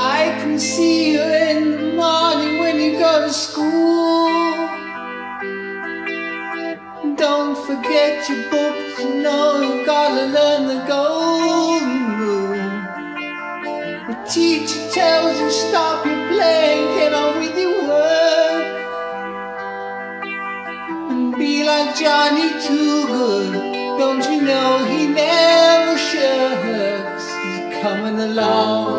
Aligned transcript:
I 0.00 0.30
can 0.40 0.60
see 0.60 1.14
you 1.14 1.20
in 1.20 1.72
the 1.72 1.92
morning 1.94 2.60
when 2.60 2.80
you 2.80 2.92
go 3.00 3.26
to 3.26 3.32
school. 3.32 4.28
Don't 7.16 7.56
forget 7.66 8.28
your 8.28 8.48
books, 8.48 9.02
you 9.02 9.14
know 9.24 9.60
you've 9.60 9.84
gotta 9.84 10.26
learn 10.36 10.68
the 10.68 10.80
golden 10.86 12.16
rule. 12.20 12.68
The 14.08 14.16
teacher 14.30 14.88
tells 14.92 15.40
you 15.40 15.50
stop 15.50 16.06
your 16.06 16.28
playing, 16.28 16.84
get 16.96 17.12
on 17.12 17.40
with 17.40 17.58
your 17.58 17.76
work. 17.88 18.66
And 21.10 21.36
be 21.36 21.64
like 21.64 21.96
Johnny 21.96 22.50
Too 22.62 23.04
Good. 23.08 23.52
Don't 23.98 24.24
you 24.30 24.42
know 24.42 24.84
he 24.84 25.08
never 25.08 25.98
shirks? 25.98 27.24
He's 27.42 27.82
coming 27.82 28.20
along. 28.20 28.97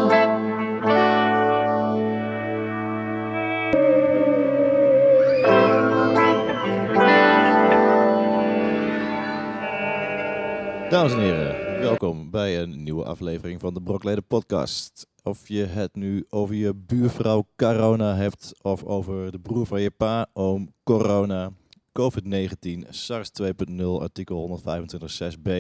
Dames 10.90 11.14
en 11.14 11.20
heren, 11.20 11.80
welkom 11.80 12.30
bij 12.30 12.62
een 12.62 12.84
nieuwe 12.84 13.04
aflevering 13.04 13.60
van 13.60 13.74
de 13.74 13.82
Brokleden 13.82 14.26
Podcast. 14.28 15.08
Of 15.24 15.48
je 15.48 15.64
het 15.66 15.96
nu 15.96 16.26
over 16.30 16.56
je 16.56 16.76
buurvrouw 16.76 17.48
Corona 17.56 18.16
hebt, 18.16 18.54
of 18.62 18.84
over 18.84 19.32
de 19.32 19.40
broer 19.40 19.66
van 19.66 19.82
je 19.82 19.92
pa, 19.92 20.30
oom 20.34 20.74
Corona, 20.84 21.52
COVID-19, 21.92 22.90
SARS 22.90 23.32
2.0, 23.42 23.84
artikel 23.86 24.62
125.6b, 24.62 25.52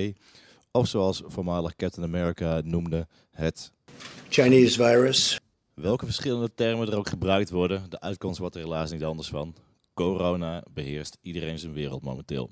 of 0.72 0.88
zoals 0.88 1.22
voormalig 1.26 1.76
Captain 1.76 2.08
America 2.08 2.62
noemde, 2.64 3.08
het. 3.32 3.72
Chinese 4.30 4.84
virus. 4.84 5.40
Welke 5.74 6.06
verschillende 6.06 6.54
termen 6.56 6.88
er 6.88 6.98
ook 6.98 7.10
gebruikt 7.10 7.50
worden, 7.50 7.90
de 7.90 8.00
uitkomst 8.00 8.40
wordt 8.40 8.56
er 8.56 8.62
helaas 8.62 8.92
niet 8.92 9.04
anders 9.04 9.28
van. 9.30 9.56
Corona 9.94 10.64
beheerst 10.74 11.18
iedereen 11.22 11.60
zijn 11.60 11.74
wereld 11.74 12.04
momenteel. 12.04 12.50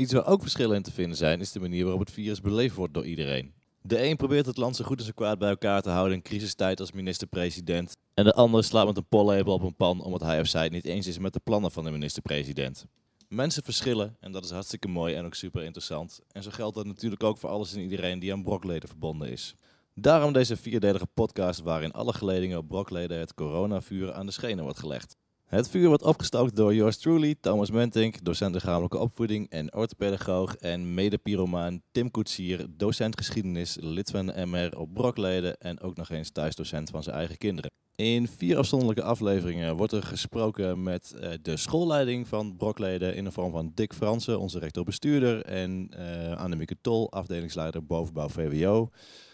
Iets 0.00 0.12
waar 0.12 0.26
ook 0.26 0.42
verschillen 0.42 0.76
in 0.76 0.82
te 0.82 0.92
vinden 0.92 1.16
zijn, 1.16 1.40
is 1.40 1.52
de 1.52 1.60
manier 1.60 1.82
waarop 1.82 2.00
het 2.00 2.10
virus 2.10 2.40
beleefd 2.40 2.76
wordt 2.76 2.94
door 2.94 3.06
iedereen. 3.06 3.52
De 3.82 4.02
een 4.02 4.16
probeert 4.16 4.46
het 4.46 4.56
land 4.56 4.76
zo 4.76 4.84
goed 4.84 4.98
en 4.98 5.04
zo 5.04 5.12
kwaad 5.14 5.38
bij 5.38 5.48
elkaar 5.48 5.82
te 5.82 5.90
houden 5.90 6.14
in 6.14 6.22
crisistijd 6.22 6.80
als 6.80 6.92
minister-president. 6.92 7.96
En 8.14 8.24
de 8.24 8.34
ander 8.34 8.64
slaat 8.64 8.86
met 8.86 8.96
een 8.96 9.08
pollepel 9.08 9.52
op 9.52 9.62
een 9.62 9.76
pan 9.76 10.02
omdat 10.02 10.20
hij 10.20 10.40
of 10.40 10.46
zij 10.46 10.62
het 10.62 10.72
niet 10.72 10.84
eens 10.84 11.06
is 11.06 11.18
met 11.18 11.32
de 11.32 11.40
plannen 11.44 11.70
van 11.70 11.84
de 11.84 11.90
minister-president. 11.90 12.86
Mensen 13.28 13.62
verschillen 13.62 14.16
en 14.20 14.32
dat 14.32 14.44
is 14.44 14.50
hartstikke 14.50 14.88
mooi 14.88 15.14
en 15.14 15.24
ook 15.24 15.34
super 15.34 15.62
interessant. 15.62 16.20
En 16.32 16.42
zo 16.42 16.50
geldt 16.50 16.76
dat 16.76 16.86
natuurlijk 16.86 17.22
ook 17.22 17.38
voor 17.38 17.50
alles 17.50 17.74
en 17.74 17.80
iedereen 17.80 18.18
die 18.18 18.32
aan 18.32 18.42
brokleden 18.42 18.88
verbonden 18.88 19.30
is. 19.30 19.54
Daarom 19.94 20.32
deze 20.32 20.56
vierdelige 20.56 21.06
podcast 21.06 21.60
waarin 21.60 21.92
alle 21.92 22.12
geledingen 22.12 22.58
op 22.58 22.68
brokleden 22.68 23.18
het 23.18 23.34
coronavuur 23.34 24.12
aan 24.12 24.26
de 24.26 24.32
schenen 24.32 24.64
wordt 24.64 24.78
gelegd. 24.78 25.16
Het 25.50 25.68
vuur 25.68 25.88
wordt 25.88 26.02
opgestookt 26.02 26.56
door 26.56 26.74
yours 26.74 26.96
truly, 26.96 27.34
Thomas 27.40 27.70
Mentink, 27.70 28.24
docent 28.24 28.54
lichamelijke 28.54 28.98
opvoeding 28.98 29.50
en 29.50 29.74
orthopedagoog 29.74 30.56
en 30.56 30.94
mede-pyromaan 30.94 31.82
Tim 31.92 32.10
Koetsier, 32.10 32.66
docent 32.76 33.16
geschiedenis, 33.16 33.76
lid 33.80 34.10
van 34.10 34.26
de 34.26 34.46
MR 34.46 34.78
op 34.78 34.94
Brokleden 34.94 35.58
en 35.58 35.80
ook 35.80 35.96
nog 35.96 36.10
eens 36.10 36.30
thuisdocent 36.30 36.90
van 36.90 37.02
zijn 37.02 37.16
eigen 37.16 37.38
kinderen. 37.38 37.70
In 37.94 38.28
vier 38.28 38.56
afzonderlijke 38.56 39.02
afleveringen 39.02 39.76
wordt 39.76 39.92
er 39.92 40.02
gesproken 40.02 40.82
met 40.82 41.12
eh, 41.12 41.30
de 41.42 41.56
schoolleiding 41.56 42.28
van 42.28 42.56
Brokleden 42.56 43.14
in 43.14 43.24
de 43.24 43.32
vorm 43.32 43.52
van 43.52 43.72
Dick 43.74 43.94
Fransen, 43.94 44.40
onze 44.40 44.58
rector-bestuurder, 44.58 45.44
en 45.44 45.88
eh 45.96 46.36
Annemieke 46.36 46.76
Tol, 46.80 47.12
afdelingsleider 47.12 47.86
bovenbouw 47.86 48.28
VWO. 48.28 48.88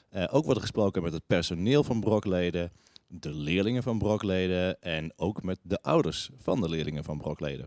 Eh, 0.08 0.24
ook 0.30 0.44
wordt 0.44 0.56
er 0.56 0.66
gesproken 0.66 1.02
met 1.02 1.12
het 1.12 1.26
personeel 1.26 1.84
van 1.84 2.00
Brokleden, 2.00 2.72
de 3.06 3.34
leerlingen 3.34 3.82
van 3.82 3.98
Brokleden 3.98 4.80
en 4.80 5.12
ook 5.16 5.42
met 5.42 5.58
de 5.62 5.82
ouders 5.82 6.30
van 6.36 6.60
de 6.60 6.68
leerlingen 6.68 7.04
van 7.04 7.18
Brokleden. 7.18 7.66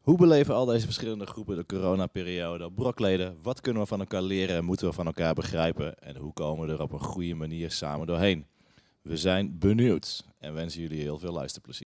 Hoe 0.00 0.16
beleven 0.16 0.54
al 0.54 0.64
deze 0.64 0.84
verschillende 0.84 1.26
groepen 1.26 1.56
de 1.56 1.66
coronaperiode 1.66 2.64
op 2.64 2.74
Brokleden? 2.74 3.36
Wat 3.42 3.60
kunnen 3.60 3.82
we 3.82 3.88
van 3.88 4.00
elkaar 4.00 4.22
leren 4.22 4.56
en 4.56 4.64
moeten 4.64 4.86
we 4.88 4.92
van 4.92 5.06
elkaar 5.06 5.34
begrijpen? 5.34 5.98
En 5.98 6.16
hoe 6.16 6.32
komen 6.32 6.66
we 6.66 6.72
er 6.72 6.82
op 6.82 6.92
een 6.92 7.00
goede 7.04 7.34
manier 7.34 7.70
samen 7.70 8.06
doorheen? 8.06 8.46
We 9.02 9.16
zijn 9.16 9.58
benieuwd 9.58 10.24
en 10.38 10.54
wensen 10.54 10.80
jullie 10.80 11.00
heel 11.00 11.18
veel 11.18 11.32
luisterplezier. 11.32 11.86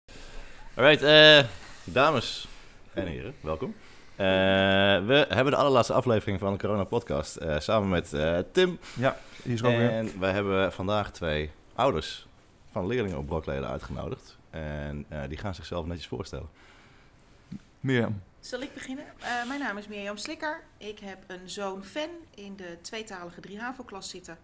Alright, 0.76 1.04
eh, 1.04 1.44
dames 1.84 2.48
en 2.94 3.08
heren, 3.08 3.34
welkom. 3.42 3.76
Eh, 4.18 4.26
we 5.06 5.26
hebben 5.30 5.54
de 5.54 5.56
allerlaatste 5.56 5.94
aflevering 5.94 6.40
van 6.40 6.52
de 6.52 6.60
Corona 6.60 6.84
Podcast 6.84 7.36
eh, 7.36 7.60
samen 7.60 7.90
met 7.90 8.14
eh, 8.14 8.38
Tim. 8.52 8.80
Ja, 8.96 9.18
hier 9.44 9.54
is 9.54 9.64
ook 9.64 9.76
weer. 9.76 9.90
En 9.90 10.20
wij 10.20 10.32
hebben 10.32 10.74
vandaag 10.74 11.12
twee 11.12 11.52
ouders 11.76 12.27
van 12.78 12.88
leerlingen 12.88 13.18
op 13.18 13.26
Brokleden 13.26 13.68
uitgenodigd. 13.70 14.38
En 14.50 15.06
eh, 15.10 15.22
die 15.28 15.38
gaan 15.38 15.56
zichzelf 15.56 15.86
netjes 15.86 16.08
voorstellen. 16.08 16.50
Mirjam. 17.80 18.22
Zal 18.40 18.62
ik 18.62 18.74
beginnen? 18.74 19.06
Eh, 19.20 19.48
mijn 19.48 19.60
naam 19.60 19.78
is 19.78 19.88
Mirjam 19.88 20.18
Slikker. 20.18 20.64
Ik 20.78 21.00
heb 21.00 21.24
een 21.28 21.50
zoon 21.50 21.84
Fan 21.84 22.10
in 22.36 22.56
de 22.56 22.78
tweetalige 22.82 23.42
3 23.42 23.60
HAVO-klas 23.60 24.10
zitten. 24.10 24.38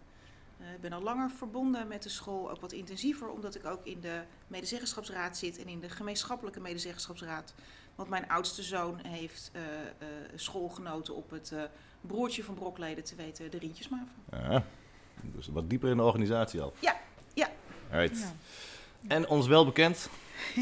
Eh, 0.59 0.73
Ik 0.73 0.81
ben 0.81 0.93
al 0.93 1.01
langer 1.01 1.29
verbonden 1.29 1.87
met 1.87 2.03
de 2.03 2.09
school, 2.09 2.51
ook 2.51 2.61
wat 2.61 2.71
intensiever, 2.71 3.29
omdat 3.29 3.55
ik 3.55 3.65
ook 3.65 3.85
in 3.85 4.01
de 4.01 4.21
medezeggenschapsraad 4.47 5.37
zit 5.37 5.57
en 5.59 5.67
in 5.67 5.79
de 5.79 5.89
gemeenschappelijke 5.89 6.59
medezeggenschapsraad. 6.59 7.53
Want 7.95 8.09
mijn 8.09 8.29
oudste 8.29 8.63
zoon 8.63 8.99
heeft 9.07 9.51
eh, 9.53 9.61
eh, 9.61 10.07
schoolgenoten 10.35 11.15
op 11.15 11.29
het 11.29 11.51
eh, 11.51 11.61
broertje 12.01 12.43
van 12.43 12.55
Brokleden, 12.55 13.03
te 13.03 13.15
weten 13.15 13.51
de 13.51 13.57
Rientjesmaven. 13.57 14.15
Ja, 14.31 14.63
dus 15.21 15.47
wat 15.47 15.69
dieper 15.69 15.89
in 15.89 15.97
de 15.97 16.03
organisatie 16.03 16.61
al. 16.61 16.73
Ja, 16.79 16.95
ja. 17.33 17.49
Alright. 17.93 18.19
Ja. 18.19 18.33
En 19.07 19.27
ons 19.27 19.47
wel 19.47 19.65
bekend, 19.65 20.09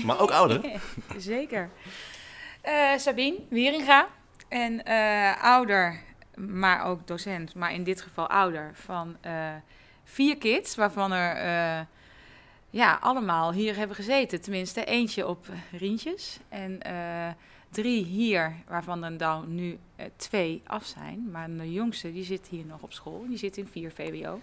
maar 0.06 0.19
ook 0.19 0.31
ouder. 0.31 0.62
Zeker. 1.18 1.69
Eh, 2.62 2.97
Sabine 2.97 3.40
Wieringa. 3.50 4.08
En 4.47 4.86
eh, 4.86 5.44
ouder, 5.44 6.00
maar 6.36 6.86
ook 6.86 7.08
docent, 7.08 7.56
maar 7.56 7.74
in 7.74 7.84
dit 7.84 8.02
geval 8.02 8.28
ouder, 8.30 8.72
van 8.74 9.18
eh, 9.22 9.53
vier 10.03 10.38
kids, 10.38 10.75
waarvan 10.75 11.12
er 11.12 11.36
eh, 11.36 11.86
ja, 12.70 12.97
allemaal 13.02 13.53
hier 13.53 13.75
hebben 13.75 13.96
gezeten. 13.96 14.41
Tenminste, 14.41 14.86
eentje 14.86 15.28
op 15.28 15.47
Rientjes 15.72 16.40
en 16.50 16.81
eh, 16.81 17.30
drie 17.70 18.06
hier, 18.06 18.56
waarvan 18.68 19.03
er 19.03 19.18
dan 19.18 19.56
nu 19.56 19.80
twee 20.16 20.62
af 20.66 20.86
zijn. 20.86 21.31
Maar 21.31 21.50
de 21.50 21.72
jongste, 21.72 22.14
die 22.14 22.24
zit 22.24 22.47
hier 22.47 22.66
nog 22.66 22.81
op 22.81 22.94
school, 22.94 23.25
die 23.28 23.38
zit 23.38 23.58
in 23.58 23.68
4 23.68 23.91
VWO. 23.91 24.40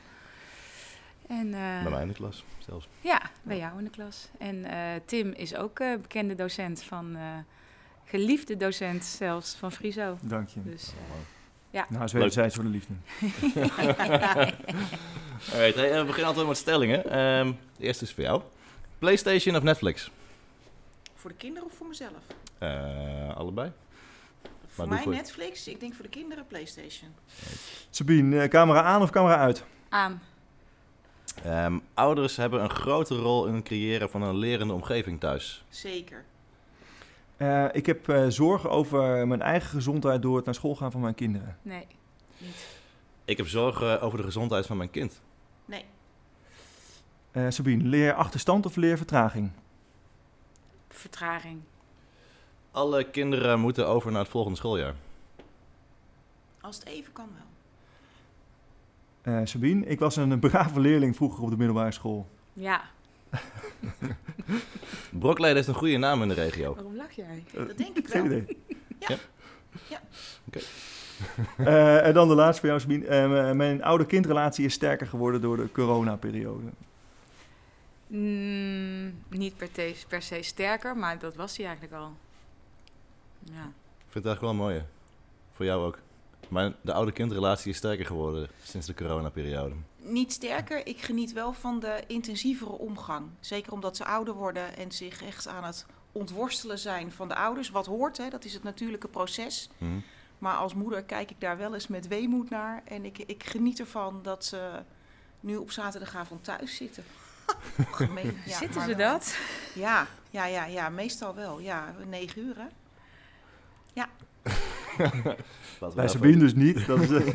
En, 1.28 1.46
eh, 1.54 1.82
Bij 1.82 1.90
mij 1.90 2.02
in 2.02 2.08
de 2.08 2.14
klas 2.14 2.44
zelfs. 2.58 2.88
ja, 3.00 3.22
bij 3.42 3.58
jou 3.58 3.78
in 3.78 3.84
de 3.84 3.90
klas. 3.90 4.28
En 4.38 4.64
eh, 4.64 5.00
Tim 5.04 5.32
is 5.32 5.54
ook 5.56 5.78
eh, 5.80 5.96
bekende 6.00 6.34
docent 6.34 6.82
van, 6.82 7.16
eh, 7.16 7.22
geliefde 8.04 8.56
docent 8.56 9.04
zelfs 9.04 9.54
van 9.54 9.72
Friso. 9.72 10.18
Dank 10.22 10.48
je. 10.48 10.62
Dus 10.62 10.92
eh, 11.70 11.82
Nou, 11.88 12.08
wederzijds 12.12 12.54
voor 12.54 12.64
de 12.64 12.70
liefde. 12.70 12.94
Alright, 15.52 15.74
hey, 15.74 15.98
we 15.98 16.04
beginnen 16.06 16.26
altijd 16.26 16.46
met 16.46 16.56
stellingen. 16.56 17.04
Ehm, 17.10 17.52
de 17.76 17.84
eerste 17.84 18.04
is 18.04 18.12
voor 18.14 18.22
jou. 18.24 18.42
PlayStation 18.98 19.56
of 19.56 19.62
Netflix? 19.62 20.10
Voor 21.14 21.30
de 21.30 21.36
kinderen 21.36 21.68
of 21.68 21.74
voor 21.74 21.86
mezelf? 21.86 22.12
Eh, 22.58 23.36
allebei. 23.36 23.72
Voor 24.66 24.88
mij 24.88 25.02
voor- 25.02 25.12
Netflix, 25.12 25.68
ik 25.68 25.80
denk 25.80 25.94
voor 25.94 26.04
de 26.04 26.10
kinderen 26.10 26.46
PlayStation. 26.46 27.14
Sabine, 27.90 28.40
eh, 28.40 28.48
camera 28.48 28.82
aan 28.82 29.02
of 29.02 29.10
camera 29.10 29.36
uit? 29.36 29.64
aan. 29.88 30.22
Ehm, 31.44 31.78
ouders 31.94 32.36
hebben 32.36 32.62
een 32.62 32.70
grote 32.70 33.14
rol 33.14 33.46
in 33.46 33.54
het 33.54 33.64
creëren 33.64 34.10
van 34.10 34.22
een 34.22 34.36
lerende 34.36 34.72
omgeving 34.72 35.20
thuis. 35.20 35.64
Zeker. 35.68 36.24
Eh, 37.36 37.64
ik 37.72 37.86
heb 37.86 38.08
eh, 38.08 38.26
zorgen 38.28 38.70
over 38.70 39.28
mijn 39.28 39.42
eigen 39.42 39.68
gezondheid 39.68 40.22
door 40.22 40.36
het 40.36 40.44
naar 40.44 40.54
school 40.54 40.76
gaan 40.76 40.90
van 40.90 41.00
mijn 41.00 41.14
kinderen. 41.14 41.56
Nee. 41.62 41.86
Niet. 42.38 42.66
Ik 43.24 43.36
heb 43.36 43.46
zorgen 43.46 44.00
over 44.00 44.18
de 44.18 44.24
gezondheid 44.24 44.66
van 44.66 44.76
mijn 44.76 44.90
kind. 44.90 45.20
Nee. 45.64 45.84
Eh, 47.30 47.46
Sabine, 47.48 47.84
leer 47.84 48.14
achterstand 48.14 48.66
of 48.66 48.76
leer 48.76 48.96
vertraging? 48.96 49.50
Vertraging. 50.88 51.60
Alle 52.70 53.10
kinderen 53.10 53.60
moeten 53.60 53.86
over 53.86 54.10
naar 54.10 54.20
het 54.20 54.30
volgende 54.30 54.56
schooljaar. 54.56 54.94
Als 56.60 56.76
het 56.78 56.86
even 56.86 57.12
kan 57.12 57.28
wel. 57.34 57.47
Eh, 59.28 59.40
Sabine, 59.44 59.86
ik 59.86 59.98
was 59.98 60.16
een 60.16 60.38
brave 60.38 60.80
leerling 60.80 61.16
vroeger 61.16 61.42
op 61.42 61.50
de 61.50 61.56
middelbare 61.56 61.92
school. 61.92 62.28
Ja. 62.52 62.82
Brokleden 65.10 65.56
heeft 65.56 65.68
een 65.68 65.74
goede 65.74 65.96
naam 65.96 66.22
in 66.22 66.28
de 66.28 66.34
regio. 66.34 66.74
Waarom 66.74 66.96
lach 66.96 67.12
jij? 67.12 67.44
Dat 67.52 67.76
denk 67.78 67.96
ik 67.96 68.08
Geen 68.08 68.28
wel. 68.28 68.38
idee. 68.38 68.56
Ja. 68.98 69.16
Ja. 69.88 70.00
Oké. 70.46 70.58
Eh, 71.56 72.06
en 72.06 72.14
dan 72.14 72.28
de 72.28 72.34
laatste 72.34 72.60
voor 72.60 72.68
jou, 72.68 72.80
Sabine. 72.80 73.06
Eh, 73.06 73.52
mijn 73.52 73.82
oude 73.82 74.06
kindrelatie 74.06 74.64
is 74.64 74.72
sterker 74.72 75.06
geworden 75.06 75.40
door 75.40 75.56
de 75.56 75.72
coronaperiode. 75.72 76.66
Mm, 78.06 79.14
niet 79.30 79.56
per, 79.56 79.70
te- 79.70 79.94
per 80.08 80.22
se 80.22 80.42
sterker, 80.42 80.96
maar 80.96 81.18
dat 81.18 81.34
was 81.36 81.56
hij 81.56 81.66
eigenlijk 81.66 81.94
al. 81.96 82.12
Ja. 83.42 83.52
Ik 83.98 84.14
vind 84.14 84.24
het 84.24 84.26
eigenlijk 84.26 84.40
wel 84.40 84.54
mooi. 84.54 84.74
hè. 84.78 84.82
Voor 85.52 85.64
jou 85.64 85.86
ook. 85.86 85.98
Maar 86.48 86.72
de 86.80 86.92
oude 86.92 87.12
kindrelatie 87.12 87.70
is 87.70 87.76
sterker 87.76 88.06
geworden 88.06 88.48
sinds 88.62 88.86
de 88.86 88.94
coronaperiode. 88.94 89.74
Niet 89.96 90.32
sterker, 90.32 90.86
ik 90.86 91.00
geniet 91.00 91.32
wel 91.32 91.52
van 91.52 91.80
de 91.80 92.02
intensievere 92.06 92.70
omgang. 92.72 93.26
Zeker 93.40 93.72
omdat 93.72 93.96
ze 93.96 94.04
ouder 94.04 94.34
worden 94.34 94.76
en 94.76 94.92
zich 94.92 95.22
echt 95.22 95.48
aan 95.48 95.64
het 95.64 95.86
ontworstelen 96.12 96.78
zijn 96.78 97.12
van 97.12 97.28
de 97.28 97.34
ouders. 97.34 97.70
Wat 97.70 97.86
hoort, 97.86 98.16
hè? 98.16 98.28
dat 98.28 98.44
is 98.44 98.54
het 98.54 98.62
natuurlijke 98.62 99.08
proces. 99.08 99.68
Mhm. 99.78 99.98
Maar 100.38 100.56
als 100.56 100.74
moeder 100.74 101.02
kijk 101.02 101.30
ik 101.30 101.40
daar 101.40 101.56
wel 101.56 101.74
eens 101.74 101.86
met 101.86 102.08
weemoed 102.08 102.50
naar. 102.50 102.82
En 102.84 103.04
ik, 103.04 103.18
ik 103.18 103.44
geniet 103.44 103.80
ervan 103.80 104.20
dat 104.22 104.44
ze 104.44 104.70
nu 105.40 105.56
op 105.56 105.70
zaterdagavond 105.70 106.44
thuis 106.44 106.76
zitten. 106.76 107.04
Gemeen, 107.90 108.36
ja, 108.46 108.56
Zitten 108.56 108.80
ze 108.82 108.94
wel. 108.94 109.12
dat? 109.12 109.36
Ja, 109.74 110.06
ja, 110.30 110.44
ja, 110.46 110.64
ja, 110.64 110.88
meestal 110.88 111.34
wel. 111.34 111.60
Ja, 111.60 111.94
negen 112.06 112.42
uur 112.42 112.56
hè. 112.56 112.66
Laten 114.98 115.36
Bij 115.78 115.88
even- 116.04 116.08
Sabine 116.08 116.38
dus 116.38 116.54
niet. 116.54 116.86
Dat 116.86 117.00
is, 117.00 117.10
eh, 117.10 117.34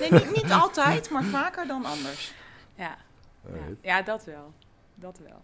Nee, 0.00 0.10
niet, 0.10 0.34
niet 0.34 0.50
altijd, 0.52 1.10
maar 1.10 1.24
vaker 1.24 1.66
dan 1.66 1.84
anders. 1.84 2.34
Ja. 2.76 2.96
Ja, 3.80 4.02
dat 4.02 4.24
wel. 4.24 4.52
Dat 4.94 5.18
wel. 5.28 5.42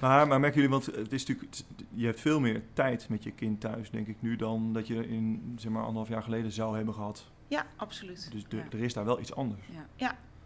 maar, 0.00 0.26
maar 0.26 0.40
merken 0.40 0.60
jullie, 0.60 0.70
want 0.76 0.86
het 0.86 1.12
is 1.12 1.26
natuurlijk, 1.26 1.56
je 1.94 2.06
hebt 2.06 2.20
veel 2.20 2.40
meer 2.40 2.62
tijd 2.72 3.08
met 3.08 3.22
je 3.22 3.30
kind 3.32 3.60
thuis, 3.60 3.90
denk 3.90 4.06
ik 4.06 4.16
nu, 4.20 4.36
dan 4.36 4.72
dat 4.72 4.86
je 4.86 5.08
in 5.08 5.52
zeg 5.56 5.72
maar 5.72 5.82
anderhalf 5.82 6.08
jaar 6.08 6.22
geleden 6.22 6.52
zou 6.52 6.76
hebben 6.76 6.94
gehad. 6.94 7.26
Ja, 7.48 7.66
absoluut. 7.76 8.28
Dus 8.32 8.44
de- 8.48 8.56
Ja. 8.56 8.64
er 8.72 8.80
is 8.82 8.92
daar 8.94 9.04
wel 9.04 9.20
iets 9.20 9.34
anders. 9.34 9.60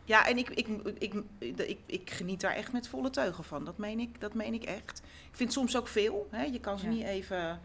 Ja, 0.04 0.26
en 0.26 0.38
ik, 0.38 0.48
ik, 0.50 0.68
ik, 0.98 1.14
ik, 1.38 1.78
ik, 1.86 2.10
geniet 2.10 2.40
daar 2.40 2.52
echt 2.54 2.72
met 2.72 2.88
volle 2.88 3.10
teugen 3.10 3.44
van. 3.44 3.64
Dat 3.64 3.78
meen 3.78 4.00
ik, 4.00 4.20
dat 4.20 4.34
meen 4.34 4.54
ik 4.54 4.62
echt. 4.64 5.02
Ik 5.30 5.36
vind 5.36 5.52
soms 5.52 5.76
ook 5.76 5.88
veel. 5.88 6.28
Hè? 6.30 6.42
Je 6.44 6.60
kan 6.60 6.78
ze 6.78 6.84
Ja. 6.84 6.90
niet 6.92 7.02
even 7.04 7.60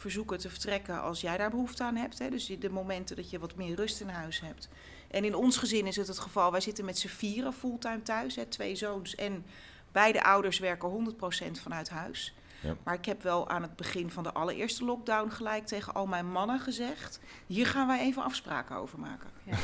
verzoeken 0.00 0.38
te 0.38 0.50
vertrekken 0.50 1.02
als 1.02 1.20
jij 1.20 1.36
daar 1.36 1.50
behoefte 1.50 1.84
aan 1.84 1.96
hebt. 1.96 2.18
Hè? 2.18 2.30
Dus 2.30 2.46
de 2.46 2.70
momenten 2.70 3.16
dat 3.16 3.30
je 3.30 3.38
wat 3.38 3.56
meer 3.56 3.74
rust 3.74 4.00
in 4.00 4.08
huis 4.08 4.40
hebt. 4.40 4.68
En 5.10 5.24
in 5.24 5.34
ons 5.34 5.56
gezin 5.56 5.86
is 5.86 5.96
het 5.96 6.06
het 6.08 6.18
geval, 6.18 6.50
wij 6.50 6.60
zitten 6.60 6.84
met 6.84 6.98
z'n 6.98 7.08
vieren 7.08 7.52
fulltime 7.52 8.02
thuis. 8.02 8.36
Hè? 8.36 8.44
Twee 8.44 8.76
zoons 8.76 9.14
en 9.14 9.44
beide 9.92 10.22
ouders 10.22 10.58
werken 10.58 11.14
100% 11.48 11.50
vanuit 11.60 11.88
huis. 11.88 12.34
Ja. 12.60 12.76
Maar 12.84 12.94
ik 12.94 13.04
heb 13.04 13.22
wel 13.22 13.48
aan 13.48 13.62
het 13.62 13.76
begin 13.76 14.10
van 14.10 14.22
de 14.22 14.32
allereerste 14.32 14.84
lockdown 14.84 15.30
gelijk 15.30 15.66
tegen 15.66 15.94
al 15.94 16.06
mijn 16.06 16.26
mannen 16.26 16.60
gezegd... 16.60 17.20
hier 17.46 17.66
gaan 17.66 17.86
wij 17.86 18.00
even 18.00 18.22
afspraken 18.22 18.76
over 18.76 18.98
maken. 18.98 19.30
Ja. 19.44 19.56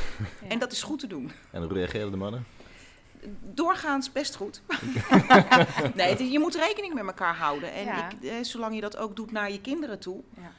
En 0.47 0.59
dat 0.59 0.71
is 0.71 0.83
goed 0.83 0.99
te 0.99 1.07
doen. 1.07 1.31
En 1.51 1.63
hoe 1.63 1.73
reageerden 1.73 2.11
de 2.11 2.17
mannen? 2.17 2.45
Doorgaans 3.53 4.11
best 4.11 4.35
goed. 4.35 4.61
nee, 5.95 6.09
het 6.09 6.19
je 6.31 6.39
moet 6.39 6.55
rekening 6.55 6.93
met 6.93 7.05
elkaar 7.05 7.35
houden. 7.35 7.73
En 7.73 7.85
Ja. 7.85 8.09
ik, 8.09 8.23
eh, 8.23 8.33
zolang 8.41 8.75
je 8.75 8.81
dat 8.81 8.97
ook 8.97 9.15
doet 9.15 9.31
naar 9.31 9.51
je 9.51 9.61
kinderen 9.61 9.99
toe. 9.99 10.23
Ja. 10.35 10.51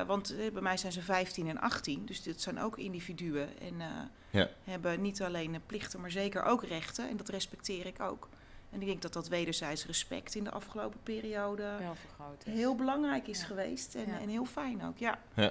Eh, 0.00 0.06
want 0.06 0.36
eh, 0.38 0.52
bij 0.52 0.62
mij 0.62 0.76
zijn 0.76 0.92
ze 0.92 1.02
15 1.02 1.48
en 1.48 1.60
18. 1.60 2.06
Dus 2.06 2.22
dit 2.22 2.40
zijn 2.40 2.60
ook 2.60 2.78
individuen. 2.78 3.48
En 3.60 3.80
eh, 3.80 3.86
Ja. 4.30 4.48
hebben 4.64 5.00
niet 5.00 5.22
alleen 5.22 5.60
plichten, 5.66 6.00
maar 6.00 6.10
zeker 6.10 6.42
ook 6.42 6.64
rechten. 6.64 7.08
En 7.08 7.16
dat 7.16 7.28
respecteer 7.28 7.86
ik 7.86 8.00
ook. 8.00 8.28
En 8.70 8.80
ik 8.80 8.86
denk 8.86 9.02
dat 9.02 9.12
dat 9.12 9.28
wederzijds 9.28 9.86
respect 9.86 10.34
in 10.34 10.44
de 10.44 10.50
afgelopen 10.50 10.98
periode 11.02 11.62
Wel 11.62 11.94
vergroot. 12.06 12.42
is. 12.46 12.52
heel 12.52 12.74
belangrijk 12.74 13.26
is 13.26 13.40
Ja. 13.40 13.46
geweest. 13.46 13.94
En, 13.94 14.06
Ja. 14.06 14.18
en 14.20 14.28
heel 14.28 14.44
fijn 14.44 14.84
ook, 14.84 14.98
ja. 14.98 15.18
Hoe 15.34 15.50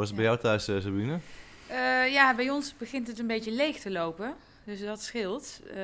was 0.00 0.06
het 0.06 0.16
bij 0.16 0.24
jou 0.24 0.38
thuis, 0.38 0.64
Sabine? 0.64 1.18
Eh, 1.66 2.12
ja, 2.12 2.34
bij 2.34 2.50
ons 2.50 2.76
begint 2.76 3.06
het 3.06 3.18
een 3.18 3.26
beetje 3.26 3.50
leeg 3.52 3.78
te 3.80 3.90
lopen. 3.90 4.34
Dus 4.68 4.80
dat 4.80 5.02
scheelt. 5.02 5.60
Eh, 5.66 5.74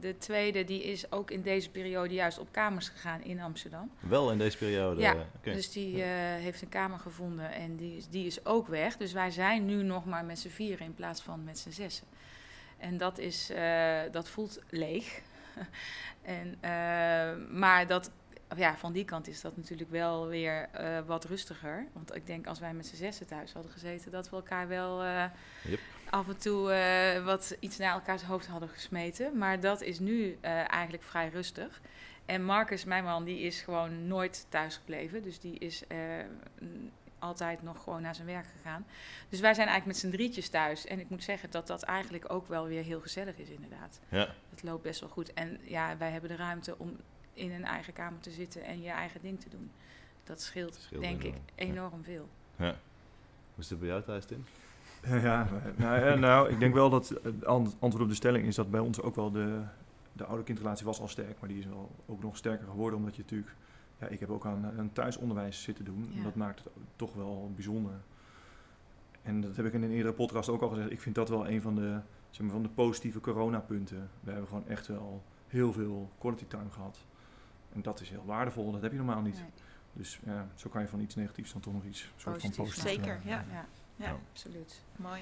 de 0.00 0.14
tweede 0.18 0.64
die 0.64 0.82
is 0.82 1.12
ook 1.12 1.30
in 1.30 1.42
deze 1.42 1.70
periode 1.70 2.14
juist 2.14 2.38
op 2.38 2.48
kamers 2.52 2.88
gegaan 2.88 3.22
in 3.22 3.40
Amsterdam. 3.40 3.90
Wel 4.00 4.32
in 4.32 4.38
deze 4.38 4.56
periode? 4.56 5.00
Ja, 5.00 5.14
eh. 5.42 5.54
Dus 5.54 5.70
die 5.72 6.02
eh, 6.02 6.08
heeft 6.18 6.62
een 6.62 6.68
kamer 6.68 6.98
gevonden 6.98 7.52
en 7.52 7.76
die, 7.76 7.96
is- 7.96 8.08
die 8.08 8.26
is 8.26 8.44
ook 8.46 8.66
weg. 8.68 8.96
Dus 8.96 9.12
wij 9.12 9.30
zijn 9.30 9.66
nu 9.66 9.82
nog 9.82 10.04
maar 10.04 10.24
met 10.24 10.38
z'n 10.38 10.48
vieren 10.48 10.86
in 10.86 10.94
plaats 10.94 11.22
van 11.22 11.44
met 11.44 11.58
z'n 11.58 11.70
zessen. 11.70 12.06
En 12.78 12.96
dat, 12.96 13.18
is, 13.18 13.50
dat 14.10 14.28
voelt 14.28 14.60
leeg. 14.70 15.20
en, 16.22 16.58
maar 17.58 17.86
dat, 17.86 18.10
ja, 18.56 18.76
van 18.76 18.92
die 18.92 19.04
kant 19.04 19.28
is 19.28 19.40
dat 19.40 19.56
natuurlijk 19.56 19.90
wel 19.90 20.26
weer 20.26 20.68
wat 21.06 21.24
rustiger. 21.24 21.86
Want 21.92 22.14
ik 22.14 22.26
denk 22.26 22.46
als 22.46 22.58
wij 22.58 22.74
met 22.74 22.86
z'n 22.86 22.96
zessen 22.96 23.26
thuis 23.26 23.52
hadden 23.52 23.72
gezeten, 23.72 24.10
dat 24.10 24.30
we 24.30 24.36
elkaar 24.36 24.68
wel 24.68 25.04
Yep. 25.04 25.80
Af 26.10 26.28
en 26.28 26.38
toe 26.38 26.72
eh, 26.72 27.24
wat 27.24 27.56
iets 27.60 27.78
naar 27.78 27.92
elkaars 27.92 28.22
hoofd 28.22 28.46
hadden 28.46 28.68
gesmeten. 28.68 29.38
Maar 29.38 29.60
dat 29.60 29.82
is 29.82 29.98
nu 29.98 30.38
eh, 30.40 30.72
eigenlijk 30.72 31.02
vrij 31.02 31.28
rustig. 31.28 31.80
En 32.26 32.44
Marcus, 32.44 32.84
mijn 32.84 33.04
man, 33.04 33.24
die 33.24 33.40
is 33.40 33.60
gewoon 33.60 34.06
nooit 34.06 34.46
thuis 34.48 34.76
gebleven. 34.76 35.22
Dus 35.22 35.40
die 35.40 35.58
is 35.58 35.86
eh, 35.86 35.98
altijd 37.18 37.62
nog 37.62 37.82
gewoon 37.82 38.02
naar 38.02 38.14
zijn 38.14 38.26
werk 38.26 38.46
gegaan. 38.56 38.86
Dus 39.28 39.40
wij 39.40 39.54
zijn 39.54 39.68
eigenlijk 39.68 39.98
met 40.02 40.10
z'n 40.10 40.16
drietjes 40.16 40.48
thuis. 40.48 40.86
En 40.86 41.00
ik 41.00 41.10
moet 41.10 41.24
zeggen 41.24 41.50
dat 41.50 41.66
dat 41.66 41.82
eigenlijk 41.82 42.32
ook 42.32 42.48
wel 42.48 42.66
weer 42.66 42.82
heel 42.82 43.00
gezellig 43.00 43.36
is, 43.36 43.48
inderdaad. 43.48 44.00
Ja. 44.08 44.34
Het 44.50 44.62
loopt 44.62 44.82
best 44.82 45.00
wel 45.00 45.08
goed. 45.08 45.32
En 45.32 45.58
ja, 45.62 45.96
wij 45.96 46.10
hebben 46.10 46.30
de 46.30 46.36
ruimte 46.36 46.78
om 46.78 46.96
in 47.34 47.52
een 47.52 47.64
eigen 47.64 47.92
kamer 47.92 48.20
te 48.20 48.30
zitten 48.30 48.64
en 48.64 48.82
je 48.82 48.90
eigen 48.90 49.20
ding 49.22 49.40
te 49.40 49.48
doen. 49.48 49.70
Dat 50.24 50.42
scheelt, 50.42 50.74
scheelt 50.74 51.02
denk 51.02 51.22
ik, 51.22 51.34
enorm, 51.54 51.98
ja. 51.98 52.04
veel. 52.04 52.28
Hoe 52.56 52.74
is 53.56 53.70
het 53.70 53.78
bij 53.78 53.88
jou 53.88 54.02
thuis, 54.02 54.24
Tim? 54.24 54.44
Ja, 55.22 55.48
nou, 55.76 56.04
ja, 56.04 56.14
nou, 56.14 56.48
ik 56.50 56.58
denk 56.58 56.74
wel 56.74 56.90
dat 56.90 57.08
het 57.22 57.44
ant- 57.44 57.76
antwoord 57.78 58.04
op 58.04 58.08
de 58.10 58.14
stelling 58.14 58.46
is 58.46 58.54
dat 58.54 58.70
bij 58.70 58.80
ons 58.80 59.00
ook 59.02 59.14
wel 59.14 59.30
de, 59.30 59.60
de 60.12 60.24
oude 60.24 60.42
kindrelatie 60.42 60.86
was 60.86 61.00
al 61.00 61.08
sterk, 61.08 61.40
maar 61.40 61.48
die 61.48 61.58
is 61.58 61.66
wel 61.66 61.90
ook 62.06 62.22
nog 62.22 62.36
sterker 62.36 62.66
geworden, 62.66 62.98
omdat 62.98 63.16
je 63.16 63.22
natuurlijk, 63.22 63.54
ja, 63.98 64.06
ik 64.06 64.20
heb 64.20 64.30
ook 64.30 64.46
aan 64.46 64.64
een 64.76 64.92
thuisonderwijs 64.92 65.62
zitten 65.62 65.84
doen. 65.84 66.08
En 66.12 66.16
Ja. 66.18 66.22
dat 66.22 66.34
maakt 66.34 66.58
het 66.64 66.72
toch 66.96 67.14
wel 67.14 67.52
bijzonder. 67.54 67.92
En 69.22 69.40
dat 69.40 69.56
heb 69.56 69.66
ik 69.66 69.72
in 69.72 69.82
een 69.82 69.90
eerdere 69.90 70.14
podcast 70.14 70.48
ook 70.48 70.62
al 70.62 70.68
gezegd. 70.68 70.90
Ik 70.90 71.00
vind 71.00 71.14
dat 71.14 71.28
wel 71.28 71.48
een 71.48 71.60
van 71.62 71.74
de, 71.74 71.98
zeg 72.30 72.40
maar, 72.42 72.50
van 72.54 72.62
de 72.62 72.68
positieve 72.68 73.20
coronapunten. 73.20 74.10
We 74.20 74.30
hebben 74.30 74.48
gewoon 74.48 74.68
echt 74.68 74.86
wel 74.86 75.22
heel 75.48 75.72
veel 75.72 76.10
quality 76.18 76.44
time 76.46 76.70
gehad. 76.70 76.98
En 77.72 77.82
dat 77.82 78.00
is 78.00 78.10
heel 78.10 78.24
waardevol, 78.26 78.72
dat 78.72 78.82
heb 78.82 78.90
je 78.90 78.96
normaal 78.96 79.20
niet. 79.22 79.34
Nee, 79.34 79.50
Dus 79.92 80.20
ja, 80.24 80.46
zo 80.54 80.68
kan 80.70 80.82
je 80.82 80.88
van 80.88 81.00
iets 81.00 81.14
negatiefs 81.14 81.52
dan 81.52 81.60
toch 81.60 81.72
nog 81.72 81.84
iets 81.84 82.00
soort 82.00 82.22
van 82.22 82.32
Positiefs 82.32 82.56
positiefs 82.56 82.86
Zeker, 82.94 83.20
ja. 83.24 83.44
ja, 83.50 83.64
Ja. 84.00 84.16
Absoluut. 84.32 84.80
Mooi. 84.96 85.20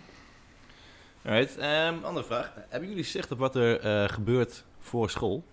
Alright, 1.25 1.57
ehm, 1.57 2.05
andere 2.05 2.27
vraag. 2.27 2.53
Hebben 2.69 2.89
jullie 2.89 3.05
zicht 3.05 3.31
op 3.31 3.39
wat 3.39 3.57
er 3.57 3.81
eh, 3.81 4.09
gebeurt 4.09 4.65
voor 4.79 5.11
school? 5.11 5.45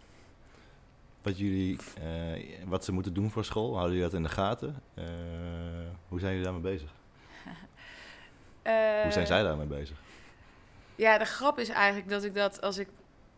Wat, 1.21 1.37
jullie, 1.37 1.79
eh, 1.97 2.43
wat 2.65 2.85
ze 2.85 2.91
moeten 2.91 3.13
doen 3.13 3.31
voor 3.31 3.45
school? 3.45 3.73
Houden 3.73 3.95
jullie 3.95 4.11
dat 4.11 4.19
in 4.19 4.23
de 4.23 4.33
gaten? 4.33 4.81
Eh, 4.93 5.03
hoe 6.07 6.19
zijn 6.19 6.31
jullie 6.31 6.45
daarmee 6.45 6.71
bezig? 6.71 6.93
Hoe 9.03 9.11
zijn 9.11 9.27
zij 9.27 9.43
daarmee 9.43 9.67
bezig? 9.67 9.97
Ja, 10.95 11.17
de 11.17 11.25
grap 11.25 11.59
is 11.59 11.69
eigenlijk 11.69 12.09
dat 12.09 12.23
ik 12.23 12.33
dat 12.33 12.61
als 12.61 12.77
ik 12.77 12.87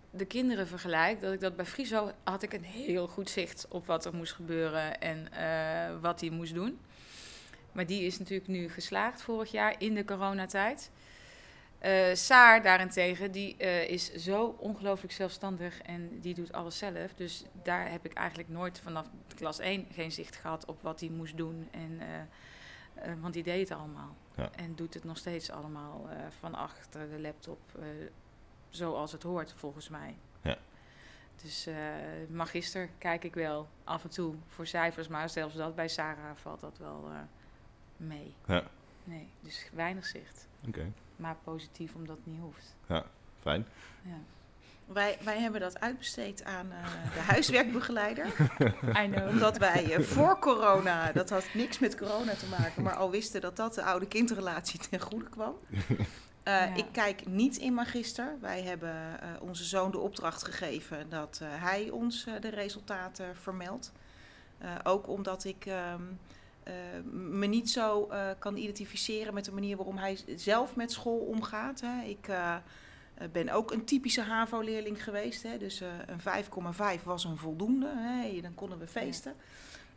de 0.10 0.25
kinderen 0.25 0.68
vergelijk, 0.68 1.22
dat 1.22 1.33
ik 1.33 1.40
dat 1.40 1.56
bij 1.56 1.66
Friso 1.66 2.12
had 2.24 2.44
ik 2.44 2.54
een 2.54 2.63
heel 2.63 3.07
goed 3.07 3.30
zicht 3.30 3.66
op 3.69 3.86
wat 3.86 4.06
er 4.06 4.14
moest 4.14 4.33
gebeuren 4.33 5.00
en 5.00 5.30
wat 6.02 6.19
hij 6.19 6.30
moest 6.30 6.54
doen. 6.54 6.80
Maar 7.71 7.86
die 7.86 8.04
is 8.04 8.19
natuurlijk 8.19 8.47
nu 8.50 8.69
geslaagd 8.69 9.21
vorig 9.21 9.52
jaar 9.52 9.76
in 9.78 9.94
de 9.94 10.06
coronatijd. 10.06 10.92
Eh 11.78 12.14
Saar 12.14 12.62
daarentegen, 12.62 13.31
die 13.31 13.57
eh, 13.57 13.90
is 13.90 14.14
zo 14.14 14.56
ongelooflijk 14.59 15.14
zelfstandig 15.14 15.81
en 15.81 16.19
die 16.19 16.33
doet 16.33 16.54
alles 16.54 16.78
zelf. 16.78 17.14
Dus 17.14 17.45
daar 17.64 17.92
heb 17.92 18.06
ik 18.06 18.14
eigenlijk 18.14 18.50
nooit 18.50 18.80
vanaf 18.80 19.07
klas 19.36 19.59
1 19.59 19.88
geen 19.92 20.12
zicht 20.12 20.36
gehad 20.36 20.66
op 20.66 20.81
wat 20.81 21.00
hij 21.00 21.09
moest 21.09 21.38
doen. 21.38 21.68
En, 21.71 22.00
eh, 22.95 23.12
want 23.21 23.33
die 23.33 23.44
deed 23.44 23.69
het 23.69 23.78
allemaal. 23.78 24.16
Ja. 24.36 24.52
En 24.56 24.76
doet 24.76 24.94
het 24.94 25.04
nog 25.04 25.18
steeds 25.18 25.52
allemaal 25.52 26.09
van 26.40 26.56
achter 26.56 27.09
de 27.09 27.19
laptop, 27.19 27.59
zoals 28.69 29.12
het 29.12 29.24
hoort 29.24 29.54
volgens 29.54 29.90
mij. 29.90 30.16
Ja. 30.42 30.57
Dus 31.42 31.68
magister 32.30 32.90
kijk 32.97 33.24
ik 33.24 33.33
wel 33.33 33.68
af 33.83 34.04
en 34.04 34.09
toe 34.09 34.36
voor 34.47 34.68
cijfers, 34.68 35.07
maar 35.07 35.30
zelfs 35.30 35.56
dat 35.56 35.76
bij 35.76 35.88
Sarah 35.88 36.36
valt 36.36 36.59
dat 36.59 36.78
wel 36.78 37.09
mee. 37.97 38.33
Ja. 38.47 38.63
Nee, 39.04 39.27
dus 39.39 39.69
weinig 39.73 40.06
zicht. 40.06 40.47
Oké, 40.68 40.92
Maar 41.16 41.35
positief 41.44 41.94
omdat 41.95 42.16
het 42.18 42.25
niet 42.25 42.39
hoeft. 42.42 42.75
fijn. 43.42 43.66
Ja. 44.01 44.18
Wij, 44.85 45.18
wij 45.23 45.39
hebben 45.39 45.61
dat 45.61 45.80
uitbesteed 45.80 46.44
aan 46.44 46.71
eh, 46.71 46.83
de 47.13 47.19
huiswerkbegeleider. 47.19 48.25
I 49.04 49.09
know. 49.11 49.27
Omdat 49.30 49.57
wij 49.57 49.94
eh, 49.94 50.04
voor 50.04 50.39
corona, 50.39 51.11
dat 51.11 51.30
had 51.30 51.45
niks 51.54 51.80
met 51.80 51.97
corona 51.97 52.33
te 52.33 52.45
maken, 52.45 52.83
maar 52.83 52.95
al 52.95 53.09
wisten 53.11 53.42
dat 53.42 53.56
dat 53.56 53.73
de 53.73 53.83
oude 53.83 54.07
kindrelatie 54.07 54.80
ten 54.89 54.99
goede 54.99 55.30
kwam. 55.30 55.56
Eh, 56.44 56.54
Ja. 56.54 56.75
Ik 56.75 56.85
kijk 56.92 57.25
niet 57.25 57.57
in 57.57 57.73
Magister. 57.73 58.37
Wij 58.42 58.61
hebben 58.63 59.21
eh, 59.21 59.30
onze 59.42 59.63
zoon 59.63 59.92
de 59.92 59.97
opdracht 59.99 60.44
gegeven 60.44 61.09
dat 61.09 61.39
eh, 61.42 61.47
hij 61.51 61.89
ons 61.89 62.23
de 62.39 62.49
resultaten 62.49 63.35
vermeldt. 63.37 63.92
Eh, 64.57 64.71
ook 64.83 65.07
omdat 65.07 65.44
ik 65.44 65.66
ehm, 65.66 65.75
eh, 65.75 65.97
me 67.12 67.45
niet 67.45 67.69
zo 67.69 68.07
eh, 68.07 68.30
kan 68.40 68.57
identificeren 68.57 69.33
met 69.33 69.45
de 69.45 69.52
manier 69.52 69.76
waarop 69.78 69.97
hij 69.97 70.18
zelf 70.36 70.76
met 70.76 70.92
school 70.92 71.19
omgaat. 71.19 71.81
Hè. 71.81 72.04
Ik 72.04 72.28
eh, 72.28 72.56
eh, 73.14 73.30
ben 73.31 73.50
ook 73.50 73.71
een 73.71 73.86
typische 73.86 74.21
HAVO-leerling 74.21 75.04
geweest. 75.04 75.44
Hè. 75.44 75.57
Dus 75.57 75.81
eh, 75.81 75.88
een 76.06 76.19
5,5 77.00 77.04
was 77.04 77.24
een 77.24 77.38
voldoende. 77.38 77.94
Hè. 77.95 78.42
Dan 78.42 78.54
konden 78.54 78.80
we 78.80 78.88
feesten. 78.88 79.36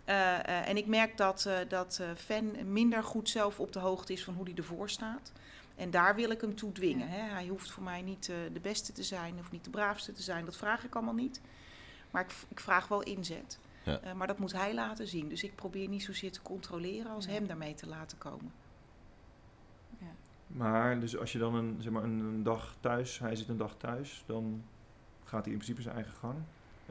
Eh, 0.05 0.39
eh, 0.39 0.69
en 0.69 0.77
ik 0.77 0.87
merk 0.87 1.17
dat, 1.17 1.47
eh 1.47 1.59
dat 1.69 1.99
eh 2.00 2.09
Fan 2.17 2.73
minder 2.73 3.05
goed 3.05 3.29
zelf 3.29 3.61
op 3.61 3.73
de 3.73 3.79
hoogte 3.79 4.12
is 4.12 4.25
van 4.25 4.35
hoe 4.35 4.45
hij 4.45 4.55
ervoor 4.55 4.91
staat. 4.91 5.33
En 5.77 5.91
daar 5.91 6.15
wil 6.15 6.31
ik 6.31 6.41
hem 6.41 6.55
toe 6.55 6.73
dwingen. 6.73 7.09
Hè. 7.09 7.33
Hij 7.33 7.47
hoeft 7.47 7.71
voor 7.71 7.83
mij 7.83 8.03
niet 8.03 8.29
eh, 8.29 8.37
de 8.53 8.61
beste 8.61 8.93
te 8.93 9.03
zijn 9.03 9.35
of 9.39 9.50
niet 9.50 9.65
de 9.65 9.71
braafste 9.71 10.12
te 10.12 10.23
zijn. 10.23 10.45
Dat 10.45 10.57
vraag 10.57 10.85
ik 10.85 10.95
allemaal 10.95 11.15
niet. 11.15 11.41
Maar 12.11 12.23
ik, 12.23 12.33
ik 12.49 12.61
vraag 12.61 12.89
wel 12.89 13.03
inzet. 13.03 13.59
Ja. 13.85 14.01
Eh, 14.01 14.13
maar 14.13 14.27
dat 14.27 14.39
moet 14.39 14.53
hij 14.53 14.75
laten 14.75 15.07
zien. 15.07 15.29
Dus 15.29 15.43
ik 15.45 15.55
probeer 15.55 15.89
niet 15.89 16.03
zozeer 16.03 16.33
te 16.33 16.43
controleren 16.43 17.11
als 17.13 17.25
Ja. 17.25 17.31
hem 17.33 17.47
daarmee 17.47 17.75
te 17.75 17.87
laten 17.89 18.19
komen. 18.19 18.53
Maar 20.47 21.01
dus 21.01 21.17
als 21.17 21.33
je 21.33 21.39
dan 21.39 21.55
een, 21.55 21.77
zeg 21.83 21.93
maar 21.93 22.03
een, 22.03 22.19
een 22.19 22.43
dag 22.43 22.77
thuis, 22.81 23.19
hij 23.19 23.37
zit 23.37 23.49
een 23.49 23.57
dag 23.57 23.77
thuis, 23.77 24.23
dan 24.27 24.63
gaat 25.25 25.45
hij 25.45 25.53
in 25.53 25.59
principe 25.59 25.83
zijn 25.83 25.95
eigen 25.95 26.15
gang. 26.15 26.35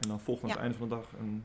En 0.00 0.08
dan 0.08 0.20
volgt 0.20 0.42
aan 0.42 0.48
het 0.48 0.58
Ja. 0.58 0.64
einde 0.64 0.78
van 0.78 0.88
de 0.88 0.94
dag 0.94 1.12
een, 1.18 1.44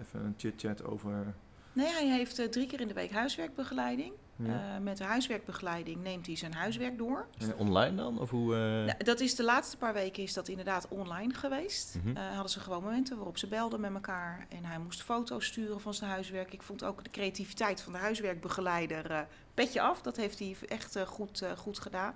even 0.00 0.24
een 0.24 0.34
chit-chat 0.36 0.84
over... 0.84 1.34
Nee, 1.72 1.92
hij 1.92 2.08
heeft 2.08 2.38
eh, 2.38 2.46
drie 2.48 2.66
keer 2.66 2.80
in 2.80 2.88
de 2.88 2.94
week 2.94 3.10
huiswerkbegeleiding. 3.10 4.12
Ja. 4.38 4.74
Eh, 4.74 4.82
met 4.82 4.96
de 4.96 5.04
huiswerkbegeleiding 5.04 6.02
neemt 6.02 6.26
hij 6.26 6.36
zijn 6.36 6.54
huiswerk 6.54 6.98
door. 6.98 7.26
Is 7.38 7.46
het 7.46 7.56
online 7.56 7.96
dan? 7.96 8.18
Of 8.20 8.30
hoe, 8.30 8.54
eh, 8.54 8.60
Nou, 8.60 9.04
dat 9.04 9.20
is 9.20 9.34
de 9.34 9.42
laatste 9.42 9.76
paar 9.76 9.92
weken 9.92 10.22
is 10.22 10.32
dat 10.32 10.48
inderdaad 10.48 10.88
online 10.88 11.34
geweest. 11.34 11.94
Mhm. 12.04 12.16
Eh, 12.16 12.26
hadden 12.32 12.50
ze 12.50 12.60
gewoon 12.60 12.82
momenten 12.82 13.16
waarop 13.16 13.38
ze 13.38 13.46
belden 13.46 13.80
met 13.80 13.92
elkaar. 13.94 14.46
En 14.48 14.64
hij 14.64 14.78
moest 14.78 15.02
foto's 15.02 15.46
sturen 15.46 15.80
van 15.80 15.94
zijn 15.94 16.10
huiswerk. 16.10 16.52
Ik 16.52 16.62
vond 16.62 16.84
ook 16.84 17.04
de 17.04 17.10
creativiteit 17.10 17.80
van 17.80 17.92
de 17.92 17.98
huiswerkbegeleider 17.98 19.10
eh, 19.10 19.20
petje 19.54 19.80
af. 19.80 20.02
Dat 20.02 20.16
heeft 20.16 20.38
hij 20.38 20.56
echt 20.68 20.98
goed, 21.06 21.42
goed 21.56 21.78
gedaan. 21.78 22.14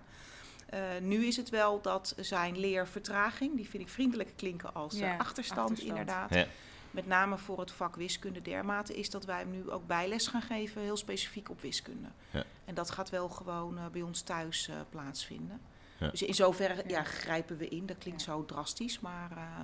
Eh, 0.69 0.81
nu 1.01 1.27
is 1.27 1.37
het 1.37 1.49
wel 1.51 1.81
dat 1.81 2.15
zijn 2.19 2.59
leervertraging, 2.59 3.57
die 3.57 3.69
vind 3.69 3.83
ik 3.83 3.89
vriendelijker 3.89 4.35
klinken 4.35 4.75
als 4.75 4.95
Ja, 4.99 5.17
achterstand, 5.17 5.59
achterstand. 5.61 5.89
inderdaad. 5.89 6.35
Ja. 6.35 6.47
Met 6.93 7.07
name 7.07 7.39
voor 7.39 7.61
het 7.61 7.73
vak 7.73 7.97
wiskunde 7.97 8.43
dermate 8.43 8.95
is 8.99 9.11
dat 9.11 9.25
wij 9.25 9.39
hem 9.39 9.51
nu 9.51 9.71
ook 9.71 9.87
bijles 9.87 10.27
gaan 10.27 10.43
geven, 10.43 10.83
heel 10.83 10.97
specifiek 10.97 11.51
op 11.51 11.61
wiskunde. 11.61 12.09
Ja. 12.31 12.45
En 12.65 12.75
dat 12.75 12.91
gaat 12.91 13.11
wel 13.11 13.29
gewoon 13.29 13.79
eh, 13.79 13.87
bij 13.87 14.03
ons 14.03 14.21
thuis 14.23 14.69
eh, 14.69 14.77
plaatsvinden. 14.91 15.61
Ja. 15.99 16.09
Dus 16.09 16.23
in 16.23 16.35
zoverre 16.35 16.75
ja. 16.75 16.83
Ja. 16.87 17.03
grijpen 17.03 17.57
we 17.57 17.69
in. 17.69 17.87
Dat 17.87 17.99
klinkt 17.99 18.25
Ja. 18.25 18.33
zo 18.33 18.45
drastisch, 18.45 19.01
maar 19.01 19.31
eh, 19.31 19.61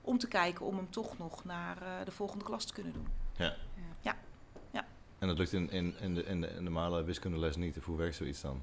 om 0.00 0.18
te 0.18 0.28
kijken 0.28 0.66
om 0.66 0.76
hem 0.76 0.90
toch 0.90 1.18
nog 1.18 1.44
naar 1.44 1.82
eh, 1.82 2.04
de 2.04 2.10
volgende 2.12 2.44
klas 2.44 2.64
te 2.64 2.72
kunnen 2.72 2.92
doen. 2.92 3.06
En 5.22 5.28
dat 5.28 5.38
lukt 5.38 5.52
in, 5.52 5.70
in, 5.70 5.94
in, 6.00 6.14
de, 6.14 6.24
in 6.24 6.40
de 6.40 6.48
in 6.48 6.54
de 6.54 6.60
normale 6.60 7.04
wiskundeles 7.04 7.56
niet. 7.56 7.76
Of 7.78 7.84
hoe 7.84 7.96
werkt 7.96 8.14
zoiets 8.14 8.40
dan? 8.40 8.62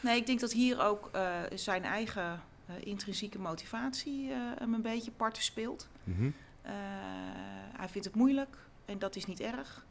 Nee, 0.00 0.16
ik 0.16 0.26
denk 0.26 0.40
dat 0.40 0.52
hier 0.52 0.80
ook 0.82 1.08
eh, 1.12 1.40
zijn 1.54 1.84
eigen 1.84 2.42
eh, 2.66 2.74
intrinsieke 2.80 3.38
motivatie 3.38 4.30
eh, 4.30 4.36
hem 4.58 4.74
een 4.74 4.82
beetje 4.82 5.10
parten 5.10 5.42
speelt. 5.42 5.88
Mhm. 6.04 6.30
Hij 7.76 7.88
vindt 7.88 8.06
het 8.06 8.16
moeilijk 8.16 8.56
en 8.84 8.98
dat 8.98 9.16
is 9.16 9.26
niet 9.26 9.40
erg. 9.40 9.84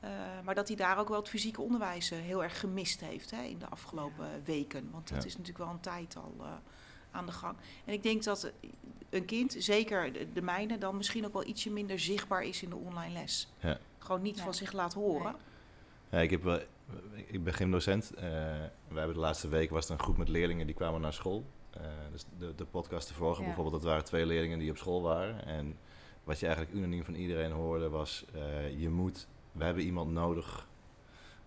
Eh, 0.00 0.10
maar 0.44 0.54
dat 0.54 0.68
hij 0.68 0.76
daar 0.76 0.98
ook 0.98 1.08
wel 1.08 1.18
het 1.18 1.28
fysieke 1.28 1.60
onderwijs 1.62 2.10
eh, 2.10 2.18
heel 2.18 2.42
erg 2.42 2.60
gemist 2.60 3.00
heeft 3.00 3.30
hè, 3.30 3.42
in 3.42 3.58
de 3.58 3.68
afgelopen 3.68 4.26
weken. 4.44 4.88
Want 4.92 5.08
dat 5.08 5.18
Ja. 5.22 5.24
is 5.28 5.36
natuurlijk 5.36 5.64
wel 5.64 5.68
een 5.74 5.80
tijd 5.80 6.16
al 6.16 6.34
eh, 6.40 6.46
aan 7.10 7.26
de 7.26 7.32
gang. 7.32 7.56
En 7.84 7.92
ik 7.92 8.02
denk 8.02 8.24
dat 8.24 8.44
eh, 8.44 8.70
een 9.10 9.24
kind, 9.24 9.54
zeker 9.58 10.12
de, 10.12 10.32
de 10.32 10.42
mijne, 10.42 10.78
dan 10.78 10.96
misschien 10.96 11.26
ook 11.26 11.32
wel 11.32 11.46
ietsje 11.46 11.70
minder 11.70 11.98
zichtbaar 11.98 12.42
is 12.42 12.62
in 12.62 12.70
de 12.70 12.76
online 12.76 13.12
les. 13.12 13.48
Ja. 13.58 13.78
Gewoon 13.98 14.22
niet 14.22 14.36
Ja. 14.36 14.42
van 14.44 14.54
zich 14.54 14.72
laat 14.72 14.94
horen. 14.94 15.34
Ja, 16.10 16.18
ik, 16.18 16.30
heb 16.30 16.42
wel, 16.42 16.60
ik 17.26 17.44
ben 17.44 17.54
gymdocent. 17.54 18.14
Eh 18.14 18.22
we 18.88 18.98
hebben 19.00 19.14
de 19.14 19.20
laatste 19.22 19.48
week 19.48 19.70
was 19.70 19.86
er 19.86 19.92
een 19.92 19.98
groep 19.98 20.16
met 20.16 20.28
leerlingen 20.28 20.66
die 20.66 20.74
kwamen 20.74 21.00
naar 21.00 21.12
school. 21.12 21.44
Eh, 21.70 21.82
dus 22.12 22.24
de, 22.38 22.54
de 22.54 22.64
podcast 22.64 23.08
de 23.08 23.14
vorige 23.14 23.40
Ja. 23.40 23.46
bijvoorbeeld, 23.46 23.82
dat 23.82 23.90
waren 23.90 24.04
twee 24.04 24.26
leerlingen 24.26 24.58
die 24.58 24.70
op 24.70 24.76
school 24.76 25.02
waren. 25.02 25.44
En 25.46 25.78
wat 26.24 26.38
je 26.40 26.46
eigenlijk 26.46 26.76
unaniem 26.76 27.04
van 27.04 27.14
iedereen 27.14 27.52
hoorde 27.52 27.88
was, 27.88 28.24
eh, 28.34 28.80
je 28.80 28.88
moet, 28.90 29.26
we 29.52 29.64
hebben 29.64 29.82
iemand 29.84 30.10
nodig 30.10 30.66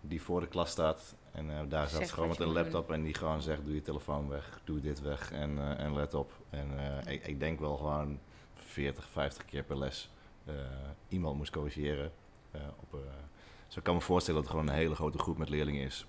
die 0.01 0.21
voor 0.21 0.39
de 0.39 0.47
klas 0.47 0.69
staat. 0.71 1.15
En 1.31 1.49
eh, 1.49 1.59
daar 1.69 1.87
zat 1.89 2.07
ze 2.07 2.13
gewoon 2.13 2.29
met 2.29 2.39
een 2.39 2.47
laptop 2.63 2.91
en 2.91 3.03
die 3.03 3.13
gewoon 3.13 3.41
zegt, 3.41 3.65
doe 3.65 3.73
je 3.75 3.81
telefoon 3.81 4.29
weg, 4.29 4.61
doe 4.63 4.79
dit 4.81 5.01
weg 5.01 5.31
en, 5.31 5.57
eh, 5.59 5.79
en 5.85 5.93
let 5.93 6.13
op. 6.13 6.31
En 6.49 6.67
eh, 7.05 7.13
ik, 7.13 7.25
ik 7.27 7.39
denk 7.39 7.59
wel 7.59 7.77
gewoon 7.77 8.19
40, 8.55 9.07
50 9.09 9.45
keer 9.45 9.63
per 9.63 9.77
les 9.77 10.09
eh, 10.45 10.53
iemand 11.07 11.37
moest 11.37 11.51
corrigeren. 11.51 12.11
eh, 12.51 12.61
op, 12.79 12.99
ik 13.75 13.83
kan 13.83 13.95
me 13.95 14.01
voorstellen 14.01 14.41
dat 14.41 14.49
er 14.51 14.55
gewoon 14.57 14.71
een 14.73 14.79
hele 14.81 14.95
grote 14.95 15.17
groep 15.17 15.37
met 15.37 15.49
leerlingen 15.49 15.83
is. 15.85 16.05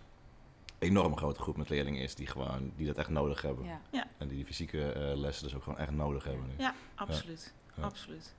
Enorm 0.79 1.17
grote 1.17 1.41
groep 1.41 1.57
met 1.57 1.69
leerlingen 1.69 2.03
is 2.03 2.15
die 2.15 2.27
gewoon 2.27 2.73
die 2.77 2.87
dat 2.87 2.97
echt 2.97 3.09
nodig 3.09 3.43
hebben. 3.43 3.65
Ja, 3.93 4.07
En 4.19 4.29
die 4.29 4.37
die 4.37 4.45
fysieke 4.47 4.93
eh, 4.93 5.17
lessen 5.17 5.45
dus 5.45 5.55
ook 5.55 5.63
gewoon 5.63 5.79
echt 5.79 5.91
nodig 5.91 6.25
hebben 6.25 6.47
nu. 6.47 6.53
Ja, 6.59 6.75
absoluut. 6.95 7.55
Ja. 7.77 7.83
absoluut. 7.83 8.35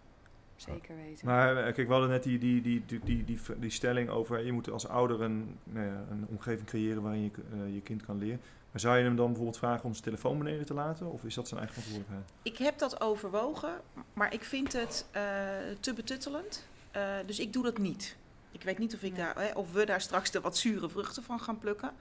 Zeker 0.62 0.96
weten. 0.96 1.26
Maar 1.26 1.58
eh, 1.58 1.74
kijk, 1.74 1.88
we 1.88 1.94
hadden 1.94 2.10
net 2.10 2.24
die, 2.24 2.38
die, 2.38 2.62
die, 2.62 2.84
die, 2.86 3.00
die, 3.04 3.24
die, 3.24 3.40
die 3.60 3.70
stelling 3.70 4.10
over... 4.10 4.46
je 4.46 4.52
moet 4.52 4.70
als 4.70 4.88
ouder 4.88 5.22
een, 5.22 5.58
nou 5.64 5.86
ja, 5.86 6.06
een 6.10 6.26
omgeving 6.30 6.68
creëren 6.68 7.02
waarin 7.02 7.22
je 7.22 7.32
eh, 7.52 7.74
je 7.74 7.82
kind 7.82 8.06
kan 8.06 8.18
leren. 8.18 8.40
Maar 8.72 8.82
zou 8.82 8.98
je 8.98 9.04
hem 9.04 9.16
dan 9.16 9.26
bijvoorbeeld 9.26 9.58
vragen 9.58 9.86
om 9.86 9.92
zijn 9.92 10.04
telefoon 10.04 10.38
beneden 10.38 10.66
te 10.66 10.74
laten? 10.74 11.12
Of 11.12 11.24
is 11.24 11.34
dat 11.34 11.48
zijn 11.48 11.60
eigen 11.60 11.82
verantwoordelijkheid? 11.82 12.40
Ik 12.42 12.58
heb 12.58 12.78
dat 12.78 13.02
overwogen, 13.02 13.82
maar 14.14 14.34
ik 14.34 14.44
vind 14.44 14.74
het 14.74 15.06
eh, 15.12 15.22
te 15.80 15.94
betuttelend. 15.94 16.68
Eh, 16.92 17.14
dus 17.26 17.40
ik 17.40 17.54
doe 17.54 17.64
dat 17.64 17.78
niet. 17.78 18.18
Ik 18.52 18.64
weet 18.64 18.78
niet 18.78 18.96
of, 18.96 19.02
ik 19.02 19.16
daar, 19.16 19.36
hè, 19.38 19.52
of 19.52 19.72
we 19.72 19.86
daar 19.86 20.02
straks 20.02 20.32
de 20.32 20.42
wat 20.42 20.58
zure 20.58 20.90
vruchten 20.90 21.24
van 21.24 21.40
gaan 21.40 21.60
plukken. 21.60 21.92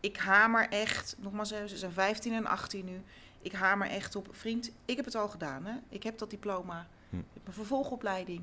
Ik 0.00 0.16
hamer 0.16 0.68
echt, 0.68 1.16
nogmaals, 1.18 1.48
ze 1.48 1.76
zijn 1.76 1.92
15 1.92 2.32
en 2.32 2.46
18 2.46 2.84
nu. 2.84 3.02
Ik 3.42 3.52
hamer 3.52 3.88
echt 3.88 4.16
op, 4.16 4.28
vriend, 4.30 4.72
ik 4.84 4.96
heb 4.96 5.04
het 5.04 5.14
al 5.14 5.28
gedaan. 5.28 5.64
Hè? 5.64 5.74
Ik 5.88 6.02
heb 6.02 6.18
dat 6.18 6.30
diploma. 6.30 6.86
Hm. 7.10 7.16
Ik 7.16 7.24
heb 7.32 7.42
mijn 7.42 7.56
vervolgopleiding. 7.56 8.42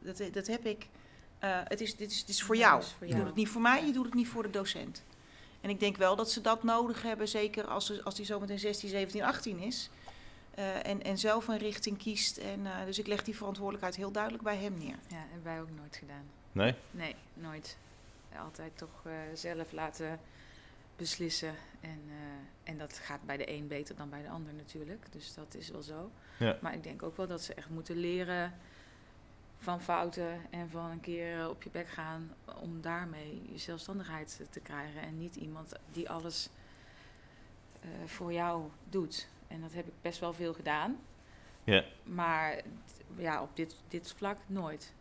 Dat, 0.00 0.22
dat 0.32 0.46
heb 0.46 0.66
ik. 0.66 0.86
Eh, 1.38 1.60
het, 1.64 1.80
is, 1.80 1.96
dit 1.96 2.10
is, 2.10 2.24
dit 2.24 2.34
is 2.34 2.42
voor 2.42 2.56
jou. 2.56 2.80
dat 2.80 2.88
is 2.88 2.92
voor 2.92 3.06
je 3.06 3.12
jou. 3.12 3.18
doet 3.18 3.28
het 3.30 3.38
niet 3.38 3.48
voor 3.48 3.62
mij, 3.62 3.86
je 3.86 3.92
doet 3.92 4.04
het 4.04 4.14
niet 4.14 4.28
voor 4.28 4.42
de 4.42 4.50
docent. 4.50 5.04
En 5.60 5.70
ik 5.70 5.80
denk 5.80 5.96
wel 5.96 6.16
dat 6.16 6.30
ze 6.30 6.40
dat 6.40 6.62
nodig 6.62 7.02
hebben, 7.02 7.28
zeker 7.28 7.66
als, 7.66 7.86
ze, 7.86 8.02
als 8.04 8.14
die 8.14 8.24
zometeen 8.24 8.58
16, 8.58 8.88
17, 8.88 9.22
18 9.22 9.58
is. 9.58 9.90
Eh, 10.58 10.86
en, 10.86 11.02
en 11.02 11.18
zelf 11.18 11.48
een 11.48 11.58
richting 11.58 11.98
kiest. 11.98 12.36
En, 12.36 12.66
eh, 12.66 12.84
dus 12.84 12.98
ik 12.98 13.06
leg 13.06 13.24
die 13.24 13.36
verantwoordelijkheid 13.36 13.96
heel 13.96 14.10
duidelijk 14.10 14.42
bij 14.42 14.56
hem 14.56 14.78
neer. 14.78 14.98
Ja, 15.06 15.16
hebben 15.16 15.42
wij 15.42 15.60
ook 15.60 15.70
nooit 15.70 15.96
gedaan. 15.96 16.24
Nee? 16.52 16.74
Nee, 16.90 17.14
nooit. 17.34 17.76
Altijd 18.38 18.78
toch 18.78 19.02
eh, 19.04 19.12
zelf 19.34 19.72
laten 19.72 20.20
beslissen. 20.98 21.54
En, 21.80 22.02
eh, 22.08 22.70
en 22.70 22.78
dat 22.78 22.98
gaat 22.98 23.22
bij 23.22 23.36
de 23.36 23.50
een 23.50 23.66
beter 23.66 23.96
dan 23.96 24.10
bij 24.10 24.22
de 24.22 24.28
ander 24.28 24.54
natuurlijk. 24.54 25.06
Dus 25.12 25.34
dat 25.34 25.54
is 25.54 25.70
wel 25.70 25.82
zo. 25.82 26.10
Ja. 26.38 26.58
Maar 26.60 26.74
ik 26.74 26.82
denk 26.82 27.02
ook 27.02 27.16
wel 27.16 27.26
dat 27.26 27.42
ze 27.42 27.54
echt 27.54 27.68
moeten 27.68 27.96
leren 27.96 28.54
van 29.58 29.82
fouten 29.82 30.40
en 30.50 30.70
van 30.70 30.90
een 30.90 31.00
keer 31.00 31.40
eh, 31.40 31.48
op 31.48 31.62
je 31.62 31.70
bek 31.70 31.88
gaan 31.88 32.34
om 32.60 32.80
daarmee 32.80 33.42
je 33.52 33.58
zelfstandigheid 33.58 34.40
te 34.50 34.60
krijgen. 34.60 35.00
En 35.00 35.18
niet 35.18 35.36
iemand 35.36 35.72
die 35.92 36.10
alles 36.10 36.48
eh, 37.80 37.88
voor 38.06 38.32
jou 38.32 38.70
doet. 38.88 39.28
En 39.46 39.60
dat 39.60 39.72
heb 39.72 39.86
ik 39.86 39.92
best 40.02 40.20
wel 40.20 40.32
veel 40.32 40.54
gedaan. 40.54 40.98
Ja. 41.64 41.84
Maar 42.02 42.62
ja, 43.16 43.42
op 43.42 43.56
dit, 43.56 43.74
dit 43.88 44.12
vlak 44.12 44.38
nooit. 44.46 44.92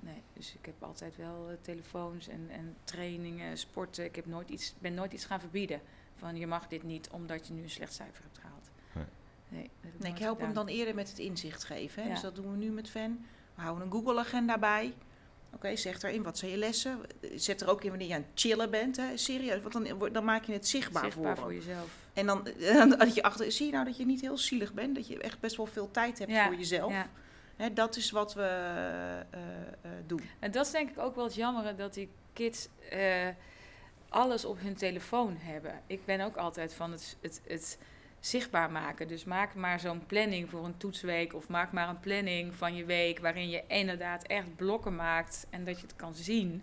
Nee. 0.00 0.22
Dus 0.32 0.54
ik 0.54 0.66
heb 0.66 0.82
altijd 0.82 1.16
wel 1.16 1.46
eh, 1.48 1.54
telefoons 1.60 2.28
en, 2.28 2.46
en 2.50 2.76
trainingen, 2.84 3.58
sporten. 3.58 4.04
Ik 4.04 4.16
heb 4.16 4.26
nooit 4.26 4.48
iets, 4.50 4.74
ben 4.78 4.94
nooit 4.94 5.12
iets 5.12 5.24
gaan 5.24 5.40
verbieden. 5.40 5.80
Van 6.16 6.36
je 6.36 6.46
mag 6.46 6.66
dit 6.68 6.82
niet 6.82 7.08
omdat 7.10 7.46
je 7.46 7.52
nu 7.52 7.62
een 7.62 7.70
slecht 7.70 7.92
cijfer 7.94 8.22
hebt 8.22 8.38
gehaald. 8.38 8.70
Nee. 8.92 9.04
Nee, 9.48 9.70
dat 9.80 9.92
ik 9.94 9.98
Nee, 10.00 10.12
ik 10.12 10.18
help 10.18 10.40
hem 10.40 10.52
dan 10.52 10.66
eerder 10.66 10.94
met 10.94 11.08
het 11.08 11.18
inzicht 11.18 11.64
geven. 11.64 12.02
Hè? 12.02 12.08
Ja. 12.08 12.14
Dus 12.14 12.22
dat 12.22 12.34
doen 12.34 12.50
we 12.50 12.56
nu 12.56 12.70
met 12.70 12.90
Fan. 12.90 13.24
We 13.54 13.62
houden 13.62 13.86
een 13.86 13.92
Google-agenda 13.92 14.58
bij. 14.58 14.94
Oké, 15.54 15.76
zeg 15.76 16.02
erin, 16.02 16.22
wat 16.22 16.38
zijn 16.38 16.50
je 16.50 16.56
lessen? 16.56 17.00
Zet 17.34 17.60
er 17.60 17.68
ook 17.70 17.82
in 17.84 17.88
wanneer 17.90 18.08
je 18.08 18.14
aan 18.14 18.20
het 18.30 18.40
chillen 18.40 18.70
bent. 18.70 18.96
Hè? 18.96 19.16
Serieus, 19.16 19.60
want 19.62 19.72
dan, 19.72 19.94
wordt- 19.98 20.14
dan 20.14 20.24
maak 20.24 20.44
je 20.44 20.52
het 20.52 20.68
zichtbaar, 20.68 21.04
Zichtbaar 21.04 21.36
voor 21.38 21.54
jezelf. 21.54 21.96
En 22.12 22.26
dan, 22.26 22.48
dan 22.74 22.88
dat 22.90 23.14
je 23.14 23.22
achter, 23.22 23.52
zie 23.52 23.66
je 23.66 23.72
nou 23.72 23.84
dat 23.84 23.96
je 23.96 24.06
niet 24.06 24.20
heel 24.20 24.38
zielig 24.38 24.72
bent? 24.74 24.94
Dat 24.94 25.06
je 25.06 25.18
echt 25.18 25.40
best 25.40 25.56
wel 25.56 25.66
veel 25.66 25.90
tijd 25.90 26.18
hebt 26.18 26.30
Ja, 26.30 26.46
voor 26.46 26.56
jezelf. 26.56 26.92
Ja. 26.92 27.10
Dat 27.68 27.96
is 27.96 28.10
wat 28.10 28.34
we 28.34 28.42
eh, 28.42 29.20
eh, 29.20 29.90
doen. 30.06 30.22
En 30.38 30.50
dat 30.50 30.66
is 30.66 30.72
denk 30.72 30.90
ik 30.90 30.98
ook 30.98 31.14
wel 31.14 31.24
het 31.24 31.34
jammer 31.34 31.76
dat 31.76 31.94
die 31.94 32.10
kids 32.32 32.68
eh, 32.90 33.28
alles 34.08 34.44
op 34.44 34.60
hun 34.60 34.74
telefoon 34.74 35.36
hebben. 35.38 35.80
Ik 35.86 36.04
ben 36.04 36.20
ook 36.20 36.36
altijd 36.36 36.74
van 36.74 36.90
het, 36.90 37.16
het, 37.20 37.42
het 37.46 37.78
zichtbaar 38.20 38.70
maken. 38.70 39.08
Dus 39.08 39.24
maak 39.24 39.54
maar 39.54 39.80
zo'n 39.80 40.06
planning 40.06 40.50
voor 40.50 40.64
een 40.64 40.76
toetsweek. 40.76 41.34
Of 41.34 41.48
maak 41.48 41.72
maar 41.72 41.88
een 41.88 42.00
planning 42.00 42.54
van 42.54 42.74
je 42.74 42.84
week 42.84 43.18
waarin 43.18 43.50
je 43.50 43.62
inderdaad 43.66 44.22
echt 44.26 44.56
blokken 44.56 44.94
maakt. 44.94 45.46
En 45.50 45.64
dat 45.64 45.76
je 45.76 45.86
het 45.86 45.96
kan 45.96 46.14
zien. 46.14 46.62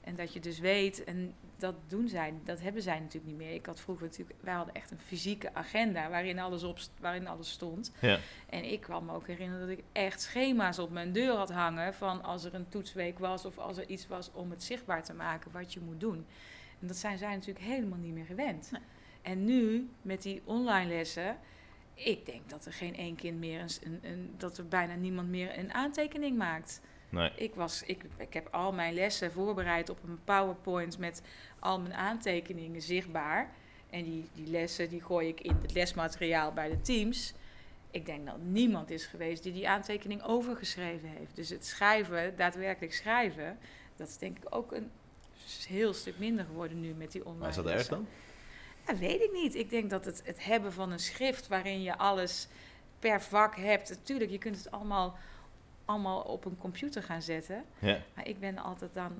En 0.00 0.16
dat 0.16 0.32
je 0.32 0.40
dus 0.40 0.58
weet, 0.58 1.04
en 1.04 1.34
dat 1.62 1.74
doen 1.88 2.08
zij, 2.08 2.34
dat 2.44 2.60
hebben 2.60 2.82
zij 2.82 2.98
natuurlijk 2.98 3.26
niet 3.26 3.36
meer. 3.36 3.54
Ik 3.54 3.66
had 3.66 3.80
vroeger 3.80 4.04
natuurlijk, 4.06 4.38
wij 4.42 4.54
hadden 4.54 4.74
echt 4.74 4.90
een 4.90 4.98
fysieke 5.00 5.54
agenda 5.54 6.10
waarin 6.10 6.38
alles, 6.38 6.62
op, 6.62 6.78
waarin 7.00 7.26
alles 7.26 7.50
stond. 7.50 7.92
Ja. 8.00 8.18
En 8.48 8.72
ik 8.72 8.80
kan 8.80 9.04
me 9.04 9.12
ook 9.12 9.26
herinneren 9.26 9.68
dat 9.68 9.78
ik 9.78 9.84
echt 9.92 10.20
schema's 10.22 10.78
op 10.78 10.90
mijn 10.90 11.12
deur 11.12 11.34
had 11.34 11.50
hangen 11.50 11.94
van 11.94 12.22
als 12.22 12.44
er 12.44 12.54
een 12.54 12.68
toetsweek 12.68 13.18
was 13.18 13.44
of 13.44 13.58
als 13.58 13.76
er 13.76 13.88
iets 13.88 14.06
was 14.06 14.30
om 14.32 14.50
het 14.50 14.62
zichtbaar 14.62 15.02
te 15.02 15.14
maken 15.14 15.50
wat 15.52 15.72
je 15.72 15.80
moet 15.80 16.00
doen. 16.00 16.26
En 16.80 16.86
dat 16.86 16.96
zijn 16.96 17.18
zij 17.18 17.34
natuurlijk 17.34 17.64
helemaal 17.64 17.98
niet 17.98 18.14
meer 18.14 18.24
gewend. 18.26 18.70
Nee. 18.70 18.80
En 19.22 19.44
nu 19.44 19.88
met 20.02 20.22
die 20.22 20.42
online 20.44 20.88
lessen, 20.94 21.36
ik 21.94 22.26
denk 22.26 22.48
dat 22.50 22.66
er 22.66 22.72
geen 22.72 22.96
één 22.96 23.16
kind 23.16 23.38
meer 23.38 23.60
een, 23.60 23.68
een, 23.82 23.98
een- 24.10 24.34
dat 24.36 24.58
er 24.58 24.68
bijna 24.68 24.94
niemand 24.94 25.28
meer 25.28 25.58
een 25.58 25.72
aantekening 25.74 26.36
maakt. 26.36 26.80
Nee. 27.08 27.30
Ik, 27.36 27.54
was, 27.54 27.82
ik, 27.82 28.04
ik 28.16 28.32
heb 28.34 28.48
al 28.50 28.72
mijn 28.72 28.94
lessen 28.94 29.32
voorbereid 29.32 29.88
op 29.90 29.98
een 30.04 30.18
PowerPoint 30.24 30.98
met 30.98 31.22
al 31.62 31.80
mijn 31.80 31.94
aantekeningen 31.94 32.82
zichtbaar. 32.82 33.50
En 33.90 34.04
die, 34.04 34.28
die 34.34 34.46
lessen 34.46 34.88
die 34.88 35.02
gooi 35.02 35.28
ik 35.28 35.40
in 35.40 35.56
het 35.62 35.72
lesmateriaal 35.72 36.52
bij 36.52 36.68
de 36.68 36.80
teams. 36.80 37.32
Ik 37.90 38.06
denk 38.06 38.26
dat 38.26 38.38
niemand 38.38 38.90
is 38.90 39.06
geweest 39.06 39.42
die 39.42 39.52
die 39.52 39.68
aantekening 39.68 40.22
overgeschreven 40.22 41.08
heeft. 41.08 41.36
Dus 41.36 41.48
het 41.48 41.66
schrijven, 41.66 42.36
daadwerkelijk 42.36 42.94
schrijven, 42.94 43.58
dat 43.96 44.08
is 44.08 44.18
denk 44.18 44.36
ik 44.36 44.54
ook 44.54 44.72
een 44.72 44.90
heel 45.66 45.94
stuk 45.94 46.18
minder 46.18 46.44
geworden 46.44 46.80
nu 46.80 46.92
met 46.92 47.12
die 47.12 47.24
online 47.24 47.40
Maar 47.40 47.48
is 47.48 47.56
dat 47.56 47.66
erg 47.66 47.88
dan? 47.88 48.06
Ja, 48.86 48.96
weet 48.96 49.20
ik 49.20 49.32
niet. 49.32 49.54
Ik 49.54 49.70
denk 49.70 49.90
dat 49.90 50.04
het, 50.04 50.22
het 50.24 50.44
hebben 50.44 50.72
van 50.72 50.92
een 50.92 50.98
schrift 50.98 51.48
waarin 51.48 51.82
je 51.82 51.98
alles 51.98 52.48
per 52.98 53.22
vak 53.22 53.56
hebt. 53.56 53.88
Natuurlijk, 53.88 54.30
je 54.30 54.38
kunt 54.38 54.56
het 54.56 54.70
allemaal, 54.70 55.18
allemaal 55.84 56.20
op 56.20 56.44
een 56.44 56.56
computer 56.58 57.02
gaan 57.02 57.22
zetten. 57.22 57.64
Ja. 57.78 57.98
Maar 58.14 58.28
ik 58.28 58.40
ben 58.40 58.58
altijd 58.58 58.94
dan 58.94 59.12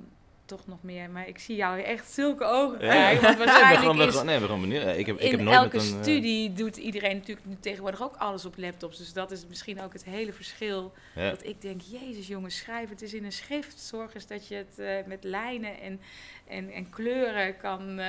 toch 0.57 0.67
nog 0.67 0.79
meer. 0.83 1.11
Maar 1.11 1.29
ik 1.29 1.39
zie 1.39 1.57
jou 1.57 1.81
echt 1.81 2.11
zulke 2.13 2.45
ogen 2.45 2.73
Ja. 2.85 2.91
krijgen. 2.91 3.23
Want 3.23 3.37
Nee, 3.39 3.47
waarschijnlijk 3.47 3.99
is 4.01 4.11
gewoon, 4.13 4.27
nee, 4.27 4.39
we 4.39 4.45
gewoon 4.45 4.61
benieuwd. 4.61 4.97
Ik 4.97 5.07
heb, 5.07 5.19
ik 5.21 5.31
heb 5.31 5.39
in 5.39 5.45
nooit 5.45 5.57
elke 5.57 5.77
met 5.77 5.87
een... 5.87 5.97
eh, 5.97 6.03
studie 6.03 6.53
doet 6.53 6.77
iedereen 6.77 7.17
natuurlijk 7.17 7.47
nu 7.47 7.57
tegenwoordig 7.61 8.03
ook 8.03 8.17
alles 8.17 8.45
op 8.45 8.55
laptops. 8.57 8.99
Dus 8.99 9.13
dat 9.13 9.31
is 9.31 9.47
misschien 9.47 9.81
ook 9.83 9.93
het 9.93 10.05
hele 10.05 10.33
verschil. 10.33 10.93
ja. 11.15 11.31
Dat 11.31 11.45
ik 11.47 11.61
denk, 11.61 11.81
jezus 11.81 12.27
jongens, 12.27 12.57
schrijf 12.57 12.89
het 12.89 13.03
eens 13.03 13.15
in 13.15 13.25
een 13.25 13.33
schrift. 13.33 13.81
Zorg 13.81 14.15
eens 14.15 14.27
dat 14.27 14.49
je 14.49 14.55
het 14.55 14.79
eh, 14.79 14.97
met 15.07 15.25
lijnen 15.25 15.81
en, 15.81 16.01
en, 16.49 16.71
en 16.71 16.91
kleuren 16.91 17.57
kan... 17.57 17.99
eh, 17.99 18.07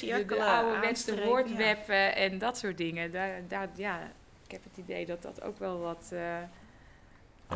Ja. 0.00 0.16
de, 0.18 0.24
de 0.26 0.44
ouderwetse 0.44 1.24
woordweppen 1.24 2.16
en 2.16 2.38
dat 2.38 2.58
soort 2.58 2.76
dingen. 2.78 3.12
Daar, 3.12 3.40
daar, 3.48 3.68
ja, 3.76 4.00
ik 4.44 4.50
heb 4.50 4.64
het 4.64 4.76
idee 4.76 5.06
dat 5.06 5.22
dat 5.22 5.42
ook 5.42 5.58
wel 5.58 5.78
wat 5.78 6.10
eh, 6.12 6.36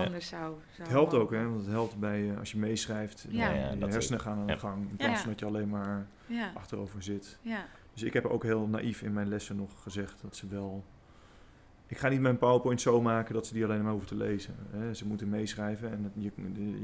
anders 0.04 0.28
zou, 0.28 0.42
zou 0.42 0.82
Het 0.82 0.88
helpt 0.88 1.14
ook, 1.14 1.30
hè? 1.30 1.44
Want 1.48 1.60
het 1.60 1.70
helpt 1.70 1.98
bij 1.98 2.30
eh, 2.30 2.38
als 2.38 2.50
je 2.52 2.58
meeschrijft. 2.58 3.26
Ja. 3.30 3.46
dan 3.48 3.56
Ja, 3.58 3.70
je 3.70 3.78
dat- 3.78 3.92
hersenen 3.92 4.20
gaan 4.20 4.38
aan 4.38 4.46
de 4.46 4.52
ja. 4.52 4.58
gang. 4.58 4.90
In 4.90 4.96
plaats 4.96 5.20
van 5.20 5.30
dat 5.30 5.38
je 5.38 5.46
alleen 5.46 5.68
maar 5.68 6.06
Ja, 6.26 6.50
achterover 6.54 7.02
zit. 7.02 7.38
ja, 7.42 7.64
Dus 7.92 8.02
ik 8.02 8.12
heb 8.12 8.24
ook 8.24 8.42
heel 8.42 8.66
naïef 8.66 9.02
in 9.02 9.12
mijn 9.12 9.28
lessen 9.28 9.56
nog 9.56 9.82
gezegd 9.82 10.20
dat 10.22 10.36
ze 10.36 10.46
wel. 10.48 10.84
Ik 11.88 11.98
ga 11.98 12.08
niet 12.08 12.20
mijn 12.20 12.38
PowerPoint 12.38 12.80
zo 12.80 13.00
maken 13.00 13.34
dat 13.34 13.46
ze 13.46 13.52
die 13.54 13.64
alleen 13.64 13.82
maar 13.82 13.90
hoeven 13.90 14.08
te 14.08 14.16
lezen. 14.16 14.54
Hè. 14.70 14.94
Ze 14.94 15.06
moeten 15.06 15.28
meeschrijven 15.28 15.90
en 15.92 16.12
je, 16.14 16.30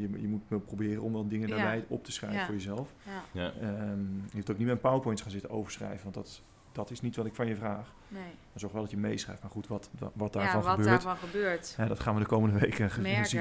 je, 0.00 0.20
je 0.20 0.28
moet 0.28 0.66
proberen 0.66 1.02
om 1.02 1.12
wel 1.12 1.28
dingen 1.28 1.48
Ja. 1.48 1.54
daarbij 1.56 1.84
op 1.88 2.04
te 2.04 2.12
schrijven 2.12 2.38
Ja. 2.38 2.44
voor 2.46 2.54
jezelf. 2.54 2.92
ja, 3.02 3.22
Ja. 3.32 3.52
Ehm, 3.60 4.00
je 4.14 4.32
hoeft 4.32 4.50
ook 4.50 4.58
niet 4.58 4.66
mijn 4.66 4.80
PowerPoints 4.80 5.22
gaan 5.22 5.30
zitten 5.30 5.50
overschrijven, 5.50 6.02
want 6.02 6.14
dat, 6.14 6.42
dat 6.72 6.90
is 6.90 7.00
niet 7.00 7.16
wat 7.16 7.26
ik 7.26 7.34
van 7.34 7.46
je 7.46 7.56
vraag. 7.56 7.92
nee. 8.08 8.22
Maar 8.22 8.60
zorg 8.60 8.72
wel 8.72 8.82
dat 8.82 8.90
je 8.90 8.96
meeschrijft. 8.96 9.42
Maar 9.42 9.50
goed, 9.50 9.66
wat, 9.66 9.90
wat 9.98 10.34
Ja, 10.34 10.40
daarvan 10.40 10.62
wat 10.62 10.70
gebeurt, 10.70 10.88
daarvan 10.88 11.16
gebeurt. 11.16 11.76
hè, 11.76 11.86
dat 11.86 12.00
gaan 12.00 12.14
we 12.14 12.20
de 12.20 12.26
komende 12.26 12.58
weken 12.58 12.90
Merken. 13.02 13.26
zien. 13.26 13.40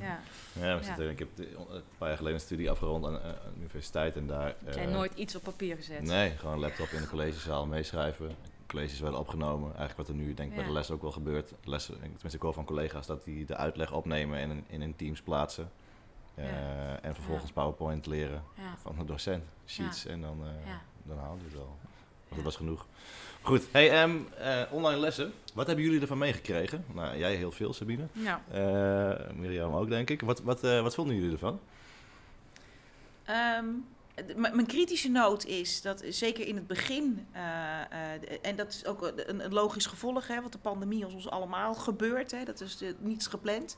eh. 0.00 0.06
Ja. 0.06 0.18
Ja, 0.52 0.66
Ja. 0.74 0.82
zitten, 0.82 1.10
ik 1.10 1.18
heb 1.18 1.28
de- 1.36 1.54
een 1.56 1.82
paar 1.98 2.08
jaar 2.08 2.16
geleden 2.16 2.38
een 2.38 2.44
studie 2.44 2.70
afgerond 2.70 3.04
aan, 3.06 3.18
eh, 3.20 3.24
aan 3.26 3.32
de 3.54 3.58
universiteit 3.58 4.16
en 4.16 4.26
daar... 4.26 4.54
Heb 4.64 4.74
jij 4.74 4.86
eh, 4.86 4.92
nooit 4.92 5.14
iets 5.14 5.36
op 5.36 5.42
papier 5.42 5.76
gezet? 5.76 6.02
Nee, 6.02 6.30
gewoon 6.30 6.58
laptop 6.58 6.88
in 6.88 7.00
de 7.00 7.08
collegezaal 7.08 7.66
meeschrijven. 7.66 8.34
Colleges 8.66 9.00
werden 9.00 9.18
opgenomen. 9.20 9.68
Eigenlijk 9.76 9.96
wat 9.96 10.08
er 10.08 10.14
nu 10.14 10.34
denk 10.34 10.48
ik 10.48 10.54
bij 10.54 10.64
Ja. 10.64 10.68
de 10.70 10.74
les 10.76 10.90
ook 10.90 11.02
wel 11.02 11.10
gebeurt. 11.12 11.52
Lessen, 11.64 11.94
tenminste 12.00 12.36
ik 12.36 12.42
hoor 12.42 12.52
van 12.52 12.64
collega's 12.64 13.06
dat 13.06 13.24
die 13.24 13.44
de 13.44 13.56
uitleg 13.56 13.92
opnemen 13.92 14.38
en 14.38 14.50
in, 14.50 14.64
in 14.68 14.80
hun 14.80 14.96
teams 14.96 15.22
plaatsen. 15.22 15.70
Eh, 16.34 16.44
Ja. 16.50 16.98
En 17.00 17.14
vervolgens 17.14 17.46
Ja. 17.46 17.52
PowerPoint 17.54 18.06
leren 18.06 18.42
Ja. 18.56 18.74
van 18.78 18.94
de 18.98 19.04
docent. 19.04 19.44
Sheets 19.66 20.06
en 20.06 20.20
dan, 20.20 20.38
eh 20.42 20.66
Ja. 20.66 20.80
dan 21.02 21.18
haal 21.18 21.36
je 21.36 21.44
het 21.44 21.52
wel. 21.54 21.76
Dat 22.34 22.44
was 22.44 22.56
genoeg. 22.56 22.86
Goed, 23.42 23.68
hey, 23.70 23.90
ehm, 23.90 24.16
eh, 24.38 24.62
online 24.70 25.00
lessen. 25.00 25.32
Wat 25.54 25.66
hebben 25.66 25.84
jullie 25.84 26.00
ervan 26.00 26.18
meegekregen? 26.18 26.84
Nou, 26.94 27.18
jij 27.18 27.34
heel 27.34 27.52
veel, 27.52 27.72
Sabine. 27.72 28.06
Ja. 28.12 28.42
Eh 28.52 29.34
Mirjam 29.34 29.74
ook, 29.74 29.88
denk 29.88 30.10
ik. 30.10 30.20
Wat, 30.20 30.40
wat, 30.40 30.64
eh, 30.64 30.82
wat 30.82 30.94
vonden 30.94 31.16
jullie 31.16 31.32
ervan? 31.32 31.60
Ehm, 33.24 33.66
mijn 34.36 34.66
kritische 34.66 35.08
noot 35.08 35.44
is 35.44 35.82
dat 35.82 36.04
zeker 36.08 36.46
in 36.46 36.56
het 36.56 36.66
begin, 36.66 37.26
en 38.42 38.56
dat 38.56 38.68
is 38.68 38.86
ook 38.86 39.12
een, 39.16 39.44
een 39.44 39.52
logisch 39.52 39.86
gevolg, 39.86 40.26
hè, 40.26 40.40
want 40.40 40.52
de 40.52 40.58
pandemie 40.58 41.06
is 41.06 41.14
ons 41.14 41.28
allemaal 41.28 41.74
gebeurd, 41.74 42.30
hè, 42.30 42.44
dat 42.44 42.60
is 42.60 42.76
de, 42.76 42.94
niets 42.98 43.26
gepland. 43.26 43.76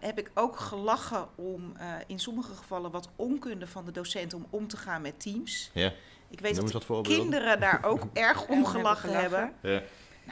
heb 0.00 0.18
ik 0.18 0.30
ook 0.34 0.58
gelachen 0.58 1.28
om 1.34 1.76
in 2.06 2.18
sommige 2.18 2.54
gevallen 2.54 2.90
wat 2.90 3.08
onkunde 3.16 3.66
van 3.66 3.84
de 3.84 3.92
docent 3.92 4.34
om 4.34 4.46
om 4.50 4.68
te 4.68 4.76
gaan 4.76 5.02
met 5.02 5.20
teams. 5.20 5.70
Ja, 5.72 5.92
Ik 6.34 6.40
weet 6.40 6.56
noem 6.56 6.70
dat 6.70 7.00
kinderen 7.02 7.60
daar 7.60 7.80
ook 7.84 8.02
erg 8.12 8.46
om 8.46 8.48
hebben 8.54 8.66
gelachen 8.66 9.20
hebben. 9.20 9.52
Ja. 9.62 9.82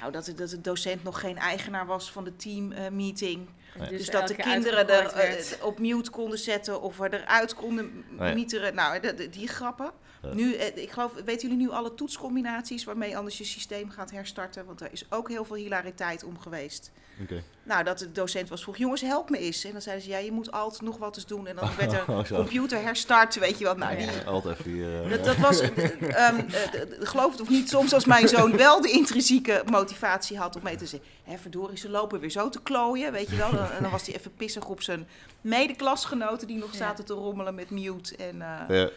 Nou, 0.01 0.13
dat, 0.13 0.25
de- 0.25 0.35
dat 0.35 0.51
de 0.51 0.61
docent 0.61 1.03
nog 1.05 1.21
geen 1.21 1.39
eigenaar 1.39 1.87
was 1.87 2.13
van 2.13 2.25
de 2.25 2.37
teammeeting. 2.37 3.49
Nee. 3.79 3.89
Dus, 3.89 4.11
dat 4.11 4.29
de 4.29 4.35
kinderen 4.35 4.89
er 4.89 5.07
eh, 5.13 5.65
op 5.65 5.79
mute 5.79 6.11
konden 6.11 6.39
zetten 6.39 6.81
of 6.83 7.01
er 7.01 7.15
eruit 7.15 7.55
konden 7.55 8.05
ja. 8.19 8.33
mieteren. 8.35 8.75
Nou, 8.75 9.01
de- 9.01 9.15
de- 9.15 9.29
die 9.29 9.49
grappen. 9.49 9.91
Ja. 10.23 10.35
Nu, 10.35 10.55
eh, 10.55 10.77
ik 10.83 10.91
geloof, 10.91 11.13
weten 11.25 11.49
jullie 11.49 11.65
nu 11.67 11.71
alle 11.73 11.95
toetscombinaties 11.95 12.85
waarmee 12.85 13.17
anders 13.17 13.39
je 13.39 13.45
systeem 13.45 13.91
gaat 13.91 14.11
herstarten? 14.11 14.67
Want 14.67 14.81
er 14.81 14.89
is 14.93 15.05
ook 15.11 15.29
heel 15.29 15.45
veel 15.45 15.57
hilariteit 15.57 16.25
om 16.25 16.39
geweest. 16.39 16.91
Oké. 17.23 17.43
Nou, 17.65 17.85
dat 17.85 17.99
de 17.99 18.13
docent 18.13 18.49
was 18.49 18.63
vroeg, 18.63 18.77
jongens, 18.77 19.01
help 19.01 19.31
me 19.31 19.39
eens. 19.39 19.65
En 19.65 19.73
dan 19.73 19.83
zeiden 19.83 20.05
ze, 20.05 20.11
ja, 20.11 20.19
je 20.19 20.33
moet 20.33 20.53
altijd 20.53 20.83
nog 20.83 20.97
wat 20.99 21.17
eens 21.17 21.27
doen. 21.27 21.47
En 21.47 21.57
dan 21.57 21.69
werd 21.79 21.93
er 21.93 22.05
Oh, 22.09 22.23
computer 22.29 22.83
herstart, 22.83 23.39
weet 23.39 23.59
je 23.59 23.65
wat. 23.65 23.77
Nou, 23.77 23.95
Oh, 23.95 24.01
ja. 24.01 24.11
die, 24.13 24.25
Altijd 24.25 24.59
even 24.59 24.71
hier... 24.73 25.03
eh, 25.05 25.11
dat, 25.11 25.25
dat 25.25 25.37
was, 25.37 25.59
d- 25.61 27.09
geloof 27.09 27.31
het 27.33 27.41
of 27.41 27.49
niet, 27.49 27.69
soms 27.69 27.93
als 27.95 28.05
mijn 28.05 28.29
zoon 28.29 28.57
wel 28.57 28.81
de 28.81 28.91
intrinsieke 28.91 29.63
motivatie 29.71 30.39
had 30.39 30.57
om 30.57 30.63
mee 30.63 30.77
te 30.77 30.87
zeggen, 30.87 31.09
hè, 31.25 31.39
verdorie, 31.39 31.77
ze 31.79 31.89
lopen 31.91 32.21
weer 32.21 32.31
zo 32.31 32.49
te 32.49 32.63
klooien, 32.63 33.13
weet 33.13 33.31
je 33.31 33.37
wel. 33.37 33.51
Dan- 33.51 33.71
En 33.71 33.83
dan 33.83 33.91
was 33.91 34.07
hij 34.07 34.15
even 34.17 34.35
pissig 34.35 34.67
op 34.69 34.83
zijn 34.83 35.09
medeklasgenoten 35.41 36.47
die 36.47 36.59
nog 36.59 36.71
Ja. 36.73 36.77
zaten 36.79 37.05
te 37.05 37.15
rommelen 37.15 37.55
met 37.55 37.71
mute. 37.71 38.17
En, 38.17 38.43
eh, 38.43 38.79
ja. 38.79 38.89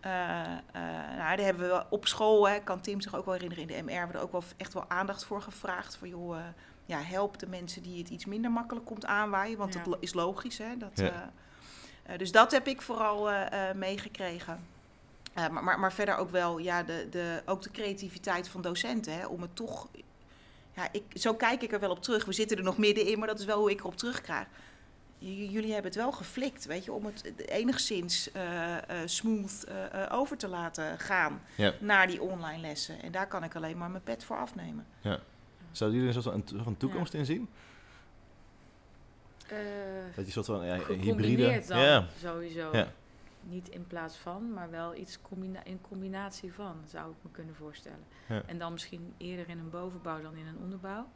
Eh, 0.00 0.40
eh, 0.72 0.82
nou, 1.16 1.36
daar 1.36 1.38
hebben 1.38 1.62
we 1.62 1.68
wel 1.68 1.86
op 1.90 2.06
school, 2.06 2.48
hè, 2.48 2.58
kan 2.60 2.80
Tim 2.80 3.00
zich 3.00 3.14
ook 3.16 3.24
wel 3.24 3.34
herinneren, 3.34 3.64
in 3.64 3.68
de 3.76 3.82
MR 3.82 3.90
hebben 3.98 4.08
we 4.12 4.18
er 4.18 4.24
ook 4.24 4.32
wel 4.32 4.42
echt 4.56 4.72
wel 4.74 4.84
aandacht 4.88 5.24
voor 5.24 5.42
gevraagd. 5.42 5.96
Van 5.96 6.08
joh, 6.08 6.36
eh, 6.38 6.44
ja, 6.86 6.98
help 7.00 7.38
de 7.38 7.46
mensen 7.46 7.82
die 7.82 7.98
het 7.98 8.08
iets 8.08 8.24
minder 8.24 8.50
makkelijk 8.50 8.86
komt 8.86 9.04
aanwaaien, 9.06 9.58
want 9.58 9.74
Ja. 9.74 9.82
dat 9.82 9.96
is 10.00 10.14
logisch. 10.14 10.58
Hè, 10.58 10.76
dat, 10.76 10.90
Ja. 10.94 11.04
eh, 11.04 12.12
eh, 12.12 12.18
dus 12.18 12.32
dat 12.32 12.50
heb 12.50 12.66
ik 12.66 12.82
vooral 12.82 13.30
eh, 13.30 13.68
eh, 13.70 13.76
meegekregen. 13.76 14.60
Eh, 15.34 15.48
maar, 15.48 15.64
maar, 15.64 15.78
maar 15.80 15.92
verder 15.92 16.16
ook 16.16 16.30
wel 16.30 16.58
ja, 16.58 16.82
de, 16.82 17.06
de, 17.10 17.42
ook 17.46 17.62
de 17.62 17.70
creativiteit 17.70 18.48
van 18.48 18.60
docenten. 18.62 19.12
Hè, 19.18 19.26
om 19.26 19.42
het 19.42 19.56
toch. 19.56 19.88
Ja, 20.74 20.88
ik, 20.92 21.02
zo 21.14 21.34
kijk 21.34 21.62
ik 21.62 21.72
er 21.72 21.80
wel 21.80 21.90
op 21.90 22.02
terug. 22.02 22.24
We 22.24 22.32
zitten 22.32 22.56
er 22.56 22.62
nog 22.62 22.78
middenin, 22.78 23.18
maar 23.18 23.28
dat 23.28 23.38
is 23.38 23.44
wel 23.44 23.58
hoe 23.58 23.70
ik 23.70 23.80
erop 23.80 23.96
terugkrijg. 23.96 24.46
J- 25.18 25.48
jullie 25.50 25.72
hebben 25.72 25.90
het 25.90 26.00
wel 26.00 26.12
geflikt, 26.12 26.64
weet 26.64 26.84
je, 26.84 26.92
om 26.92 27.04
het 27.06 27.48
enigszins 27.48 28.32
eh, 28.32 28.74
eh, 28.76 28.82
smooth 29.04 29.64
eh, 29.64 30.02
eh, 30.04 30.12
over 30.18 30.36
te 30.36 30.48
laten 30.48 30.98
gaan 30.98 31.42
Ja. 31.56 31.72
naar 31.80 32.06
die 32.06 32.22
online 32.22 32.60
lessen. 32.60 33.02
En 33.02 33.12
daar 33.12 33.26
kan 33.28 33.44
ik 33.44 33.54
alleen 33.56 33.78
maar 33.78 33.90
mijn 33.90 34.02
pet 34.02 34.24
voor 34.24 34.36
afnemen. 34.38 34.86
Zouden 35.76 35.98
jullie 36.00 36.12
er 36.12 36.16
een 36.16 36.22
soort 36.22 36.44
van, 36.48 36.58
een, 36.58 36.64
van 36.64 36.76
toekomst 36.76 37.14
in 37.14 37.26
zien? 37.26 37.48
Eh, 39.48 39.56
Dat 40.04 40.14
je 40.14 40.20
een 40.24 40.44
soort 40.44 40.46
van 40.46 40.66
ja, 40.66 40.78
hybride... 40.94 41.62
dan, 41.68 41.78
Ja. 41.78 42.06
sowieso. 42.20 42.68
Ja. 42.76 42.92
Niet 43.42 43.68
in 43.68 43.86
plaats 43.86 44.16
van, 44.16 44.52
maar 44.52 44.70
wel 44.70 44.94
iets 44.94 45.18
combina 45.22 45.64
in 45.64 45.80
combinatie 45.80 46.52
van, 46.52 46.76
zou 46.90 47.10
ik 47.10 47.16
me 47.22 47.30
kunnen 47.30 47.54
voorstellen. 47.54 48.04
Ja. 48.28 48.42
En 48.46 48.58
dan 48.58 48.72
misschien 48.72 49.14
eerder 49.16 49.48
in 49.48 49.58
een 49.58 49.70
bovenbouw 49.70 50.22
dan 50.22 50.36
in 50.36 50.46
een 50.46 50.58
onderbouw. 50.58 51.08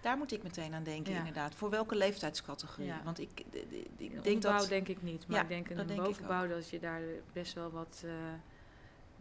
Daar 0.00 0.16
moet 0.16 0.32
ik 0.32 0.42
meteen 0.42 0.74
aan 0.74 0.82
denken, 0.82 1.12
Ja. 1.12 1.18
inderdaad. 1.18 1.54
Voor 1.54 1.70
welke 1.70 1.96
leeftijdscategorie? 1.96 2.86
Ja. 2.86 3.00
Want 3.04 3.18
ik, 3.20 3.30
ik 3.34 3.46
In 3.50 3.86
denk 3.96 4.24
onderbouw 4.24 4.58
dat... 4.58 4.68
denk 4.68 4.88
ik 4.88 5.02
niet, 5.02 5.26
maar 5.26 5.36
Ja, 5.36 5.42
ik 5.42 5.48
denk 5.48 5.68
in 5.68 5.78
een 5.78 5.96
bovenbouw 5.96 6.48
dat 6.48 6.68
je 6.70 6.78
daar 6.78 7.00
best 7.32 7.52
wel 7.54 7.70
wat 7.70 8.02
eh, 8.04 8.12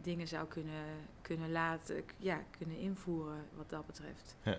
dingen 0.01 0.27
zou 0.27 0.47
kunnen, 0.47 0.83
kunnen 1.21 1.51
laten, 1.51 2.03
ja, 2.17 2.41
kunnen 2.57 2.77
invoeren 2.77 3.45
wat 3.57 3.69
dat 3.69 3.85
betreft. 3.85 4.35
Ja. 4.43 4.57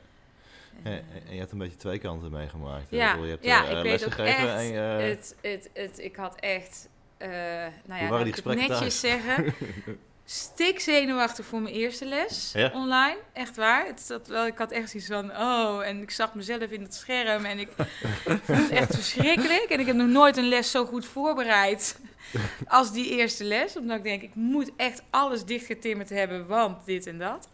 En, 0.83 0.93
eh, 0.93 1.29
en 1.29 1.33
je 1.33 1.39
hebt 1.39 1.53
een 1.53 1.59
beetje 1.59 1.77
twee 1.77 1.99
kanten 1.99 2.31
meegemaakt. 2.31 2.91
Ja, 2.91 3.15
je 3.15 3.21
hebt 3.31 3.45
ja, 3.45 3.65
eh, 3.69 3.77
ik 3.79 3.83
weet 3.83 4.05
ook 4.07 4.13
echt 4.15 4.39
en 4.47 4.65
je- 4.65 4.79
het, 4.79 5.37
het, 5.41 5.71
het, 5.75 5.99
ik 5.99 6.17
had 6.17 6.37
echt, 6.37 6.89
eh 7.17 7.29
nou 7.29 7.71
ja, 7.85 7.87
waren 7.87 8.11
laat 8.11 8.19
die 8.25 8.35
ik 8.37 8.45
het 8.45 8.69
netjes 8.69 9.01
zeggen, 9.01 9.55
stik 10.33 10.81
zenuwachtig 10.81 11.47
voor 11.47 11.61
mijn 11.61 11.75
eerste 11.75 12.05
les 12.05 12.53
Ja? 12.55 12.71
online. 12.75 13.19
Echt 13.33 13.57
waar. 13.57 13.87
Het 13.87 14.21
wel, 14.27 14.47
ik 14.47 14.59
had 14.59 14.71
echt 14.71 14.91
zoiets 14.91 15.09
van, 15.09 15.31
oh, 15.31 15.87
en 15.87 16.03
ik 16.03 16.11
zag 16.11 16.35
mezelf 16.35 16.71
in 16.71 16.83
het 16.83 16.95
scherm 16.95 17.45
en 17.45 17.59
ik 17.59 17.69
vond 18.45 18.59
het 18.63 18.71
echt 18.71 18.95
verschrikkelijk. 18.95 19.67
En 19.69 19.81
ik 19.81 19.87
heb 19.87 19.97
nog 19.97 20.09
nooit 20.09 20.37
een 20.37 20.49
les 20.49 20.71
zo 20.71 20.85
goed 20.85 21.07
voorbereid 21.07 21.99
als 22.67 22.93
die 22.93 23.11
eerste 23.11 23.45
les. 23.45 23.77
Omdat 23.77 23.97
ik 23.97 24.03
denk, 24.03 24.23
ik 24.23 24.35
moet 24.35 24.71
echt 24.77 25.03
alles 25.11 25.45
dichtgetimmerd 25.45 26.09
hebben, 26.09 26.47
want 26.47 26.87
dit 26.87 27.07
en 27.07 27.19
dat. 27.19 27.49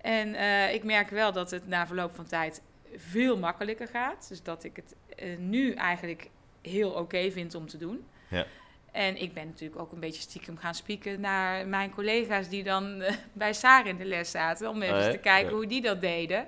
En 0.00 0.34
eh, 0.34 0.74
ik 0.74 0.84
merk 0.84 1.10
wel 1.10 1.32
dat 1.32 1.50
het 1.50 1.68
na 1.68 1.86
verloop 1.86 2.14
van 2.14 2.26
tijd 2.26 2.62
veel 2.96 3.38
makkelijker 3.38 3.88
gaat. 3.88 4.28
Dus 4.28 4.42
dat 4.42 4.64
ik 4.64 4.76
het 4.76 4.94
eh, 5.16 5.38
nu 5.38 5.72
eigenlijk 5.72 6.28
heel 6.62 6.90
oké 6.90 7.30
vind 7.30 7.54
om 7.54 7.66
te 7.68 7.76
doen. 7.76 8.04
Ja. 8.28 8.46
En 8.92 9.22
ik 9.22 9.34
ben 9.34 9.46
natuurlijk 9.46 9.80
ook 9.80 9.92
een 9.92 10.00
beetje 10.00 10.20
stiekem 10.22 10.56
gaan 10.56 10.74
spieken 10.74 11.20
naar 11.20 11.66
mijn 11.66 11.90
collega's 11.90 12.48
die 12.48 12.62
dan 12.62 13.00
eh, 13.00 13.14
bij 13.32 13.52
Saar 13.52 13.86
in 13.86 13.96
de 13.96 14.04
les 14.04 14.30
zaten. 14.30 14.68
Om 14.68 14.82
even 14.82 15.04
Oh 15.04 15.10
te 15.10 15.18
kijken 15.18 15.50
Ja. 15.50 15.56
hoe 15.56 15.66
die 15.66 15.80
dat 15.82 16.00
deden. 16.00 16.46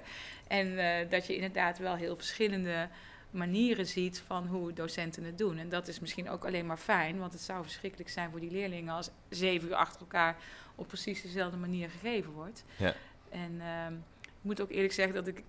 En 0.48 0.78
eh, 0.78 1.10
dat 1.10 1.26
je 1.26 1.34
inderdaad 1.34 1.78
wel 1.78 1.94
heel 1.94 2.16
verschillende 2.16 2.88
manieren 3.30 3.86
ziet 3.86 4.22
van 4.26 4.46
hoe 4.46 4.72
docenten 4.72 5.24
het 5.24 5.38
doen. 5.38 5.58
En 5.58 5.68
dat 5.68 5.88
is 5.88 6.00
misschien 6.00 6.28
ook 6.28 6.44
alleen 6.44 6.66
maar 6.66 6.76
fijn, 6.76 7.18
want 7.18 7.32
het 7.32 7.42
zou 7.42 7.62
verschrikkelijk 7.62 8.10
zijn 8.10 8.30
voor 8.30 8.40
die 8.40 8.50
leerlingen 8.50 8.94
als 8.94 9.10
zeven 9.28 9.68
uur 9.68 9.74
achter 9.74 10.00
elkaar 10.00 10.36
op 10.74 10.86
precies 10.88 11.22
dezelfde 11.22 11.56
manier 11.56 11.90
gegeven 11.90 12.32
wordt. 12.32 12.64
Ja. 12.76 12.94
En 13.30 13.60
ehm, 13.60 13.92
ik 14.22 14.30
moet 14.40 14.60
ook 14.60 14.70
eerlijk 14.70 14.92
zeggen 14.92 15.14
dat 15.14 15.26
ik 15.26 15.42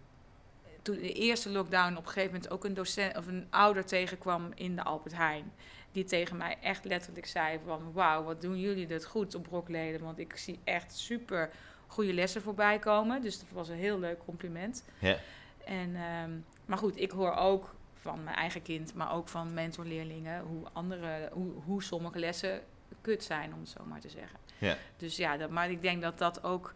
toen 0.85 0.95
de 0.95 1.13
eerste 1.13 1.49
lockdown 1.49 1.95
op 1.95 2.05
een 2.05 2.11
gegeven 2.11 2.33
moment 2.33 2.49
ook 2.49 2.63
een 2.63 2.73
docent 2.73 3.17
of 3.17 3.27
een 3.27 3.47
ouder 3.49 3.85
tegenkwam 3.85 4.51
in 4.55 4.75
de 4.75 4.83
Albert 4.83 5.15
Heijn. 5.15 5.53
Die 5.91 6.03
tegen 6.03 6.37
mij 6.37 6.57
echt 6.61 6.85
letterlijk 6.85 7.25
zei 7.25 7.59
van 7.65 7.91
wauw, 7.93 8.23
wat 8.23 8.41
doen 8.41 8.59
jullie 8.59 8.87
dat 8.87 9.05
goed 9.05 9.35
op 9.35 9.43
Brokleden. 9.43 10.01
Want 10.01 10.19
ik 10.19 10.37
zie 10.37 10.59
echt 10.63 10.97
super 10.97 11.49
goede 11.87 12.13
lessen 12.13 12.41
voorbij 12.41 12.79
komen. 12.79 13.21
Dus 13.21 13.39
dat 13.39 13.47
was 13.51 13.69
een 13.69 13.75
heel 13.75 13.99
leuk 13.99 14.19
compliment. 14.19 14.83
Ja. 14.99 15.17
En, 15.65 15.95
ehm, 15.95 16.31
maar 16.65 16.77
goed, 16.77 16.99
ik 16.99 17.11
hoor 17.11 17.35
ook 17.35 17.75
van 17.93 18.23
mijn 18.23 18.35
eigen 18.35 18.61
kind, 18.61 18.93
maar 18.93 19.13
ook 19.13 19.27
van 19.27 19.53
mentorleerlingen, 19.53 20.41
hoe, 20.41 20.65
andere, 20.73 21.29
hoe, 21.33 21.51
hoe 21.65 21.83
sommige 21.83 22.19
lessen 22.19 22.61
kut 23.01 23.23
zijn, 23.23 23.53
om 23.53 23.59
het 23.59 23.69
zo 23.69 23.85
maar 23.85 23.99
te 23.99 24.09
zeggen. 24.09 24.39
Ja. 24.57 24.77
Dus 24.97 25.15
ja, 25.15 25.37
dat, 25.37 25.49
maar 25.49 25.71
ik 25.71 25.81
denk 25.81 26.01
dat 26.01 26.17
dat 26.17 26.43
ook, 26.43 26.73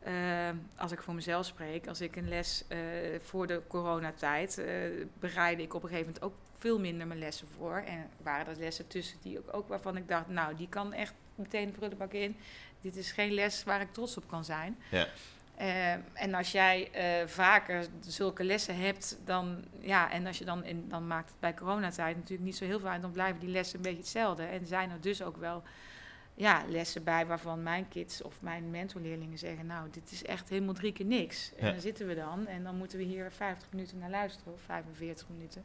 eh, 0.00 0.48
als 0.76 0.92
ik 0.92 1.02
voor 1.02 1.14
mezelf 1.14 1.46
spreek, 1.46 1.86
als 1.86 2.00
ik 2.00 2.16
een 2.16 2.28
les 2.28 2.64
eh, 2.68 2.78
voor 3.22 3.46
de 3.46 3.62
coronatijd, 3.66 4.58
eh 4.58 4.66
bereidde 5.18 5.62
ik 5.62 5.74
op 5.74 5.82
een 5.82 5.88
gegeven 5.88 6.12
moment 6.12 6.24
ook 6.24 6.34
veel 6.58 6.78
minder 6.78 7.06
mijn 7.06 7.18
lessen 7.18 7.48
voor. 7.56 7.76
En 7.76 8.10
waren 8.22 8.52
er 8.54 8.60
lessen 8.60 8.86
tussen 8.86 9.18
die 9.22 9.38
ook, 9.38 9.54
ook 9.54 9.68
waarvan 9.68 9.96
ik 9.96 10.08
dacht, 10.08 10.28
nou, 10.28 10.56
die 10.56 10.68
kan 10.68 10.92
echt 10.92 11.14
meteen 11.34 11.66
de 11.66 11.72
prullenbak 11.72 12.12
in. 12.12 12.36
Dit 12.80 12.96
is 12.96 13.12
geen 13.12 13.32
les 13.32 13.64
waar 13.64 13.80
ik 13.80 13.92
trots 13.92 14.16
op 14.16 14.28
kan 14.28 14.44
zijn. 14.44 14.78
Ja. 14.90 15.06
En 16.12 16.34
als 16.34 16.52
jij 16.52 16.90
vaker 17.26 17.86
zulke 18.00 18.44
lessen 18.44 18.76
hebt, 18.76 19.18
dan, 19.24 19.64
ja, 19.80 20.10
en 20.10 20.26
als 20.26 20.38
je 20.38 20.44
dan, 20.44 20.64
in, 20.64 20.88
dan 20.88 21.06
maakt 21.06 21.30
het 21.30 21.40
bij 21.40 21.54
coronatijd 21.54 22.16
natuurlijk 22.16 22.42
niet 22.42 22.56
zo 22.56 22.64
heel 22.64 22.78
veel 22.78 22.88
uit, 22.88 23.02
dan 23.02 23.12
blijven 23.12 23.40
die 23.40 23.48
lessen 23.48 23.76
een 23.76 23.82
beetje 23.82 23.98
hetzelfde. 23.98 24.42
En 24.42 24.66
zijn 24.66 24.90
er 24.90 25.00
dus 25.00 25.22
ook 25.22 25.36
wel 25.36 25.62
ja, 26.40 26.64
lessen 26.68 27.04
bij 27.04 27.26
waarvan 27.26 27.62
mijn 27.62 27.88
kids 27.88 28.22
of 28.22 28.42
mijn 28.42 28.70
mentorleerlingen 28.70 29.38
zeggen, 29.38 29.66
nou, 29.66 29.90
dit 29.90 30.10
is 30.10 30.24
echt 30.24 30.48
helemaal 30.48 30.74
drie 30.74 30.92
keer 30.92 31.06
niks. 31.06 31.52
En 31.56 31.66
Ja. 31.66 31.72
dan 31.72 31.80
zitten 31.80 32.06
we 32.06 32.14
dan 32.14 32.46
en 32.46 32.62
dan 32.62 32.76
moeten 32.76 32.98
we 32.98 33.04
hier 33.04 33.32
50 33.32 33.68
minuten 33.72 33.98
naar 33.98 34.10
luisteren, 34.10 34.52
of 34.52 34.60
45 34.60 35.28
minuten. 35.28 35.64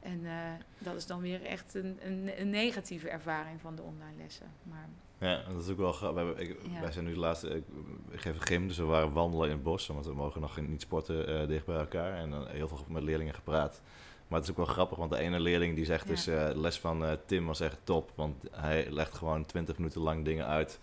En 0.00 0.26
eh, 0.26 0.32
dat 0.78 0.94
is 0.94 1.06
dan 1.06 1.20
weer 1.20 1.42
echt 1.44 1.74
een, 1.74 1.98
een, 2.02 2.40
een 2.40 2.50
negatieve 2.50 3.08
ervaring 3.08 3.60
van 3.60 3.76
de 3.76 3.82
online 3.82 4.16
lessen. 4.22 4.46
Maar 4.62 4.88
Ja, 5.18 5.42
dat 5.52 5.62
is 5.62 5.68
ook 5.70 5.76
wel 5.78 5.92
grappig. 5.92 6.48
Ja. 6.48 6.80
Wij 6.80 6.92
zijn 6.92 7.04
nu 7.04 7.12
de 7.12 7.18
laatste, 7.18 7.48
ik, 7.48 7.64
ik 8.10 8.20
geef 8.20 8.34
een 8.34 8.42
gym, 8.46 8.68
dus 8.68 8.76
we 8.76 8.84
waren 8.84 9.12
wandelen 9.12 9.46
in 9.48 9.54
het 9.54 9.62
bos, 9.62 9.86
want 9.86 10.06
we 10.06 10.14
mogen 10.14 10.40
nog 10.40 10.60
niet 10.60 10.80
sporten 10.80 11.26
eh, 11.40 11.46
dicht 11.48 11.66
bij 11.66 11.78
elkaar. 11.78 12.14
En 12.18 12.30
dan 12.30 12.46
heel 12.48 12.68
veel 12.68 12.84
met 12.88 13.02
leerlingen 13.02 13.34
gepraat. 13.34 13.82
Maar 14.30 14.38
het 14.38 14.48
is 14.48 14.50
ook 14.50 14.64
wel 14.66 14.74
grappig, 14.74 14.98
want 14.98 15.10
de 15.10 15.18
ene 15.18 15.40
leerling 15.40 15.74
die 15.76 15.84
zegt 15.84 16.04
Ja. 16.04 16.10
dus, 16.10 16.26
eh, 16.26 16.46
de 16.48 16.60
les 16.60 16.78
van 16.78 17.04
eh, 17.04 17.12
Tim 17.26 17.46
was 17.46 17.60
echt 17.60 17.76
top, 17.84 18.10
want 18.14 18.44
hij 18.50 18.86
legt 18.90 19.14
gewoon 19.14 19.46
20 19.46 19.76
minuten 19.78 20.00
lang 20.00 20.24
dingen 20.24 20.46
uit. 20.46 20.78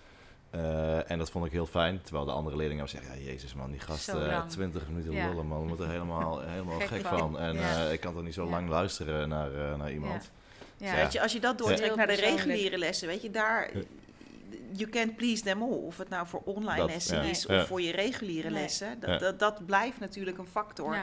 Eh, 0.49 1.11
en 1.11 1.17
dat 1.17 1.29
vond 1.31 1.45
ik 1.45 1.51
heel 1.51 1.65
fijn. 1.65 2.01
Terwijl 2.01 2.25
de 2.25 2.31
andere 2.31 2.55
leerlingen 2.55 2.89
zeggen, 2.89 3.19
ja 3.19 3.25
jezus 3.31 3.53
man, 3.53 3.71
die 3.71 3.79
gast 3.79 4.07
eh, 4.09 4.15
lang. 4.15 4.49
20 4.49 4.87
minuten 4.87 5.11
Ja. 5.13 5.27
lullen 5.29 5.47
man, 5.47 5.61
we 5.61 5.67
moeten 5.67 5.85
er 5.85 5.91
helemaal, 5.91 6.39
helemaal 6.45 6.79
Gek 6.79 6.87
gek, 6.87 7.05
van. 7.05 7.17
van. 7.17 7.39
En 7.39 7.55
Ja. 7.55 7.85
eh, 7.85 7.93
ik 7.93 7.99
kan 7.99 8.13
toch 8.13 8.23
niet 8.23 8.33
zo 8.33 8.43
Ja. 8.43 8.49
lang 8.49 8.69
luisteren 8.69 9.29
naar, 9.29 9.53
eh, 9.71 9.77
naar 9.77 9.91
iemand. 9.91 10.31
ja, 10.77 10.87
Ja. 10.87 10.95
Weet 10.95 11.13
je, 11.13 11.21
als 11.21 11.33
je 11.33 11.39
dat 11.39 11.59
Ja. 11.59 11.65
doortrekt 11.65 11.95
naar 11.95 12.07
de 12.07 12.13
reguliere 12.13 12.77
lessen, 12.77 13.07
weet 13.07 13.21
je, 13.21 13.31
daar... 13.31 13.71
You 14.71 14.89
can't 14.89 15.15
please 15.15 15.43
them 15.43 15.61
all. 15.61 15.69
Of 15.69 15.97
het 15.97 16.09
nou 16.09 16.27
voor 16.27 16.41
online 16.45 16.77
Dat, 16.79 16.89
lessen 16.89 17.17
ja. 17.23 17.29
is 17.29 17.43
Ja. 17.43 17.61
of 17.61 17.67
voor 17.67 17.81
je 17.81 17.91
reguliere 17.91 18.49
Nee. 18.49 18.61
lessen. 18.61 18.99
Dat, 18.99 19.09
Ja. 19.09 19.17
dat, 19.17 19.39
dat 19.39 19.65
blijft 19.65 19.99
natuurlijk 19.99 20.37
een 20.37 20.47
factor. 20.47 20.97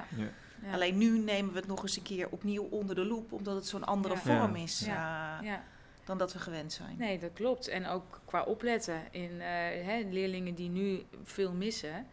Ja. 0.64 0.72
Alleen 0.72 0.98
nu 0.98 1.18
nemen 1.18 1.53
we 1.53 1.59
het 1.59 1.68
nog 1.68 1.83
eens 1.83 1.96
een 1.96 2.03
keer 2.03 2.29
opnieuw 2.31 2.66
onder 2.70 2.94
de 2.94 3.05
loep, 3.05 3.33
omdat 3.33 3.55
het 3.55 3.66
zo'n 3.66 3.85
andere 3.85 4.14
Ja. 4.14 4.20
vorm 4.20 4.57
Ja. 4.57 4.62
is 4.62 4.81
Ja. 4.81 5.38
eh, 5.40 5.46
ja. 5.46 5.62
dan 6.05 6.18
dat 6.18 6.33
we 6.33 6.38
gewend 6.38 6.72
zijn. 6.72 6.96
Nee, 6.98 7.18
dat 7.18 7.33
klopt. 7.33 7.68
En 7.68 7.87
ook 7.87 8.20
qua 8.24 8.42
opletten 8.42 9.03
in 9.11 9.31
eh, 9.40 9.46
hè, 9.87 10.03
leerlingen 10.11 10.55
die 10.55 10.68
nu 10.70 11.03
veel 11.24 11.53
missen, 11.53 12.07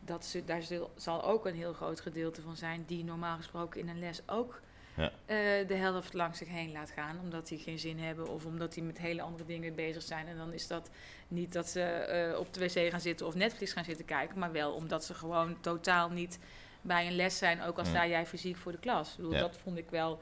dat 0.00 0.24
ze, 0.24 0.44
daar 0.44 0.62
zal, 0.96 1.24
ook 1.24 1.46
een 1.46 1.54
heel 1.54 1.72
groot 1.72 2.00
gedeelte 2.00 2.42
van 2.42 2.56
zijn 2.56 2.84
die 2.86 3.04
normaal 3.04 3.36
gesproken 3.36 3.80
in 3.80 3.88
een 3.88 3.98
les 3.98 4.20
ook 4.26 4.60
Ja. 4.96 5.10
eh, 5.26 5.66
de 5.68 5.74
helft 5.74 6.12
langs 6.14 6.38
zich 6.38 6.48
heen 6.48 6.72
laat 6.72 6.90
gaan, 6.90 7.18
omdat 7.22 7.48
die 7.48 7.58
geen 7.58 7.78
zin 7.78 7.98
hebben 7.98 8.28
of 8.28 8.44
omdat 8.44 8.72
die 8.74 8.82
met 8.82 8.98
hele 8.98 9.22
andere 9.22 9.44
dingen 9.44 9.74
bezig 9.74 10.02
zijn. 10.02 10.26
En 10.26 10.36
dan 10.36 10.52
is 10.52 10.66
dat 10.66 10.90
niet 11.28 11.52
dat 11.52 11.68
ze 11.68 11.80
eh, 11.82 12.38
op 12.38 12.54
de 12.54 12.60
wc 12.60 12.90
gaan 12.90 13.00
zitten 13.00 13.26
of 13.26 13.34
Netflix 13.34 13.72
gaan 13.72 13.84
zitten 13.84 14.04
kijken, 14.04 14.38
maar 14.38 14.52
wel 14.52 14.72
omdat 14.72 15.04
ze 15.04 15.14
gewoon 15.14 15.60
totaal 15.60 16.10
niet 16.10 16.38
bij 16.80 17.06
een 17.06 17.16
les 17.16 17.38
zijn, 17.38 17.62
ook 17.62 17.76
al 17.78 17.82
Mm. 17.84 17.88
sta 17.90 18.06
jij 18.06 18.26
fysiek 18.26 18.56
voor 18.56 18.72
de 18.72 18.78
klas. 18.78 19.16
Bedoel, 19.16 19.32
Ja. 19.32 19.38
Dat 19.40 19.56
vond 19.62 19.78
ik 19.78 19.90
wel 19.90 20.20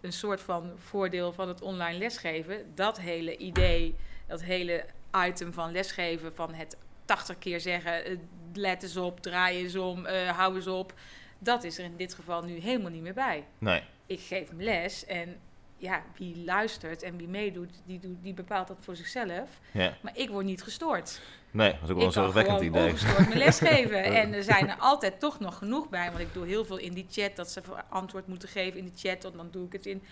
een 0.00 0.12
soort 0.12 0.40
van 0.40 0.72
voordeel 0.76 1.32
van 1.32 1.48
het 1.48 1.62
online 1.62 1.98
lesgeven. 1.98 2.72
Dat 2.74 3.00
hele 3.00 3.36
idee, 3.36 3.94
dat 4.26 4.42
hele 4.42 4.84
item 5.26 5.52
van 5.52 5.72
lesgeven, 5.72 6.34
van 6.34 6.54
het 6.54 6.76
80 7.04 7.38
keer 7.38 7.60
zeggen, 7.60 8.04
eh, 8.04 8.16
let 8.54 8.82
eens 8.82 8.96
op, 8.96 9.20
draai 9.20 9.58
eens 9.58 9.76
om, 9.76 10.06
eh, 10.06 10.28
hou 10.38 10.54
eens 10.54 10.66
op. 10.66 10.94
Dat 11.38 11.64
is 11.64 11.78
er 11.78 11.84
in 11.84 11.96
dit 11.96 12.14
geval 12.14 12.42
nu 12.42 12.58
helemaal 12.58 12.90
niet 12.90 13.02
meer 13.02 13.14
bij. 13.14 13.44
Nee, 13.58 13.82
Ik 14.06 14.20
geef 14.20 14.48
hem 14.48 14.62
les 14.62 15.06
en 15.06 15.40
ja, 15.76 16.02
wie 16.16 16.44
luistert 16.44 17.02
en 17.02 17.16
wie 17.16 17.28
meedoet, 17.28 17.70
die, 17.86 17.98
doet, 18.00 18.22
die 18.22 18.34
bepaalt 18.34 18.68
dat 18.68 18.76
voor 18.80 18.96
zichzelf. 18.96 19.60
ja. 19.72 19.96
Maar 20.00 20.16
ik 20.16 20.28
word 20.28 20.44
niet 20.44 20.62
gestoord. 20.62 21.20
Nee, 21.54 21.70
dat 21.72 21.82
is 21.82 21.90
ook 21.90 21.96
wel 21.96 21.96
een 21.96 22.08
Ik 22.08 22.14
kan 22.14 22.22
zorgwekkend 22.24 22.60
idee. 22.60 22.84
ongestoord 22.90 23.26
mijn 23.28 23.38
les 23.38 23.58
geven. 23.70 24.04
En 24.04 24.32
er 24.32 24.42
zijn 24.42 24.68
er 24.68 24.76
altijd 24.78 25.20
toch 25.20 25.40
nog 25.40 25.58
genoeg 25.58 25.88
bij. 25.88 26.08
Want 26.08 26.20
ik 26.20 26.32
doe 26.32 26.46
heel 26.46 26.64
veel 26.64 26.76
in 26.78 26.92
die 26.92 27.06
chat. 27.10 27.36
Dat 27.36 27.50
ze 27.50 27.60
antwoord 27.88 28.26
moeten 28.26 28.48
geven 28.48 28.78
in 28.78 28.84
de 28.84 28.92
chat. 29.08 29.22
Want 29.22 29.34
dan 29.36 29.48
doe 29.50 29.66
ik 29.66 29.72
het 29.72 29.86
in 29.86 30.02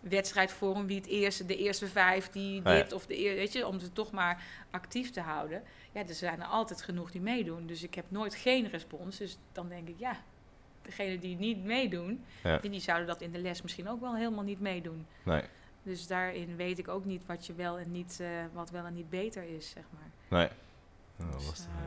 wedstrijdvorm. 0.00 0.86
Wie 0.86 0.96
het 0.96 1.06
eerste, 1.06 1.46
de 1.46 1.56
eerste 1.56 1.86
vijf, 1.86 2.30
die 2.30 2.60
ja. 2.64 2.74
dit 2.74 2.92
of 2.92 3.06
de 3.06 3.16
eerste. 3.16 3.36
Weet 3.38 3.52
je, 3.52 3.66
om 3.66 3.80
ze 3.80 3.92
toch 3.92 4.10
maar 4.10 4.42
actief 4.70 5.10
te 5.10 5.20
houden. 5.20 5.62
Ja, 5.92 6.00
er 6.08 6.14
zijn 6.14 6.40
er 6.40 6.46
altijd 6.46 6.82
genoeg 6.82 7.10
die 7.10 7.20
meedoen. 7.20 7.66
Dus 7.66 7.82
ik 7.82 7.94
heb 7.94 8.04
nooit 8.08 8.34
geen 8.34 8.68
respons. 8.68 9.18
Dus 9.18 9.38
dan 9.52 9.68
denk 9.68 9.88
ik, 9.88 9.94
ja, 9.98 10.16
degene 10.82 11.18
die 11.18 11.36
niet 11.36 11.64
meedoen, 11.64 12.24
Ja. 12.42 12.58
die, 12.58 12.70
die 12.70 12.80
zouden 12.80 13.06
dat 13.06 13.20
in 13.20 13.32
de 13.32 13.38
les 13.38 13.62
misschien 13.62 13.88
ook 13.88 14.00
wel 14.00 14.16
helemaal 14.16 14.44
niet 14.44 14.60
meedoen. 14.60 15.06
Nee, 15.22 15.42
Dus 15.82 16.06
daarin 16.06 16.56
weet 16.56 16.78
ik 16.78 16.88
ook 16.88 17.04
niet 17.04 17.26
wat 17.26 17.46
je 17.46 17.52
wel 17.54 17.78
en 17.78 17.90
niet, 17.90 18.18
eh, 18.20 18.28
wat 18.52 18.70
wel 18.70 18.84
en 18.84 18.94
niet 18.94 19.10
beter 19.10 19.42
is, 19.56 19.70
zeg 19.70 19.84
maar. 19.90 20.38
nee. 20.38 20.48
Oh, 21.24 21.36
Dus, 21.36 21.46
lastig, 21.46 21.66
eh. 21.66 21.82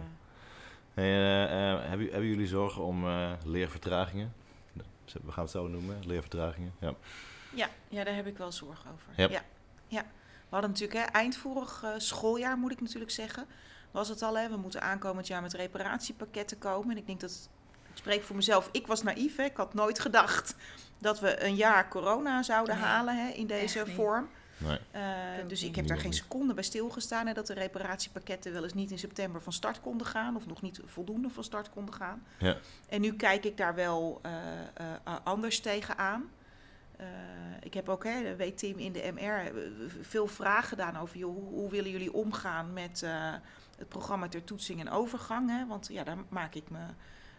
Hey, 0.93 1.05
eh, 1.05 1.71
eh, 1.71 1.79
hebben, 1.89 2.07
hebben 2.07 2.29
jullie 2.29 2.47
zorgen 2.47 2.83
om 2.83 3.05
leervertragingen? 3.43 4.33
We 5.23 5.31
gaan 5.31 5.43
het 5.43 5.51
zo 5.51 5.67
noemen, 5.67 6.05
leervertragingen. 6.05 6.73
Ja. 6.79 6.93
Ja, 7.53 7.69
ja, 7.87 8.03
daar 8.03 8.15
heb 8.15 8.27
ik 8.27 8.37
wel 8.37 8.51
zorgen 8.51 8.91
over. 8.91 9.13
Yep. 9.15 9.29
Ja, 9.31 9.41
ja. 9.87 10.01
We 10.49 10.61
hadden 10.61 10.69
natuurlijk 10.69 10.99
hè, 10.99 11.05
eind 11.05 11.37
vorig 11.37 11.83
schooljaar, 11.97 12.57
moet 12.57 12.71
ik 12.71 12.81
natuurlijk 12.81 13.11
zeggen, 13.11 13.45
was 13.91 14.09
het 14.09 14.21
al. 14.21 14.37
Hè, 14.37 14.49
we 14.49 14.57
moeten 14.57 14.81
aankomend 14.81 15.27
jaar 15.27 15.41
met 15.41 15.53
reparatiepakketten 15.53 16.57
komen. 16.57 16.91
En 16.91 16.97
ik 16.97 17.07
denk 17.07 17.19
dat, 17.19 17.49
ik 17.91 17.97
spreek 17.97 18.23
voor 18.23 18.35
mezelf, 18.35 18.69
ik 18.71 18.87
was 18.87 19.03
naïef. 19.03 19.35
Hè, 19.35 19.43
ik 19.43 19.57
had 19.57 19.73
nooit 19.73 19.99
gedacht 19.99 20.55
dat 20.99 21.19
we 21.19 21.43
een 21.43 21.55
jaar 21.55 21.87
corona 21.87 22.43
zouden 22.43 22.75
Nee, 22.75 22.83
halen 22.83 23.25
hè, 23.25 23.31
in 23.31 23.47
deze 23.47 23.83
niet. 23.85 23.95
Nee. 24.57 24.79
Eh, 24.91 25.01
dus 25.47 25.63
ik 25.63 25.75
heb 25.75 25.87
daar 25.87 25.99
geen 25.99 26.13
seconde 26.13 26.53
bij 26.53 26.63
stilgestaan. 26.63 27.27
Hè, 27.27 27.33
dat 27.33 27.47
de 27.47 27.53
reparatiepakketten 27.53 28.53
wel 28.53 28.63
eens 28.63 28.73
niet 28.73 28.91
in 28.91 28.99
september 28.99 29.41
van 29.41 29.53
start 29.53 29.81
konden 29.81 30.07
gaan. 30.07 30.35
Of 30.35 30.45
nog 30.45 30.61
niet 30.61 30.79
voldoende 30.85 31.29
van 31.29 31.43
start 31.43 31.69
konden 31.69 31.93
gaan. 31.93 32.23
Ja. 32.39 32.57
En 32.89 33.01
nu 33.01 33.15
kijk 33.15 33.45
ik 33.45 33.57
daar 33.57 33.75
wel 33.75 34.19
eh, 34.21 34.31
eh, 34.73 35.15
anders 35.23 35.59
tegenaan. 35.59 36.29
Eh 36.97 37.05
ik 37.65 37.73
heb 37.73 37.89
ook, 37.89 38.03
hè, 38.03 38.35
weet 38.35 38.57
Tim, 38.57 38.77
in 38.77 38.91
de 38.91 39.11
MR 39.13 39.51
veel 40.01 40.27
vragen 40.27 40.67
gedaan 40.67 40.97
over... 40.97 41.17
Joh, 41.17 41.35
hoe, 41.35 41.49
hoe 41.49 41.69
willen 41.69 41.91
jullie 41.91 42.13
omgaan 42.13 42.73
met 42.73 43.03
eh, 43.03 43.33
het 43.77 43.89
programma 43.89 44.27
ter 44.27 44.43
toetsing 44.43 44.79
en 44.79 44.89
overgang? 44.89 45.49
Hè? 45.49 45.65
Want 45.65 45.87
ja, 45.91 46.03
daar 46.03 46.17
maak 46.29 46.55
ik 46.55 46.69
me 46.69 46.79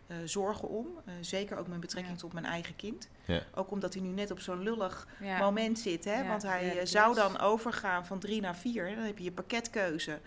eh, 0.07 0.17
zorgen 0.25 0.69
om. 0.69 0.87
Eh, 1.05 1.15
zeker 1.21 1.57
ook 1.57 1.67
met 1.67 1.81
betrekking 1.81 2.15
Ja. 2.15 2.21
tot 2.21 2.33
mijn 2.33 2.45
eigen 2.45 2.77
kind. 2.77 3.09
Ja. 3.25 3.43
Ook 3.55 3.71
omdat 3.71 3.95
hij 3.95 4.03
nu 4.03 4.09
net 4.09 4.31
op 4.31 4.41
zo'n 4.41 4.63
lullig 4.63 5.07
ja. 5.21 5.39
moment 5.39 5.79
zit. 5.79 6.05
Hè? 6.05 6.21
Ja, 6.21 6.29
Want 6.29 6.43
hij 6.43 6.79
eh, 6.79 6.87
zou 6.87 7.15
dan 7.15 7.41
overgaan 7.41 8.07
van 8.07 8.19
drie 8.19 8.41
naar 8.41 8.57
vier. 8.57 8.95
Dan 8.95 9.05
heb 9.05 9.19
je 9.19 9.25
je 9.25 9.33
pakketkeuze. 9.33 10.19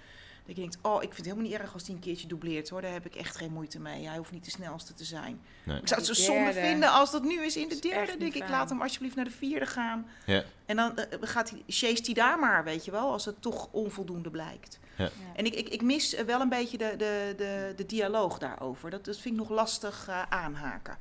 Dat 0.45 0.57
je 0.57 0.61
denkt, 0.63 0.77
oh, 0.81 0.95
ik 0.95 1.01
vind 1.01 1.15
het 1.15 1.25
helemaal 1.25 1.49
niet 1.49 1.59
erg 1.59 1.73
als 1.73 1.85
hij 1.85 1.95
een 1.95 2.01
keertje 2.01 2.27
dubleert 2.27 2.69
hoor. 2.69 2.81
Daar 2.81 2.91
heb 2.91 3.05
ik 3.05 3.15
echt 3.15 3.35
geen 3.37 3.51
moeite 3.51 3.79
mee. 3.79 4.07
Hij 4.07 4.17
hoeft 4.17 4.31
niet 4.31 4.45
de 4.45 4.51
snelste 4.51 4.93
te 4.93 5.03
zijn. 5.03 5.41
Nee. 5.63 5.81
Ik 5.81 5.87
zou 5.87 5.99
het 6.01 6.15
zo 6.15 6.23
zonde 6.23 6.53
vinden 6.53 6.91
als 6.91 7.11
dat 7.11 7.23
nu 7.23 7.43
is 7.45 7.57
in 7.57 7.67
de 7.67 7.73
is 7.73 7.81
derde. 7.81 8.17
denk 8.17 8.33
ik, 8.33 8.49
laat 8.49 8.69
hem 8.69 8.81
alsjeblieft 8.81 9.15
naar 9.15 9.25
de 9.25 9.31
vierde 9.31 9.65
gaan. 9.65 10.07
Ja. 10.25 10.43
En 10.65 10.75
dan 10.75 10.99
gaat 11.21 11.49
hij, 11.49 11.63
chase 11.67 12.01
hij 12.03 12.13
daar 12.13 12.39
maar, 12.39 12.63
weet 12.63 12.85
je 12.85 12.91
wel, 12.91 13.11
als 13.11 13.25
het 13.25 13.41
toch 13.41 13.67
onvoldoende 13.71 14.29
blijkt. 14.29 14.79
Ja. 14.99 15.09
En 15.35 15.45
ik, 15.45 15.53
ik, 15.53 15.69
ik 15.69 15.81
mis 15.81 16.13
eh, 16.15 16.25
wel 16.25 16.41
een 16.41 16.49
beetje 16.49 16.77
de, 16.77 16.93
de, 16.97 17.33
de, 17.37 17.73
de 17.75 17.85
dialoog 17.85 18.37
daarover. 18.37 18.89
Dat, 18.89 19.05
dat 19.05 19.17
vind 19.17 19.33
ik 19.35 19.39
nog 19.41 19.49
lastig 19.49 20.05
eh, 20.09 20.21
aanhaken. 20.29 20.97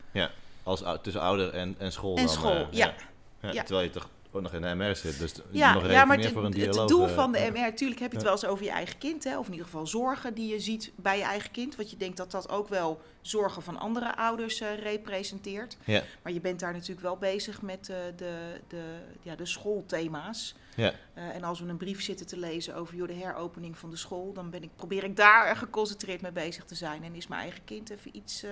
Als, 0.63 0.83
ou- 0.83 0.99
tussen 1.03 1.23
ouder 1.23 1.55
en, 1.55 1.75
en 1.79 1.93
school 1.93 2.17
En 2.17 2.25
dan. 2.25 2.35
school, 2.35 2.51
eh, 2.55 2.67
ja. 2.71 2.95
Ja, 3.41 3.53
Ja. 3.53 3.63
Terwijl 3.63 3.87
je 3.87 3.93
toch 3.93 4.09
ook 4.33 4.43
nog 4.43 4.53
in 4.53 4.63
de 4.63 4.75
MR 4.75 4.97
zit. 4.97 5.19
Dus 5.19 5.35
Ja, 5.51 5.75
nog 5.75 5.91
ja 5.91 6.05
maar 6.05 6.17
meer 6.17 6.25
het, 6.25 6.35
voor 6.35 6.45
een 6.45 6.53
het 6.53 6.61
dialoog. 6.61 6.89
doel 6.89 7.07
eh, 7.07 7.15
van 7.15 7.33
de 7.33 7.39
MR, 7.53 7.61
natuurlijk 7.61 8.01
heb 8.01 8.11
je 8.11 8.17
het 8.17 8.27
wel 8.27 8.35
eens 8.35 8.45
over 8.47 8.65
je 8.65 8.71
eigen 8.71 8.99
kind, 8.99 9.25
hè, 9.25 9.39
of 9.39 9.47
in 9.47 9.53
ieder 9.53 9.67
geval 9.67 9.87
zorgen 9.87 10.35
die 10.35 10.53
je 10.53 10.61
ziet 10.61 10.93
bij 10.97 11.17
je 11.19 11.23
eigen 11.23 11.51
kind. 11.51 11.77
Want 11.77 11.91
je 11.91 11.97
denkt 11.97 12.17
dat 12.17 12.31
dat 12.31 12.49
ook 12.49 12.69
wel 12.69 13.01
zorgen 13.21 13.63
van 13.63 13.79
andere 13.79 14.17
ouders 14.17 14.61
eh, 14.61 14.79
representeert. 14.79 15.77
Ja. 15.85 16.03
Maar 16.23 16.33
je 16.33 16.41
bent 16.41 16.61
daar 16.61 16.73
natuurlijk 16.73 17.01
wel 17.01 17.17
bezig 17.17 17.63
met 17.63 17.89
eh, 17.89 17.97
de, 18.17 18.61
de, 18.69 18.83
ja, 19.23 19.35
de 19.35 19.47
schoolthema's. 19.47 20.55
Ja. 20.77 20.93
En 21.15 21.45
als 21.45 21.61
we 21.61 21.69
een 21.69 21.77
brief 21.77 22.03
zitten 22.03 22.27
te 22.27 22.39
lezen 22.39 22.75
over 22.75 22.97
joh, 22.97 23.09
de 23.09 23.15
heropening 23.15 23.79
van 23.79 23.91
de 23.91 23.97
school, 23.97 24.33
dan 24.33 24.51
ben 24.51 24.63
ik, 24.63 24.71
probeer 24.77 25.05
ik 25.05 25.17
daar 25.17 25.57
geconcentreerd 25.57 26.21
mee 26.21 26.33
bezig 26.33 26.65
te 26.65 26.75
zijn. 26.75 27.05
En 27.05 27.15
is 27.15 27.27
mijn 27.27 27.41
eigen 27.41 27.65
kind 27.65 27.91
even 27.91 28.17
iets 28.17 28.45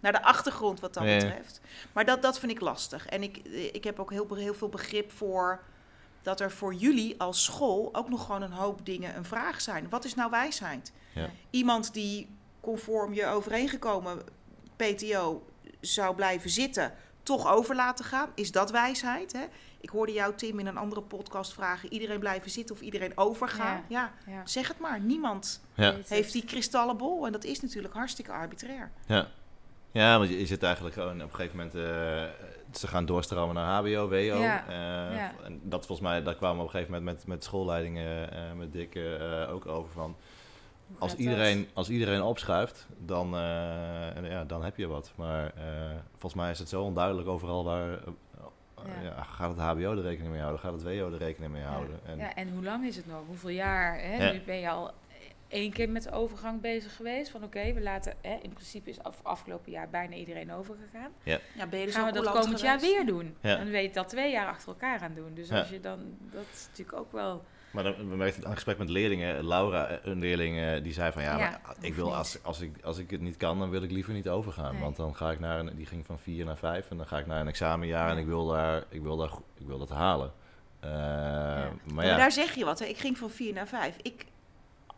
naar 0.00 0.12
de 0.12 0.22
achtergrond 0.22 0.80
wat 0.80 0.94
dat 0.94 1.02
Ja, 1.02 1.08
ja. 1.10 1.16
betreft. 1.16 1.60
Maar 1.92 2.04
dat, 2.04 2.22
dat 2.22 2.38
vind 2.38 2.52
ik 2.52 2.60
lastig. 2.60 3.06
En 3.06 3.22
ik, 3.22 3.36
ik 3.72 3.84
heb 3.84 3.98
ook 4.00 4.10
heel, 4.10 4.34
heel 4.34 4.54
veel 4.54 4.68
begrip 4.68 5.12
voor 5.12 5.62
dat 6.22 6.40
er 6.40 6.50
voor 6.50 6.74
jullie 6.74 7.20
als 7.20 7.44
school 7.44 7.88
ook 7.94 8.08
nog 8.08 8.24
gewoon 8.26 8.42
een 8.42 8.52
hoop 8.52 8.86
dingen 8.86 9.16
een 9.16 9.24
vraag 9.24 9.60
zijn. 9.60 9.88
Wat 9.88 10.04
is 10.04 10.14
nou 10.14 10.30
wijsheid? 10.30 10.92
Ja. 11.14 11.30
Iemand 11.50 11.92
die 11.94 12.28
conform 12.60 13.14
je 13.14 13.26
overeengekomen 13.26 14.22
PTO 14.76 15.42
zou 15.80 16.14
blijven 16.14 16.50
zitten, 16.50 16.92
toch 17.22 17.48
over 17.52 17.74
laten 17.74 18.04
gaan, 18.04 18.28
is 18.34 18.52
dat 18.52 18.70
wijsheid? 18.70 19.32
Hè? 19.32 19.44
Ik 19.80 19.88
hoorde 19.88 20.12
jou, 20.12 20.34
Tim, 20.34 20.58
in 20.58 20.66
een 20.66 20.76
andere 20.76 21.00
podcast 21.02 21.52
vragen: 21.52 21.92
iedereen 21.92 22.18
blijven 22.18 22.50
zitten 22.50 22.74
of 22.74 22.80
iedereen 22.80 23.12
overgaan? 23.18 23.84
Ja, 23.88 24.12
Ja. 24.26 24.46
zeg 24.46 24.68
het 24.68 24.78
maar. 24.78 25.00
Niemand 25.00 25.60
Ja. 25.74 25.94
Heeft 26.06 26.32
die 26.32 26.44
kristallenbol 26.44 27.26
en 27.26 27.32
dat 27.32 27.44
is 27.44 27.60
natuurlijk 27.60 27.94
hartstikke 27.94 28.32
arbitrair. 28.32 28.90
Ja. 29.06 29.28
Ja, 29.96 30.18
want 30.18 30.30
je, 30.30 30.38
je 30.38 30.46
zit 30.46 30.62
eigenlijk 30.62 30.94
gewoon 30.94 31.22
op 31.22 31.28
een 31.28 31.34
gegeven 31.34 31.56
moment... 31.56 31.74
eh, 31.74 32.46
ze 32.72 32.86
gaan 32.86 33.06
doorstromen 33.06 33.54
naar 33.54 33.76
HBO, 33.76 34.08
WO. 34.08 34.16
Ja, 34.16 34.68
eh. 34.68 35.46
En 35.46 35.60
dat 35.62 35.86
volgens 35.86 36.08
mij, 36.08 36.22
daar 36.22 36.34
kwamen 36.34 36.56
we 36.56 36.62
op 36.62 36.68
een 36.68 36.74
gegeven 36.74 36.94
moment 36.94 37.16
met, 37.16 37.26
met 37.26 37.44
schoolleidingen, 37.44 38.32
eh, 38.32 38.52
met 38.52 38.72
Dick 38.72 38.94
eh, 38.94 39.52
ook 39.52 39.66
over 39.66 39.92
van... 39.92 40.16
Als 40.98 41.14
iedereen, 41.14 41.68
als 41.72 41.88
iedereen 41.88 42.22
opschuift, 42.22 42.86
dan, 42.98 43.28
ja, 44.22 44.44
dan 44.46 44.64
heb 44.64 44.76
je 44.76 44.86
wat. 44.86 45.12
Maar 45.14 45.52
volgens 46.10 46.34
mij 46.34 46.50
is 46.50 46.58
het 46.58 46.68
zo 46.68 46.82
onduidelijk 46.82 47.28
overal 47.28 47.64
waar... 47.64 47.98
Ja. 48.84 49.02
ja, 49.02 49.22
gaat 49.22 49.50
het 49.50 49.58
HBO 49.58 49.90
er 49.90 50.02
rekening 50.02 50.32
mee 50.32 50.40
houden? 50.40 50.60
Gaat 50.60 50.72
het 50.72 50.82
WO 50.82 51.12
er 51.12 51.18
rekening 51.18 51.52
mee 51.52 51.62
houden? 51.62 52.00
En, 52.06 52.18
ja, 52.18 52.34
en 52.34 52.48
hoe 52.50 52.64
lang 52.64 52.86
is 52.86 52.96
het 52.96 53.06
nog? 53.06 53.20
Hoeveel 53.26 53.50
jaar? 53.50 54.00
Hè? 54.00 54.32
Nu 54.32 54.40
ben 54.40 54.56
je 54.56 54.70
al 54.70 54.92
één 55.48 55.72
keer 55.72 55.88
met 55.90 56.02
de 56.02 56.10
overgang 56.10 56.60
bezig 56.60 56.96
geweest. 56.96 57.30
Van 57.30 57.44
oké, 57.44 57.72
we 57.72 57.80
laten... 57.80 58.14
Hè, 58.22 58.38
in 58.42 58.52
principe 58.52 58.90
is 58.90 59.02
af, 59.02 59.20
afgelopen 59.22 59.72
jaar 59.72 59.88
bijna 59.88 60.14
iedereen 60.14 60.52
overgegaan. 60.52 61.10
Ja, 61.22 61.38
ben 61.70 61.78
je 61.78 61.84
dus 61.86 61.94
Gaan 61.94 62.12
we 62.12 62.18
ook 62.18 62.24
dat 62.24 62.34
komend 62.40 62.60
jaar 62.60 62.80
weer 62.80 63.06
doen? 63.06 63.36
Ja. 63.40 63.56
Dan 63.56 63.70
weet 63.70 63.88
je 63.88 63.92
dat 63.94 64.08
twee 64.08 64.30
jaar 64.32 64.46
achter 64.46 64.68
elkaar 64.68 65.00
aan 65.00 65.14
doen. 65.14 65.34
Dus 65.34 65.48
Ja. 65.48 65.58
als 65.58 65.68
je 65.68 65.80
dan... 65.80 66.00
Dat 66.32 66.44
is 66.52 66.66
natuurlijk 66.68 66.98
ook 66.98 67.12
wel... 67.12 67.44
Maar 67.70 67.84
dan, 67.84 67.94
we 67.96 68.16
merkten 68.16 68.26
het 68.26 68.44
aan 68.44 68.50
het 68.50 68.54
gesprek 68.54 68.78
met 68.78 68.88
leerlingen. 68.88 69.46
Laura, 69.46 69.86
eh, 69.86 69.96
een 70.02 70.18
leerling, 70.18 70.58
eh, 70.60 70.82
die 70.82 70.92
zei 70.92 71.12
van 71.12 71.22
ja, 71.22 71.38
Ja, 71.38 71.60
maar 71.66 71.76
ik 71.80 71.94
wil 71.94 72.14
als, 72.14 72.38
als, 72.42 72.60
ik, 72.60 72.82
als 72.84 72.98
ik 72.98 73.10
het 73.10 73.20
niet 73.20 73.36
kan, 73.36 73.58
dan 73.58 73.70
wil 73.70 73.82
ik 73.82 73.90
liever 73.90 74.12
niet 74.12 74.28
overgaan. 74.28 74.72
Nee. 74.72 74.82
Want 74.82 74.96
dan 74.96 75.16
ga 75.16 75.30
ik 75.30 75.40
naar 75.40 75.58
een, 75.58 75.76
die 75.76 75.86
ging 75.86 76.06
van 76.06 76.18
vier 76.18 76.44
naar 76.44 76.56
vijf 76.56 76.90
en 76.90 76.96
dan 76.96 77.06
ga 77.06 77.18
ik 77.18 77.26
naar 77.26 77.40
een 77.40 77.48
examenjaar 77.48 78.08
en 78.08 78.14
Ja. 78.14 78.20
ik 78.20 78.26
wil, 78.26 78.46
daar, 78.46 78.84
ik, 78.88 79.02
wil 79.02 79.16
daar, 79.16 79.30
ik 79.58 79.66
wil 79.66 79.78
dat 79.78 79.88
halen. 79.90 80.32
Eh, 80.80 80.90
Maar 80.90 81.64
Ja, 81.64 81.70
maar 81.94 82.06
ja, 82.06 82.16
daar 82.16 82.32
zeg 82.32 82.54
je 82.54 82.64
wat. 82.64 82.78
Hè. 82.78 82.84
Ik 82.84 82.98
ging 82.98 83.18
van 83.18 83.30
4 83.30 83.52
naar 83.52 83.66
5. 83.68 83.96
Ik, 84.02 84.24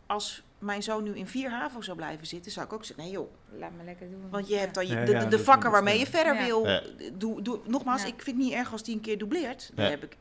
als 0.09 0.43
mijn 0.59 0.83
zoon 0.83 1.03
nu 1.03 1.15
in 1.15 1.27
4 1.27 1.49
HAVO 1.51 1.81
zou 1.81 1.97
blijven 1.97 2.27
zitten, 2.27 2.51
zou 2.51 2.65
ik 2.65 2.73
ook 2.73 2.85
zeggen: 2.85 3.03
nee 3.03 3.13
joh. 3.13 3.31
Laat 3.51 3.71
me 3.77 3.83
lekker 3.83 4.09
doen. 4.09 4.29
Want 4.29 4.47
je 4.47 4.55
hebt 4.55 4.73
dan 4.73 4.87
je, 4.87 5.27
de, 5.29 5.39
vakken 5.39 5.71
waarmee 5.71 5.99
je 5.99 6.05
verder 6.05 6.33
Ja. 6.35 6.45
wil. 6.45 6.67
Ja. 6.67 6.81
Doe, 7.13 7.41
doe, 7.41 7.59
nogmaals, 7.65 8.01
Ja. 8.01 8.07
ik 8.07 8.21
vind 8.21 8.35
het 8.37 8.45
niet 8.45 8.53
erg 8.53 8.71
als 8.71 8.83
die 8.83 8.95
een 8.95 9.01
keer 9.01 9.17
dubleert. 9.17 9.71
Dan 9.75 9.85
heb 9.85 10.03
ik, 10.03 10.17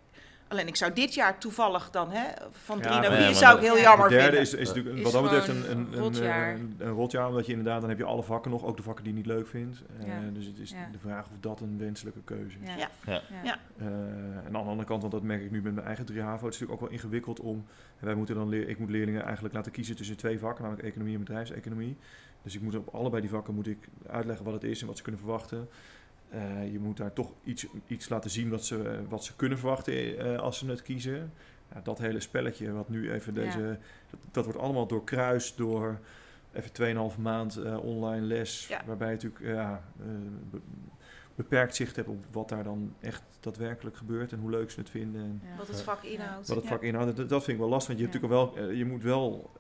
alleen 0.49 0.67
ik 0.67 0.77
zou 0.77 0.93
dit 0.93 1.15
jaar 1.15 1.39
toevallig 1.39 1.91
dan 1.91 2.11
hè, 2.11 2.25
van 2.51 2.79
Ja, 2.79 2.83
3 2.83 3.01
naar 3.01 3.01
maar- 3.01 3.11
4 3.11 3.19
Ja, 3.21 3.25
maar 3.27 3.35
zou 3.35 3.57
ik 3.57 3.63
heel 3.63 3.77
Ja. 3.77 3.83
jammer 3.83 4.09
De 4.09 4.15
derde 4.15 4.25
vinden. 4.37 4.41
is, 4.43 4.55
is 4.55 4.69
natuurlijk 4.69 4.97
Is 4.97 5.03
wat 5.03 5.13
dat 5.13 5.23
betreft 5.23 5.49
een, 5.49 5.71
een, 5.71 5.79
een 5.93 5.99
rotjaar. 5.99 6.55
Een, 6.55 6.75
een 6.79 6.91
rotjaar, 6.93 7.29
omdat 7.29 7.47
je 7.47 7.53
inderdaad, 7.53 7.81
dan 7.81 7.89
heb 7.89 7.99
je 7.99 8.05
alle 8.05 8.23
vakken 8.23 8.51
nog, 8.51 8.65
ook 8.65 8.77
de 8.77 8.83
vakken 8.83 9.05
die 9.05 9.13
je 9.13 9.19
niet 9.19 9.29
leuk 9.29 9.47
vindt. 9.47 9.83
Eh. 10.01 10.07
Dus 10.33 10.47
het 10.47 10.59
is 10.59 10.71
Ja. 10.71 10.89
de 10.93 10.99
vraag 10.99 11.27
of 11.27 11.37
dat 11.41 11.61
een 11.61 11.79
wenselijke 11.79 12.21
keuze 12.25 12.57
is. 12.63 12.69
Ja. 12.69 12.77
Ja. 12.77 12.89
Ja. 13.13 13.23
Ja. 13.45 13.59
Eh, 13.79 13.87
en 13.87 14.43
aan 14.47 14.53
de 14.53 14.59
andere 14.59 14.85
kant, 14.85 15.01
want 15.01 15.13
dat 15.13 15.23
merk 15.23 15.43
ik 15.43 15.51
nu 15.51 15.63
met 15.63 15.75
mijn 15.75 15.87
eigen 15.87 16.05
3 16.05 16.21
HAVO, 16.21 16.45
het 16.45 16.55
is 16.55 16.61
natuurlijk 16.61 16.73
ook 16.83 16.89
wel 16.89 16.99
ingewikkeld 16.99 17.41
om, 17.41 17.65
en 18.01 18.07
wij 18.07 18.15
moeten 18.15 18.35
dan 18.35 18.49
leer, 18.49 18.69
ik 18.69 18.79
moet 18.79 18.91
leerlingen 18.91 19.23
eigenlijk 19.25 19.55
laten 19.55 19.73
kiezen 19.73 19.97
tussen 19.97 20.17
twee 20.17 20.39
vakken, 20.39 20.63
namelijk 20.65 20.87
economie 20.89 21.15
en 21.15 21.21
bedrijfseconomie. 21.21 21.97
Dus 22.43 22.55
ik 22.55 22.63
moet 22.63 22.75
op 22.77 22.95
allebei 22.95 23.21
die 23.21 23.31
vakken 23.31 23.55
moet 23.55 23.67
ik 23.67 23.89
uitleggen 24.07 24.45
wat 24.45 24.55
het 24.55 24.65
is 24.65 24.81
en 24.81 24.87
wat 24.87 24.97
ze 24.97 25.03
kunnen 25.03 25.21
verwachten. 25.21 25.69
Eh, 26.31 26.73
je 26.73 26.79
moet 26.79 26.97
daar 26.97 27.13
toch 27.13 27.33
iets, 27.45 27.67
iets 27.87 28.09
laten 28.09 28.31
zien 28.31 28.51
wat 28.51 28.65
ze, 28.65 29.01
wat 29.09 29.25
ze 29.25 29.37
kunnen 29.37 29.59
verwachten 29.59 30.19
eh, 30.19 30.39
als 30.39 30.59
ze 30.59 30.67
het 30.67 30.83
kiezen. 30.83 31.33
Ja, 31.75 31.81
dat 31.81 31.99
hele 31.99 32.21
spelletje 32.21 32.73
wat 32.73 32.89
nu 32.89 33.13
even 33.13 33.35
Ja. 33.35 33.41
deze, 33.41 33.79
dat, 34.11 34.21
dat 34.31 34.45
wordt 34.45 34.61
allemaal 34.61 34.87
doorkruist 34.87 35.57
door 35.57 35.99
even 36.53 37.11
2,5 37.13 37.19
maand 37.21 37.57
eh, 37.57 37.85
online 37.85 38.27
les. 38.27 38.67
Ja. 38.69 38.83
Waarbij 38.87 39.09
je 39.09 39.15
natuurlijk 39.15 39.45
ja, 39.45 39.85
eh, 40.01 40.07
be- 40.51 40.61
beperkt 41.35 41.75
zicht 41.77 41.97
hebt 41.97 42.09
op 42.09 42.25
wat 42.31 42.49
daar 42.49 42.65
dan 42.65 42.95
echt 43.01 43.23
daadwerkelijk 43.41 43.97
gebeurt 43.97 44.33
en 44.33 44.39
hoe 44.39 44.51
leuk 44.51 44.71
ze 44.71 44.81
het 44.81 44.91
vinden. 44.91 45.21
En 45.23 45.43
Ja. 45.51 45.57
Wat 45.57 45.69
het 45.69 45.83
vak 45.83 46.03
inhoudt. 46.03 46.49
wat 46.49 46.57
het 46.57 46.67
vak 46.67 46.83
inhoudt. 46.83 47.17
Dat, 47.17 47.29
dat 47.29 47.45
vind 47.45 47.57
ik 47.57 47.63
wel 47.63 47.73
lastig, 47.73 47.97
want 47.97 48.01
je, 48.01 48.05
hebt 48.19 48.23
natuurlijk 48.23 48.55
wel, 48.57 48.73
je 48.77 48.85
moet 48.85 49.03
wel... 49.03 49.51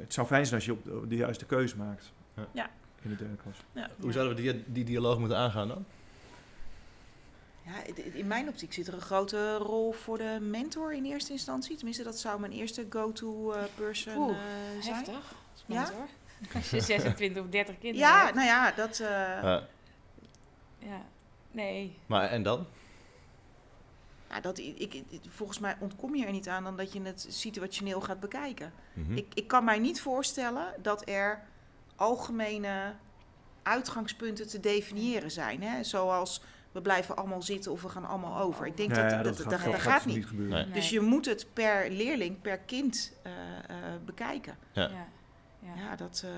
het 0.00 0.12
zou 0.12 0.26
fijn 0.26 0.44
zijn 0.46 0.54
als 0.54 0.64
je 0.64 0.72
op, 0.72 0.90
op 1.02 1.08
de 1.10 1.16
juiste 1.16 1.46
keuze 1.46 1.76
maakt. 1.76 2.12
Ja. 2.52 2.70
Ja. 3.06 3.12
In 3.12 3.16
de 3.16 3.24
derde 3.24 3.42
klas. 3.42 3.56
Ja. 3.72 3.90
Hoe 4.00 4.12
zouden 4.12 4.36
we 4.36 4.42
die, 4.42 4.64
die 4.66 4.84
dialoog 4.84 5.18
moeten 5.18 5.36
aangaan 5.38 5.68
dan? 5.68 5.84
Ja, 7.62 8.02
in- 8.12 8.26
mijn 8.26 8.48
optiek 8.48 8.72
zit 8.72 8.86
er 8.86 8.94
een 8.94 9.00
grote 9.00 9.56
rol 9.56 9.92
voor 9.92 10.18
de 10.18 10.38
mentor 10.40 10.94
in 10.94 11.04
eerste 11.04 11.32
instantie. 11.32 11.76
Tenminste, 11.76 12.02
dat 12.02 12.18
zou 12.18 12.40
mijn 12.40 12.52
eerste 12.52 12.86
go-to 12.90 13.52
eh, 13.52 13.62
person 13.74 14.16
Oeh, 14.16 14.30
eh, 14.36 14.82
zijn. 14.82 14.94
Heftig. 14.94 15.34
Ja? 15.66 15.74
Ja? 15.82 15.92
hoor. 15.92 16.06
Als 16.54 16.70
je 16.70 16.80
26 16.80 17.42
of 17.42 17.48
30 17.48 17.78
kinderen 17.78 18.08
Ja, 18.08 18.22
hebt. 18.24 18.34
nou 18.34 18.46
ja, 18.46 18.72
dat. 18.72 19.00
eh, 19.00 19.08
Ja. 19.08 19.66
Ja. 20.78 21.02
Nee. 21.50 21.96
maar 22.06 22.28
en 22.28 22.42
dan? 22.42 22.66
ja, 24.30 24.40
dat 24.40 24.58
ik, 24.58 24.78
ik, 24.78 25.02
volgens 25.28 25.58
mij 25.58 25.76
ontkom 25.80 26.14
je 26.14 26.26
er 26.26 26.32
niet 26.32 26.48
aan 26.48 26.64
dan 26.64 26.76
dat 26.76 26.92
je 26.92 27.02
het 27.02 27.26
situationeel 27.28 28.00
gaat 28.00 28.20
bekijken. 28.20 28.72
Mhm. 28.92 29.16
Ik, 29.16 29.26
ik 29.34 29.46
kan 29.48 29.64
mij 29.64 29.78
niet 29.78 30.00
voorstellen 30.00 30.74
dat 30.82 31.08
er 31.08 31.42
algemene 31.96 32.94
uitgangspunten 33.62 34.48
te 34.48 34.60
definiëren 34.60 35.30
zijn. 35.30 35.62
Hè? 35.62 35.84
Zoals 35.84 36.40
we 36.72 36.80
blijven 36.80 37.16
allemaal 37.16 37.42
zitten 37.42 37.72
of 37.72 37.82
we 37.82 37.88
gaan 37.88 38.04
allemaal 38.04 38.40
over. 38.40 38.66
Ik 38.66 38.76
denk 38.76 38.94
Ja, 38.94 39.02
dat 39.02 39.10
ja, 39.10 39.22
dat, 39.22 39.36
dat, 39.36 39.50
dat, 39.50 39.60
gaat, 39.60 39.74
gaat 39.74 40.04
niet. 40.06 40.26
gebeuren. 40.26 40.64
Nee. 40.64 40.74
Dus 40.74 40.90
je 40.90 41.00
moet 41.00 41.24
het 41.26 41.46
per 41.52 41.90
leerling, 41.90 42.40
per 42.40 42.58
kind 42.58 43.12
eh, 43.22 43.32
eh, 43.32 43.76
bekijken. 44.04 44.56
Ja. 44.72 44.82
Ja. 44.82 45.06
Ja. 45.60 45.82
Ja, 45.82 45.96
dat, 45.96 46.22
eh, 46.24 46.30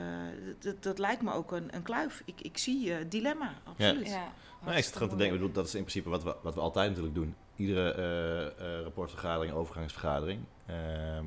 dat, 0.59 0.83
dat 0.83 0.99
lijkt 0.99 1.23
me 1.23 1.33
ook 1.33 1.53
een, 1.53 1.75
een 1.75 1.83
kluif. 1.83 2.23
Ik, 2.25 2.40
ik 2.40 2.59
zie 2.59 2.81
je 2.81 3.09
dilemma, 3.09 3.53
absoluut. 3.64 4.09
Ja. 4.09 4.33
Nou, 4.64 4.77
ik 4.77 4.85
zit 4.85 4.92
gewoon 4.92 5.09
te 5.09 5.16
denken, 5.16 5.35
ik 5.35 5.40
bedoel, 5.40 5.55
dat 5.55 5.66
is 5.66 5.75
in 5.75 5.81
principe 5.81 6.09
wat 6.09 6.23
we, 6.23 6.37
wat 6.42 6.55
we 6.55 6.61
altijd 6.61 6.88
natuurlijk 6.88 7.14
doen. 7.14 7.35
Iedere 7.57 7.92
eh, 7.92 8.77
eh, 8.77 8.83
rapportvergadering, 8.83 9.53
overgangsvergadering. 9.53 10.40
Ehm, 10.66 11.27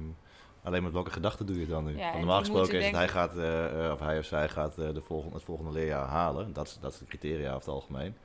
alleen 0.64 0.84
met 0.84 0.92
welke 0.92 1.12
gedachten 1.12 1.46
doe 1.46 1.56
je 1.56 1.62
het 1.62 1.70
dan 1.70 1.86
nu? 1.86 1.98
Ja, 1.98 2.18
normaal 2.18 2.40
gesproken 2.40 2.80
is 2.80 2.86
het, 2.86 2.96
hij 2.96 3.08
gaat, 3.08 3.38
eh, 3.38 3.92
of 3.92 4.00
hij 4.00 4.20
of 4.20 4.26
zij 4.26 4.50
gaat 4.50 4.78
eh, 4.78 4.94
de 4.94 5.02
volgende, 5.02 5.36
het 5.36 5.44
volgende 5.44 5.72
leerjaar 5.72 6.08
halen. 6.08 6.54
Dat 6.54 6.68
is, 6.68 6.78
dat 6.82 6.94
is 6.94 7.00
de 7.00 7.06
criteria 7.06 7.48
over 7.48 7.60
het 7.60 7.68
algemeen. 7.68 8.16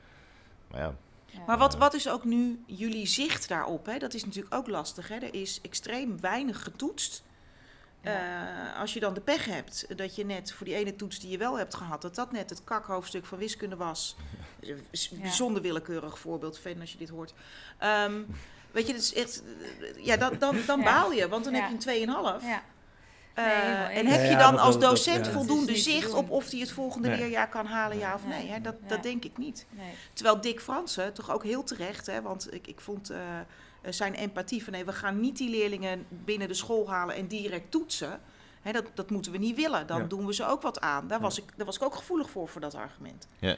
Maar 0.71 0.81
ja, 0.81 0.95
Ja. 1.27 1.43
Maar 1.47 1.59
wat, 1.59 1.77
wat 1.77 1.95
is 1.95 2.09
ook 2.09 2.25
nu 2.25 2.63
jullie 2.67 3.07
zicht 3.07 3.49
daarop? 3.49 3.87
Hè? 3.87 3.99
Dat 3.99 4.15
is 4.15 4.25
natuurlijk 4.25 4.55
ook 4.55 4.69
lastig. 4.69 5.09
Hè? 5.09 5.15
Er 5.15 5.35
is 5.35 5.61
extreem 5.63 6.21
weinig 6.21 6.63
getoetst. 6.63 7.25
Eh, 8.01 8.81
als 8.81 8.95
je 8.95 9.01
dan 9.01 9.15
de 9.15 9.21
pech 9.21 9.45
hebt 9.45 9.99
dat 9.99 10.15
je 10.15 10.25
net 10.25 10.53
voor 10.53 10.67
die 10.67 10.75
ene 10.75 10.97
toets 10.97 11.19
die 11.19 11.31
je 11.31 11.39
wel 11.39 11.59
hebt 11.59 11.75
gehad, 11.75 12.03
dat 12.03 12.15
dat 12.15 12.33
net 12.33 12.51
het 12.51 12.65
kakhoofdstuk 12.65 13.27
van 13.27 13.39
wiskunde 13.39 13.77
was. 13.77 14.17
Bijzonder 15.21 15.63
willekeurig 15.63 16.19
voorbeeld, 16.19 16.59
fan 16.59 16.81
als 16.81 16.93
je 16.93 16.99
dit 16.99 17.09
hoort. 17.09 17.35
Ehm, 17.79 18.23
weet 18.77 18.87
je, 18.87 18.93
dat 18.93 19.03
is 19.03 19.15
echt. 19.15 19.43
Ja, 19.97 20.17
dan, 20.17 20.39
dan, 20.39 20.57
dan 20.67 20.79
Ja. 20.79 20.85
baal 20.85 21.13
je, 21.13 21.29
want 21.29 21.45
dan 21.45 21.55
Ja. 21.55 21.61
heb 21.61 21.69
je 21.69 21.75
een 21.75 21.81
2,5. 21.81 22.43
Ja. 22.43 22.63
Eh, 23.35 23.45
Nee, 23.45 23.55
helemaal 23.55 23.89
en 23.89 24.07
heb 24.07 24.21
Ja, 24.21 24.25
je 24.25 24.31
ja, 24.31 24.39
dan 24.39 24.59
als 24.59 24.79
docent 24.79 25.17
ja. 25.17 25.23
Dat 25.23 25.33
voldoende 25.33 25.77
zicht 25.77 26.13
op 26.13 26.31
of 26.31 26.51
hij 26.51 26.61
het 26.61 26.71
volgende 26.71 27.09
Nee. 27.09 27.19
leerjaar 27.19 27.49
kan 27.49 27.67
halen, 27.67 27.99
ja 27.99 28.15
of 28.15 28.27
nee? 28.27 28.39
Nee. 28.43 28.49
Hè? 28.51 28.61
Dat, 28.61 28.75
Ja. 28.83 28.89
dat 28.89 29.03
denk 29.03 29.25
ik 29.25 29.39
niet. 29.39 29.67
Nee. 29.71 29.91
Terwijl 30.13 30.41
Dick 30.41 30.61
Fransen 30.61 31.13
toch 31.13 31.31
ook 31.31 31.43
heel 31.45 31.63
terecht, 31.65 32.07
hè, 32.07 32.23
want 32.23 32.55
ik, 32.55 32.67
ik 32.67 32.81
vond 32.81 33.11
eh, 33.11 33.19
eh, 33.39 33.45
zijn 33.91 34.15
empathie 34.15 34.65
van 34.65 34.73
nee, 34.73 34.85
we 34.85 34.93
gaan 34.93 35.21
niet 35.21 35.37
die 35.37 35.51
leerlingen 35.51 36.07
binnen 36.09 36.49
de 36.49 36.55
school 36.55 36.91
halen 36.91 37.15
en 37.15 37.27
direct 37.27 37.71
toetsen. 37.71 38.21
Hè, 38.63 38.73
dat, 38.73 38.85
dat 38.95 39.11
moeten 39.11 39.33
we 39.33 39.39
niet 39.39 39.57
willen. 39.57 39.87
Dan 39.87 40.01
Ja. 40.01 40.07
doen 40.07 40.27
we 40.27 40.35
ze 40.35 40.47
ook 40.47 40.63
wat 40.63 40.81
aan. 40.81 41.07
Daar, 41.09 41.21
was 41.21 41.39
ik, 41.39 41.45
daar 41.57 41.67
was 41.67 41.77
ik 41.77 41.83
ook 41.83 41.95
gevoelig 41.95 42.31
voor, 42.31 42.49
voor 42.49 42.61
dat 42.61 42.75
argument. 42.75 43.27
Ja. 43.39 43.57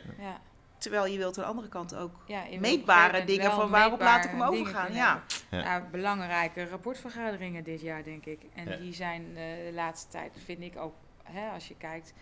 Terwijl 0.79 1.07
je 1.07 1.19
wilt 1.19 1.38
aan 1.38 1.45
de 1.45 1.51
andere 1.51 1.69
kant 1.69 1.95
ook 1.95 2.12
Ja, 2.27 2.45
meetbare 2.61 3.25
dingen 3.25 3.53
van 3.53 3.71
waarop 3.71 4.01
laat 4.01 4.25
ik 4.25 4.31
hem 4.31 4.43
overgaan. 4.43 4.93
Ja. 4.93 5.23
Ja. 5.51 5.62
Nou, 5.62 5.83
belangrijke 5.91 6.69
rapportvergaderingen 6.69 7.64
dit 7.64 7.81
jaar, 7.81 8.03
denk 8.05 8.27
ik. 8.27 8.43
En 8.55 8.69
Ja. 8.71 8.77
die 8.77 8.93
zijn 8.95 9.23
eh, 9.29 9.35
de 9.67 9.71
laatste 9.75 10.09
tijd, 10.09 10.33
vind 10.45 10.61
ik 10.62 10.77
ook, 10.77 10.95
hè, 11.23 11.51
als 11.51 11.69
je 11.69 11.77
kijkt, 11.77 12.12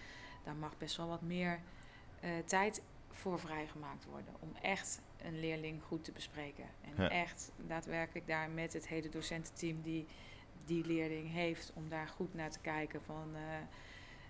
daar 0.44 0.54
mag 0.54 0.78
best 0.78 0.96
wel 0.96 1.08
wat 1.08 1.22
meer 1.22 1.60
eh, 2.20 2.30
tijd 2.44 2.82
voor 3.10 3.38
vrijgemaakt 3.38 4.04
worden. 4.04 4.34
Om 4.40 4.52
echt 4.62 5.00
een 5.22 5.40
leerling 5.40 5.82
goed 5.82 6.04
te 6.04 6.12
bespreken. 6.12 6.64
En 6.96 7.02
Ja. 7.04 7.08
echt 7.10 7.52
daadwerkelijk 7.56 8.26
daar 8.26 8.50
met 8.50 8.72
het 8.72 8.88
hele 8.88 9.08
docententeam 9.08 9.82
die 9.82 10.06
die 10.64 10.86
leerling 10.86 11.32
heeft, 11.32 11.72
om 11.74 11.88
daar 11.88 12.08
goed 12.08 12.34
naar 12.34 12.50
te 12.50 12.58
kijken 12.60 13.00
van... 13.02 13.30
eh, 13.34 13.40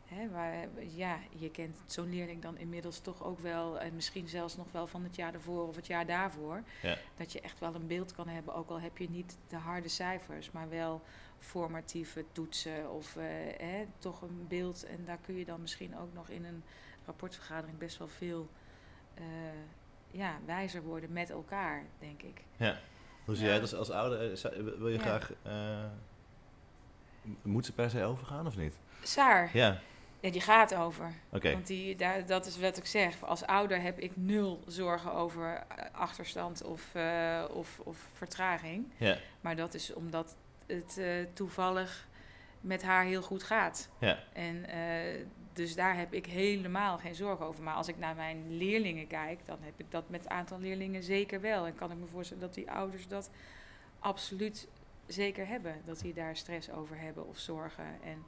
Hè, 0.06 0.28
waar, 0.30 0.66
ja, 0.88 1.18
je 1.36 1.50
kent 1.50 1.82
zo'n 1.86 2.10
leerling 2.10 2.42
dan 2.42 2.58
inmiddels 2.58 3.00
toch 3.00 3.24
ook 3.24 3.38
wel, 3.38 3.80
en 3.80 3.94
misschien 3.94 4.28
zelfs 4.28 4.56
nog 4.56 4.72
wel 4.72 4.86
van 4.86 5.02
het 5.04 5.16
jaar 5.16 5.32
daarvoor 5.32 5.68
of 5.68 5.76
het 5.76 5.86
jaar 5.86 6.06
daarvoor. 6.06 6.62
Ja. 6.82 6.96
Dat 7.16 7.32
je 7.32 7.40
echt 7.40 7.60
wel 7.60 7.74
een 7.74 7.86
beeld 7.86 8.12
kan 8.12 8.28
hebben, 8.28 8.54
ook 8.54 8.68
al 8.70 8.80
heb 8.80 8.98
je 8.98 9.10
niet 9.10 9.38
de 9.48 9.56
harde 9.56 9.88
cijfers, 9.88 10.50
maar 10.50 10.68
wel 10.68 11.02
formatieve 11.38 12.24
toetsen 12.32 12.90
of 12.90 13.16
eh, 13.16 13.24
hè, 13.58 13.86
toch 13.98 14.22
een 14.22 14.44
beeld. 14.48 14.84
En 14.84 15.04
daar 15.04 15.18
kun 15.22 15.34
je 15.34 15.44
dan 15.44 15.60
misschien 15.60 15.98
ook 15.98 16.12
nog 16.14 16.28
in 16.28 16.44
een 16.44 16.62
rapportvergadering 17.04 17.78
best 17.78 17.98
wel 17.98 18.08
veel 18.08 18.48
eh, 19.14 19.24
ja, 20.10 20.38
wijzer 20.44 20.82
worden 20.82 21.12
met 21.12 21.30
elkaar, 21.30 21.84
denk 21.98 22.22
ik. 22.22 22.42
Ja. 22.56 22.78
Hoe 23.24 23.34
zie 23.34 23.44
Ja. 23.44 23.50
jij 23.50 23.60
dat 23.60 23.70
als, 23.74 23.88
als 23.88 23.90
ouder? 23.98 24.32
eh, 24.32 24.62
Wil 24.78 24.88
je 24.88 24.94
Ja. 24.98 25.00
graag... 25.00 25.32
moet 27.42 27.66
ze 27.66 27.72
per 27.72 27.90
se 27.90 28.04
overgaan 28.04 28.46
of 28.46 28.56
niet? 28.56 28.78
Saar, 29.02 29.50
Ja, 29.52 29.80
ja, 30.26 30.32
die 30.32 30.40
gaat 30.40 30.74
over. 30.74 31.12
Want 31.30 31.66
die, 31.66 31.96
daar, 31.96 32.26
dat 32.26 32.46
is 32.46 32.58
wat 32.58 32.76
ik 32.76 32.86
zeg. 32.86 33.22
Als 33.24 33.46
ouder 33.46 33.80
heb 33.80 33.98
ik 33.98 34.12
nul 34.14 34.62
zorgen 34.66 35.12
over 35.12 35.54
eh, 35.54 35.84
achterstand 35.92 36.64
of, 36.64 36.94
eh, 36.94 37.44
of, 37.50 37.80
of 37.84 38.08
vertraging. 38.12 38.92
Ja, 38.96 39.18
Maar 39.40 39.56
dat 39.56 39.74
is 39.74 39.92
omdat 39.92 40.36
het 40.66 40.98
eh, 40.98 41.06
toevallig 41.32 42.06
met 42.60 42.82
haar 42.82 43.04
heel 43.04 43.22
goed 43.22 43.42
gaat. 43.42 43.88
ja, 43.98 44.18
En 44.32 44.66
dus 45.52 45.74
daar 45.74 45.96
heb 45.96 46.12
ik 46.12 46.26
helemaal 46.26 46.98
geen 46.98 47.14
zorgen 47.14 47.46
over. 47.46 47.62
Maar 47.62 47.74
als 47.74 47.88
ik 47.88 47.98
naar 47.98 48.14
mijn 48.14 48.56
leerlingen 48.56 49.06
kijk, 49.06 49.40
dan 49.44 49.58
heb 49.60 49.72
ik 49.76 49.90
dat 49.90 50.08
met 50.08 50.24
een 50.24 50.30
aantal 50.30 50.58
leerlingen 50.58 51.02
zeker 51.02 51.40
wel. 51.40 51.66
En 51.66 51.74
kan 51.74 51.90
ik 51.90 51.98
me 51.98 52.06
voorstellen 52.06 52.42
dat 52.42 52.54
die 52.54 52.70
ouders 52.70 53.08
dat 53.08 53.30
absoluut 53.98 54.68
zeker 55.06 55.46
hebben. 55.46 55.74
Dat 55.84 56.00
die 56.00 56.14
daar 56.14 56.36
stress 56.36 56.70
over 56.70 56.98
hebben 56.98 57.26
of 57.26 57.38
zorgen. 57.38 57.84
En 58.04 58.24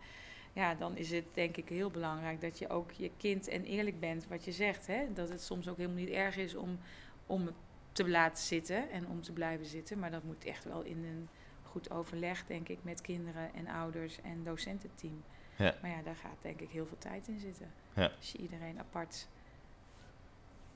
ja, 0.59 0.75
dan 0.75 0.97
is 0.97 1.11
het 1.11 1.25
denk 1.33 1.57
ik 1.57 1.69
heel 1.69 1.91
belangrijk 1.91 2.41
dat 2.41 2.59
je 2.59 2.69
ook 2.69 2.93
je 2.93 3.11
kind 3.17 3.49
en 3.49 3.65
eerlijk 3.65 4.01
bent 4.01 4.27
wat 4.29 4.45
je 4.45 4.53
zegt. 4.53 4.87
Hè? 4.87 5.13
Dat 5.13 5.29
het 5.29 5.43
soms 5.43 5.69
ook 5.69 5.77
helemaal 5.77 5.99
niet 5.99 6.09
erg 6.09 6.37
is 6.37 6.55
om, 6.55 6.79
om 7.27 7.47
het 7.47 7.55
te 7.93 8.09
laten 8.09 8.45
zitten 8.45 8.91
en 8.91 9.07
om 9.09 9.23
te 9.23 9.33
blijven 9.33 9.67
zitten. 9.67 9.99
Maar 9.99 10.11
dat 10.11 10.23
moet 10.25 10.45
echt 10.45 10.65
wel 10.65 10.83
in 10.83 11.05
een 11.05 11.29
goed 11.63 11.91
overleg, 11.91 12.47
denk 12.47 12.69
ik, 12.69 12.79
met 12.83 13.01
kinderen 13.01 13.55
en 13.55 13.69
ouders 13.69 14.21
en 14.21 14.45
docententeam. 14.45 15.23
Ja. 15.57 15.75
Maar 15.83 15.91
ja, 15.91 16.03
daar 16.03 16.17
gaat 16.17 16.43
denk 16.43 16.61
ik 16.61 16.71
heel 16.71 16.87
veel 16.87 16.99
tijd 16.99 17.29
in 17.29 17.39
zitten. 17.39 17.71
Ja. 17.95 18.11
Als 18.17 18.33
je 18.33 18.39
iedereen 18.39 18.79
apart 18.79 19.29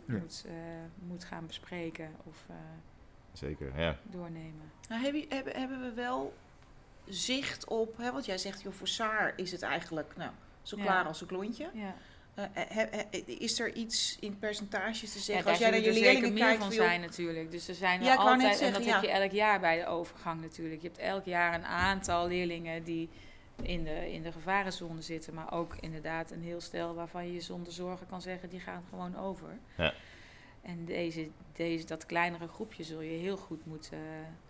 Ja. 0.07 0.15
moet, 0.15 0.45
eh, 0.47 0.55
moet 1.09 1.25
gaan 1.25 1.47
bespreken 1.47 2.11
of 2.25 2.45
eh, 2.49 2.57
zeker. 3.33 3.81
Ja. 3.81 3.99
doornemen. 4.03 4.73
Nou, 4.89 5.03
hebben, 5.03 5.25
hebben, 5.29 5.57
hebben 5.57 5.81
we 5.81 5.93
wel 5.93 6.35
zicht 7.09 7.65
op, 7.69 7.97
hè, 7.97 8.13
want 8.13 8.25
jij 8.25 8.39
zegt, 8.39 8.63
joh, 8.63 8.73
voor 8.73 8.89
Saar 8.89 9.33
is 9.37 9.53
het 9.53 9.63
eigenlijk 9.63 10.17
nou, 10.17 10.31
zo 10.63 10.77
Ja. 10.77 10.83
klaar 10.83 11.05
als 11.07 11.21
een 11.21 11.27
klontje. 11.27 11.71
Ja. 11.75 11.95
Eh, 12.35 12.45
he- 12.55 12.87
he- 12.91 13.19
is 13.27 13.61
er 13.61 13.73
iets 13.75 14.17
in 14.21 14.39
percentages 14.39 15.13
te 15.13 15.19
Ja, 15.19 15.25
zeggen? 15.25 15.45
daar 15.45 15.53
als 15.53 15.63
jij 15.63 15.71
naar 15.71 15.81
je 15.81 15.87
er 15.87 15.93
zeker 15.93 16.09
leerlingen 16.09 16.35
meer 16.35 16.45
kijkt, 16.45 16.63
van 16.63 16.73
zijn 16.73 17.01
natuurlijk. 17.01 17.51
Dus 17.51 17.69
er 17.69 17.75
zijn 17.75 18.01
er 18.01 18.07
Ja, 18.07 18.15
altijd, 18.15 18.53
en 18.53 18.57
zeggen, 18.59 18.73
dat 18.79 18.85
ja. 18.85 18.93
heb 18.93 19.03
je 19.03 19.11
elk 19.11 19.31
jaar 19.31 19.61
bij 19.61 19.79
de 19.79 19.87
overgang 19.87 20.41
natuurlijk. 20.41 20.83
Je 20.83 20.87
hebt 20.89 21.01
elk 21.01 21.25
jaar 21.25 21.55
een 21.55 21.65
aantal 21.65 22.27
leerlingen 22.29 22.83
die 22.85 23.09
in 23.63 23.85
de, 23.85 24.13
in 24.13 24.23
de 24.23 24.33
gevarenzone 24.33 25.03
zitten, 25.03 25.35
maar 25.35 25.53
ook 25.53 25.77
inderdaad 25.81 26.31
een 26.31 26.43
heel 26.43 26.61
stel 26.61 26.95
waarvan 26.95 27.33
je 27.33 27.41
zonder 27.41 27.73
zorgen 27.73 28.07
kan 28.07 28.23
zeggen, 28.23 28.49
die 28.49 28.61
gaan 28.61 28.85
gewoon 28.89 29.17
over. 29.17 29.59
Ja. 29.77 29.95
En 30.63 30.85
deze, 30.85 31.29
deze, 31.53 31.87
dat 31.87 32.07
kleinere 32.07 32.49
groepje 32.49 32.85
zul 32.85 33.01
je 33.01 33.17
heel 33.19 33.37
goed 33.37 33.67
moeten, 33.67 33.99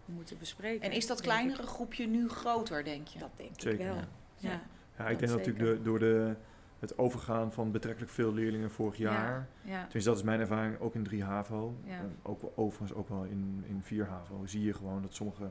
moeten 0.05 0.39
bespreken. 0.39 0.91
en 0.91 0.93
is 0.97 1.07
dat 1.07 1.21
kleinere 1.21 1.63
groepje 1.63 2.07
nu 2.07 2.29
groter, 2.29 2.85
denk 2.85 3.07
je? 3.09 3.19
Dat 3.19 3.31
denk 3.37 3.51
Zeker, 3.57 3.81
ik 3.81 3.87
wel. 3.87 3.95
ja. 3.95 4.03
Ja. 4.37 4.51
Ja. 4.51 4.61
Ja, 4.97 5.03
Dat 5.03 5.13
ik 5.13 5.19
denk 5.19 5.31
dat 5.31 5.47
natuurlijk 5.47 5.77
de, 5.77 5.83
door 5.83 5.99
de, 5.99 6.35
het 6.79 6.99
overgaan 6.99 7.53
van 7.53 7.71
betrekkelijk 7.71 8.13
veel 8.13 8.33
leerlingen 8.35 8.71
vorig 8.71 8.97
Ja. 8.97 9.13
jaar. 9.13 9.49
Ja. 9.63 9.83
Tenminste, 9.83 10.11
dat 10.11 10.19
is 10.19 10.25
mijn 10.25 10.41
ervaring 10.41 10.79
ook 10.81 10.95
in 10.95 11.03
3 11.05 11.23
HAVO. 11.25 11.75
En 11.87 12.17
ook 12.23 12.43
overigens 12.55 12.93
ook 12.99 13.09
wel 13.09 13.25
in, 13.25 13.65
in 13.67 13.81
4 13.83 14.07
HAVO. 14.07 14.47
Zie 14.47 14.63
je 14.65 14.73
gewoon 14.75 15.03
dat 15.03 15.15
sommige 15.15 15.51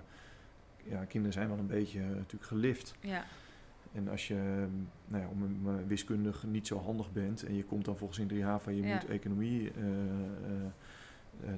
ja, 0.84 1.04
kinderen 1.06 1.34
zijn 1.34 1.48
wel 1.50 1.58
een 1.58 1.68
beetje 1.68 2.00
eh, 2.00 2.06
natuurlijk 2.08 2.44
gelift. 2.44 2.96
Ja. 3.00 3.24
En 3.94 4.10
als 4.10 4.28
je 4.28 4.34
ehm, 4.36 4.70
nou 5.08 5.24
ja, 5.24 5.30
om 5.30 5.44
een, 5.44 5.62
maar 5.62 5.88
wiskundig 5.88 6.44
niet 6.44 6.68
zo 6.68 6.78
handig 6.80 7.12
bent 7.12 7.44
en 7.44 7.56
je 7.56 7.64
komt 7.64 7.86
dan 7.86 7.98
volgens 7.98 8.20
in 8.20 8.28
3 8.28 8.44
HAVO, 8.44 8.72
je 8.72 8.82
Ja. 8.82 8.94
moet 8.94 9.06
economie 9.06 9.72
eh, 9.72 9.84
eh, 9.84 9.92
eh, 10.46 10.52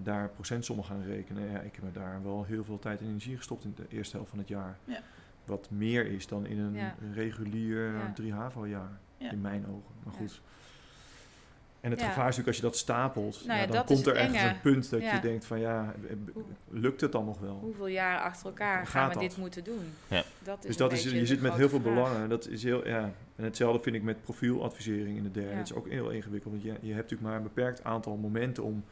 daar 0.03 0.29
procentsommen 0.29 0.85
gaan 0.85 1.03
rekenen. 1.03 1.51
Ja, 1.51 1.59
ik 1.59 1.75
heb 1.75 1.83
er 1.85 1.93
daar 2.01 2.23
wel 2.23 2.43
heel 2.47 2.63
veel 2.63 2.79
tijd 2.79 2.99
en 2.99 3.07
energie 3.07 3.37
gestopt 3.37 3.63
in 3.63 3.73
de 3.75 3.85
eerste 3.89 4.15
helft 4.15 4.29
van 4.29 4.39
het 4.39 4.47
jaar. 4.47 4.77
Ja. 4.85 4.99
Wat 5.45 5.69
meer 5.69 6.05
is 6.05 6.27
dan 6.27 6.45
in 6.45 6.59
een 6.59 6.73
Ja. 6.73 6.95
regulier 7.13 7.93
Ja. 7.93 8.11
3 8.13 8.33
HAVO 8.33 8.65
jaar. 8.67 8.99
Ja. 9.17 9.31
In 9.31 9.41
mijn 9.41 9.65
ogen. 9.67 9.93
Maar 10.03 10.13
goed. 10.13 10.41
En 11.81 11.91
het 11.91 11.99
Ja. 11.99 12.05
gevaar 12.07 12.27
is 12.29 12.37
natuurlijk 12.37 12.47
als 12.47 12.55
je 12.57 12.61
dat 12.61 12.77
stapelt, 12.77 13.33
Nou 13.45 13.47
ja, 13.47 13.55
ja, 13.55 13.65
dan 13.65 13.75
dat 13.75 13.85
komt 13.85 14.05
er 14.05 14.11
het 14.13 14.21
ergens 14.21 14.37
enge. 14.41 14.49
een 14.49 14.59
punt 14.61 14.89
dat 14.89 15.01
Ja. 15.01 15.13
je 15.15 15.21
denkt 15.21 15.45
van 15.45 15.59
ja, 15.59 15.93
eh, 16.09 16.15
Hoe- 16.33 16.43
lukt 16.69 17.01
het 17.01 17.11
dan 17.11 17.25
nog 17.25 17.39
wel? 17.39 17.59
Hoeveel 17.61 17.87
jaren 17.87 18.21
achter 18.21 18.45
elkaar 18.45 18.77
Gaat 18.77 18.87
gaan 18.87 19.07
we 19.07 19.13
dat? 19.13 19.23
dit 19.23 19.37
moeten 19.37 19.63
doen? 19.63 19.83
Ja. 20.07 20.23
Dat 20.43 20.59
is 20.59 20.65
Dus 20.65 20.77
dat 20.77 20.91
is, 20.91 21.03
je 21.03 21.25
zit 21.25 21.41
met 21.41 21.53
heel 21.53 21.69
veel 21.69 21.79
vraag. 21.79 21.93
belangen. 21.93 22.29
Dat 22.29 22.47
is 22.47 22.63
heel, 22.63 22.87
ja. 22.87 23.11
En 23.35 23.43
hetzelfde 23.43 23.83
vind 23.83 23.95
ik 23.95 24.03
met 24.03 24.21
profieladvisering 24.21 25.17
in 25.17 25.23
de 25.23 25.31
derde. 25.31 25.49
Ja. 25.49 25.55
Dat 25.57 25.65
is 25.65 25.73
ook 25.73 25.89
heel 25.89 26.09
ingewikkeld. 26.09 26.53
Want 26.53 26.63
je, 26.65 26.69
je 26.69 26.93
hebt 26.93 26.95
natuurlijk 27.11 27.21
maar 27.21 27.35
een 27.35 27.43
beperkt 27.43 27.83
aantal 27.83 28.15
momenten 28.17 28.63
om... 28.63 28.83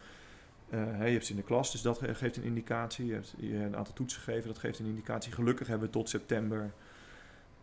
eh, 0.71 1.05
je 1.07 1.11
hebt 1.13 1.25
ze 1.25 1.31
in 1.31 1.37
de 1.37 1.43
klas, 1.43 1.71
dus 1.71 1.81
dat 1.81 1.97
ge- 1.97 2.15
geeft 2.15 2.37
een 2.37 2.43
indicatie. 2.43 3.05
Je 3.05 3.13
hebt 3.13 3.33
je 3.37 3.55
een 3.55 3.75
aantal 3.75 3.93
toetsen 3.93 4.21
gegeven, 4.21 4.47
dat 4.47 4.57
geeft 4.57 4.79
een 4.79 4.85
indicatie. 4.85 5.31
Gelukkig 5.31 5.67
hebben 5.67 5.87
we 5.87 5.93
tot 5.93 6.09
september 6.09 6.71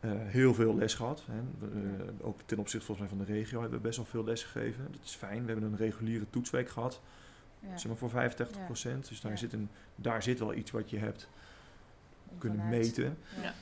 eh, 0.00 0.10
heel 0.14 0.54
veel 0.54 0.76
les 0.76 0.94
gehad. 0.94 1.24
Hè. 1.30 1.40
We, 1.58 2.04
eh, 2.04 2.26
ook 2.26 2.40
ten 2.46 2.58
opzichte 2.58 2.86
volgens 2.86 3.08
mij 3.08 3.16
van 3.18 3.26
de 3.26 3.32
regio 3.38 3.60
hebben 3.60 3.78
we 3.78 3.84
best 3.86 3.96
wel 3.96 4.06
veel 4.06 4.24
les 4.24 4.42
gegeven. 4.44 4.88
Dat 4.92 5.00
is 5.04 5.14
fijn. 5.14 5.44
We 5.46 5.52
hebben 5.52 5.70
een 5.72 5.76
reguliere 5.76 6.24
toetsweek 6.30 6.68
gehad. 6.68 7.00
Ja. 7.60 7.76
Zeg 7.76 7.86
maar 7.86 7.96
voor 7.96 8.10
85% 8.10 9.08
Dus 9.08 9.20
daar, 9.20 9.30
Ja. 9.32 9.36
zit 9.38 9.52
een, 9.52 9.68
daar 9.96 10.22
zit 10.22 10.38
wel 10.38 10.54
iets 10.54 10.70
wat 10.70 10.90
je 10.90 10.98
hebt 10.98 11.28
kunnen 12.38 12.58
vanuit- 12.58 12.80
meten. 12.82 13.16
Ja. 13.42 13.52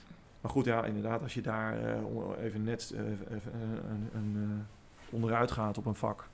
Maar 0.40 0.50
goed, 0.50 0.64
ja, 0.64 0.84
inderdaad, 0.84 1.22
als 1.22 1.34
je 1.34 1.40
daar 1.40 1.84
eh, 1.84 2.00
even 2.44 2.64
net 2.64 2.92
eh, 2.94 3.00
even, 3.36 3.52
een, 3.54 4.08
een, 4.14 4.36
eh, 4.36 5.14
onderuit 5.14 5.50
gaat 5.50 5.78
op 5.78 5.86
een 5.86 5.94
vak. 5.94 6.28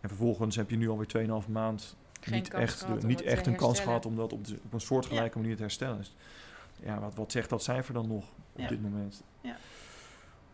En 0.00 0.08
vervolgens 0.08 0.56
heb 0.56 0.70
je 0.70 0.76
nu 0.76 0.88
alweer 0.88 1.06
2,5 1.06 1.48
maand 1.48 1.96
Geen 2.20 2.34
niet 2.34 2.54
echt, 2.54 2.86
de- 3.00 3.06
niet 3.06 3.22
echt 3.22 3.46
een 3.46 3.56
kans 3.56 3.80
gehad 3.80 4.06
om 4.06 4.16
dat 4.16 4.32
op, 4.32 4.46
de- 4.46 4.58
op 4.64 4.72
een 4.72 4.80
soortgelijke 4.80 5.38
manier 5.38 5.56
te 5.56 5.62
herstellen. 5.62 5.96
Dus, 5.98 6.14
ja, 6.82 7.00
wat, 7.00 7.14
wat 7.14 7.32
zegt 7.32 7.48
dat 7.48 7.62
cijfer 7.62 7.94
dan 7.94 8.08
nog 8.08 8.24
op 8.52 8.60
Ja. 8.60 8.68
dit 8.68 8.82
moment? 8.82 9.22
Ja. 9.40 9.56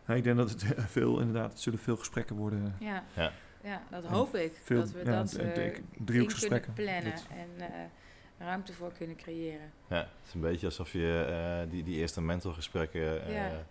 Ja, 0.07 0.13
ik 0.13 0.23
denk 0.23 0.37
dat 0.37 0.49
het 0.49 0.65
veel, 0.97 1.19
inderdaad, 1.19 1.51
het 1.51 1.61
zullen 1.61 1.79
veel 1.79 1.97
gesprekken 1.97 2.35
worden. 2.35 2.75
Ja. 2.79 3.03
Ja. 3.15 3.31
Ja. 3.63 3.81
dat 3.89 4.05
hoop 4.05 4.35
ik. 4.35 4.51
Veel, 4.63 4.79
dat 4.79 4.91
we 4.91 4.99
ja, 4.99 5.03
dat 5.05 5.33
eh, 5.33 5.73
driehoeksgesprekken. 5.97 6.73
kunnen 6.73 7.01
plannen 7.01 7.21
en 7.59 7.73
eh, 7.73 8.45
ruimte 8.47 8.73
voor 8.73 8.91
kunnen 8.97 9.15
creëren. 9.15 9.71
Ja, 9.89 9.95
het 9.97 10.27
is 10.27 10.33
een 10.33 10.41
beetje 10.41 10.65
alsof 10.65 10.91
je 10.91 11.25
eh, 11.63 11.71
die, 11.71 11.83
die 11.83 11.95
eerste 11.95 12.21
mentorgesprekken 12.21 13.25
eh, 13.25 13.33
Ja. 13.33 13.65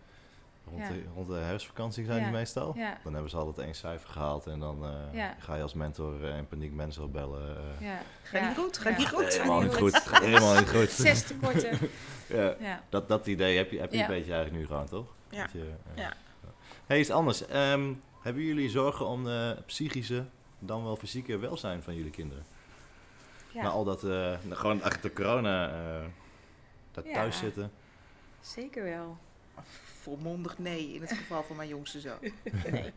Rond, 0.70 0.82
Ja. 0.82 0.88
de, 0.88 1.02
rond 1.14 1.26
de 1.26 1.34
herfstvakantie 1.34 2.04
zijn 2.04 2.18
Ja. 2.18 2.24
die 2.24 2.32
meestal. 2.32 2.72
Ja. 2.76 2.98
Dan 3.04 3.12
hebben 3.12 3.30
ze 3.30 3.36
altijd 3.36 3.58
één 3.66 3.74
cijfer 3.74 4.08
gehaald 4.08 4.46
en 4.46 4.58
dan 4.58 4.84
eh, 4.84 4.90
Ja. 5.18 5.34
ga 5.38 5.54
je 5.54 5.62
als 5.62 5.74
mentor 5.74 6.24
eh, 6.24 6.36
in 6.36 6.48
paniek 6.48 6.72
mensen 6.72 7.02
opbellen. 7.02 7.56
eh. 7.56 7.86
Ja. 7.86 7.98
Gaat 8.22 8.40
ja. 8.40 8.48
niet 8.48 8.56
goed, 8.58 8.78
gaat 8.78 8.92
Ja. 8.92 8.98
niet 8.98 9.08
goed. 9.08 9.32
Helemaal 9.36 9.60
niet 9.60 9.74
goed. 9.76 10.02
Helemaal 10.22 10.54
niet 10.58 10.70
goed. 10.70 10.90
Zes 10.90 11.22
tekorten. 11.26 11.78
Ja, 12.28 12.54
ja. 12.60 12.82
dat, 12.88 13.08
dat 13.08 13.26
idee 13.26 13.56
heb 13.56 13.70
je, 13.70 13.78
heb 13.80 13.90
je 13.92 13.96
Ja. 13.98 14.02
een 14.04 14.10
beetje 14.10 14.32
eigenlijk 14.32 14.62
nu 14.62 14.66
gewoon, 14.66 14.86
toch? 14.88 15.06
Ja. 15.28 15.42
Dat 15.42 15.52
je, 15.52 15.70
eh, 15.94 16.02
Ja. 16.02 16.12
Hey, 16.86 16.98
iets 17.00 17.10
anders. 17.10 17.46
Ehm, 17.46 17.92
hebben 18.22 18.42
jullie 18.42 18.68
zorgen 18.70 19.06
om 19.06 19.24
de 19.24 19.62
psychische, 19.66 20.24
dan 20.58 20.84
wel 20.84 20.96
fysieke 20.96 21.38
welzijn 21.38 21.82
van 21.82 21.94
jullie 21.94 22.10
kinderen? 22.10 22.44
Ja. 23.52 23.62
Na 23.62 23.68
al 23.68 23.84
dat, 23.84 24.02
eh, 24.04 24.10
nou, 24.10 24.38
gewoon 24.54 24.82
achter 24.82 25.12
corona, 25.12 25.68
eh 25.68 26.04
dat 26.92 27.04
Ja. 27.06 27.12
thuis 27.12 27.38
zitten. 27.38 27.70
Zeker 28.40 28.82
wel. 28.84 29.16
Volmondig 30.00 30.58
nee 30.58 30.94
in 30.94 31.00
het 31.00 31.12
geval 31.22 31.42
van 31.42 31.56
mijn 31.56 31.68
jongste 31.68 32.00
zoon. 32.00 32.18
Nee. 32.70 32.92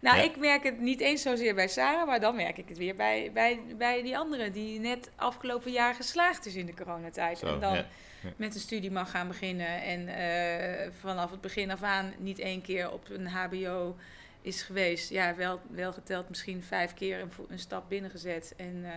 Nou, 0.00 0.16
Ja. 0.16 0.22
ik 0.22 0.36
merk 0.36 0.62
het 0.62 0.80
niet 0.80 1.00
eens 1.00 1.22
zozeer 1.22 1.54
bij 1.54 1.68
Sarah, 1.68 2.06
maar 2.06 2.20
dan 2.20 2.36
merk 2.36 2.58
ik 2.58 2.68
het 2.68 2.78
weer 2.78 2.94
bij, 2.94 3.30
bij, 3.32 3.60
bij 3.76 4.02
die 4.02 4.18
andere 4.18 4.50
die 4.50 4.80
net 4.80 5.10
afgelopen 5.16 5.72
jaar 5.72 5.94
geslaagd 5.94 6.46
is 6.46 6.54
in 6.54 6.66
de 6.66 6.74
coronatijd. 6.74 7.38
Zo, 7.38 7.46
en 7.46 7.60
dan 7.60 7.74
ja. 7.74 7.86
Ja. 8.22 8.32
met 8.36 8.54
een 8.54 8.60
studie 8.60 8.90
mag 8.90 9.10
gaan 9.10 9.28
beginnen 9.28 9.82
en 9.82 10.08
eh, 10.08 10.90
vanaf 11.00 11.30
het 11.30 11.40
begin 11.40 11.70
af 11.70 11.82
aan 11.82 12.12
niet 12.18 12.38
één 12.38 12.62
keer 12.62 12.92
op 12.92 13.08
een 13.10 13.26
HBO 13.26 13.96
is 14.42 14.62
geweest. 14.62 15.10
Ja, 15.10 15.34
wel, 15.34 15.60
wel 15.70 15.92
geteld 15.92 16.28
misschien 16.28 16.62
vijf 16.62 16.94
keer 16.94 17.26
een, 17.48 17.58
stap 17.58 17.88
binnengezet 17.88 18.54
en 18.56 18.80
eh, 18.84 18.90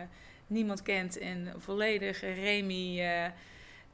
niemand 0.48 0.82
kent 0.82 1.18
en 1.18 1.54
volledig 1.58 2.22
Remy 2.22 3.02
eh, 3.02 3.26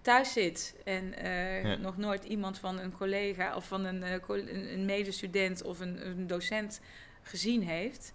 thuis 0.04 0.34
zit. 0.34 0.76
En 0.84 1.14
eh, 1.14 1.64
Ja. 1.64 1.76
nog 1.76 1.98
nooit 1.98 2.24
iemand 2.24 2.60
van 2.60 2.80
een 2.80 2.92
collega 2.92 3.56
of 3.56 3.68
van 3.68 3.86
een, 3.86 4.04
eh, 4.04 4.12
een 4.28 4.74
een 4.74 4.86
medestudent 4.86 5.64
of 5.64 5.80
een, 5.80 6.08
een 6.08 6.28
docent 6.28 6.82
gezien 7.22 7.64
heeft. 7.64 8.14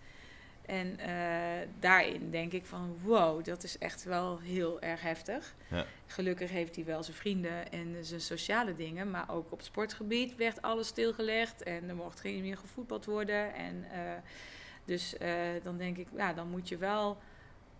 En 0.66 0.98
eh, 0.98 1.68
daarin 1.80 2.30
denk 2.30 2.52
ik 2.52 2.66
van 2.66 2.98
wow, 3.02 3.44
dat 3.44 3.62
is 3.62 3.78
echt 3.78 4.04
wel 4.04 4.38
heel 4.38 4.80
erg 4.80 5.00
heftig. 5.00 5.54
Ja. 5.70 5.86
Gelukkig 6.06 6.50
heeft 6.50 6.74
hij 6.74 6.84
wel 6.84 7.02
zijn 7.02 7.16
vrienden 7.16 7.72
en 7.72 7.96
zijn 8.00 8.20
sociale 8.20 8.74
dingen. 8.76 9.10
Maar 9.10 9.30
ook 9.30 9.52
op 9.52 9.62
sportgebied 9.62 10.36
werd 10.36 10.62
alles 10.62 10.86
stilgelegd. 10.86 11.62
En 11.62 11.88
er 11.88 11.94
mocht 11.94 12.20
geen 12.20 12.42
meer 12.42 12.56
gevoetbald 12.56 13.04
worden. 13.04 13.54
En 13.54 13.84
dus 14.84 15.14
dan 15.62 15.78
denk 15.78 15.96
ik, 15.96 16.06
ja, 16.16 16.32
dan 16.32 16.48
moet 16.48 16.68
je 16.68 16.76
wel 16.76 17.18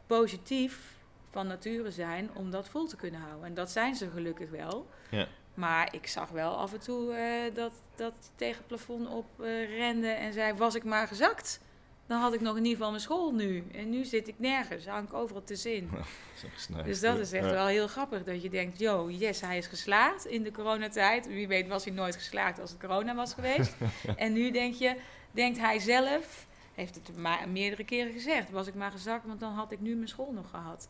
positief 0.07 0.97
van 1.39 1.47
nature 1.47 1.91
zijn 1.91 2.30
om 2.34 2.51
dat 2.51 2.68
vol 2.68 2.86
te 2.86 2.97
kunnen 2.97 3.20
houden. 3.20 3.45
En 3.47 3.55
dat 3.55 3.70
zijn 3.70 3.95
ze 3.95 4.11
gelukkig 4.11 4.51
wel. 4.51 4.86
Ja. 5.11 5.26
Maar 5.55 5.89
ik 5.95 6.07
zag 6.07 6.28
wel 6.28 6.57
af 6.57 6.72
en 6.72 6.80
toe 6.80 7.12
eh, 7.14 7.55
dat, 7.55 7.72
dat 7.97 8.30
tegen 8.34 8.57
het 8.57 8.66
plafond 8.66 9.09
op 9.09 9.26
eh, 9.41 9.76
rende 9.76 10.09
en 10.09 10.32
zei: 10.32 10.53
Was 10.55 10.74
ik 10.74 10.84
maar 10.84 11.07
gezakt, 11.09 11.61
dan 12.07 12.20
had 12.20 12.32
ik 12.34 12.41
nog 12.41 12.53
in 12.57 12.62
ieder 12.62 12.76
geval 12.76 12.91
mijn 12.91 13.03
school 13.03 13.32
nu. 13.32 13.64
En 13.74 13.91
nu 13.91 14.05
zit 14.05 14.28
ik 14.28 14.34
nergens, 14.39 14.86
hang 14.86 15.09
ik 15.09 15.14
overal 15.14 15.45
tussenin. 15.45 15.91
Dat 15.93 16.07
is 16.36 16.45
echt 16.45 16.61
sneu. 16.61 16.82
Dus 16.82 17.01
dat 17.01 17.18
is 17.18 17.32
echt 17.32 17.45
Ja. 17.45 17.51
wel 17.51 17.66
heel 17.66 17.89
grappig 17.89 18.24
dat 18.24 18.43
je 18.43 18.51
denkt: 18.51 18.78
Yo, 18.78 19.11
yes, 19.11 19.41
hij 19.41 19.59
is 19.59 19.66
geslaagd 19.66 20.26
in 20.26 20.43
de 20.43 20.51
coronatijd. 20.53 21.26
Wie 21.26 21.49
weet 21.49 21.68
was 21.68 21.84
hij 21.84 21.93
nooit 21.95 22.14
geslaagd 22.16 22.61
als 22.61 22.70
het 22.70 22.80
corona 22.80 23.14
was 23.14 23.34
geweest. 23.34 23.74
En 24.16 24.32
nu 24.32 24.51
denk 24.51 24.74
je, 24.74 24.97
denkt 25.30 25.59
hij 25.59 25.78
zelf, 25.78 26.47
heeft 26.74 26.95
het 26.95 27.16
ma- 27.16 27.47
meerdere 27.47 27.84
keren 27.84 28.12
gezegd: 28.12 28.51
Was 28.51 28.66
ik 28.66 28.74
maar 28.74 28.91
gezakt, 28.91 29.26
want 29.26 29.41
dan 29.41 29.53
had 29.53 29.72
ik 29.72 29.80
nu 29.80 29.95
mijn 29.95 30.09
school 30.09 30.32
nog 30.32 30.51
gehad. 30.51 30.89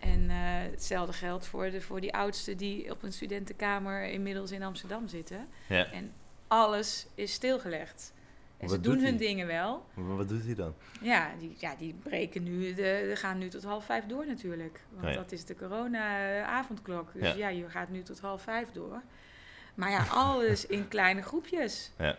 En 0.00 0.30
eh, 0.30 0.36
hetzelfde 0.70 1.12
geldt 1.12 1.46
voor, 1.46 1.70
de, 1.70 1.80
voor 1.80 2.00
die 2.00 2.14
oudsten 2.14 2.56
die 2.56 2.90
op 2.90 3.02
een 3.02 3.12
studentenkamer 3.12 4.02
inmiddels 4.04 4.50
in 4.50 4.62
Amsterdam 4.62 5.08
zitten. 5.08 5.48
Ja. 5.68 5.90
En 5.92 6.12
alles 6.46 7.06
is 7.14 7.32
stilgelegd. 7.32 8.12
En 8.58 8.68
ze 8.68 8.80
doen 8.80 8.98
hun 8.98 9.16
dingen 9.16 9.46
wel. 9.46 9.84
Maar 9.94 10.16
Wat 10.16 10.28
doet 10.28 10.44
hij 10.44 10.54
dan? 10.54 10.74
Ja, 11.00 11.30
die, 11.38 11.54
ja, 11.58 11.74
die 11.78 11.94
breken 12.02 12.42
nu, 12.42 12.74
de, 12.74 13.06
de 13.08 13.12
gaan 13.16 13.38
nu 13.38 13.48
tot 13.48 13.62
half 13.64 13.84
vijf 13.84 14.04
door 14.06 14.26
natuurlijk. 14.26 14.80
Want 14.90 15.04
Oh 15.04 15.10
ja. 15.10 15.16
dat 15.16 15.32
is 15.32 15.44
de 15.44 15.56
corona-avondklok. 15.56 17.12
Dus 17.12 17.22
Ja. 17.22 17.34
ja. 17.34 17.48
je 17.48 17.68
gaat 17.68 17.88
nu 17.88 18.02
tot 18.02 18.20
half 18.20 18.42
vijf 18.42 18.70
door. 18.72 19.02
Maar 19.74 19.90
ja, 19.90 20.06
alles 20.10 20.66
in 20.66 20.88
kleine 20.94 21.22
groepjes. 21.22 21.92
Ja. 21.98 22.16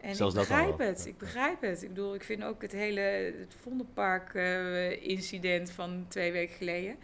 En 0.00 0.14
Zelfs 0.14 0.34
ik 0.34 0.40
begrijp 0.40 0.78
het, 0.78 1.06
ik 1.06 1.18
begrijp 1.18 1.60
het. 1.60 1.82
Ik 1.82 1.88
bedoel, 1.88 2.14
ik 2.14 2.22
vind 2.22 2.44
ook 2.44 2.62
het 2.62 2.72
hele 2.72 3.00
het 3.38 3.56
Vondelpark-incident 3.60 5.70
van 5.70 6.04
twee 6.08 6.32
weken 6.32 6.56
geleden. 6.56 6.96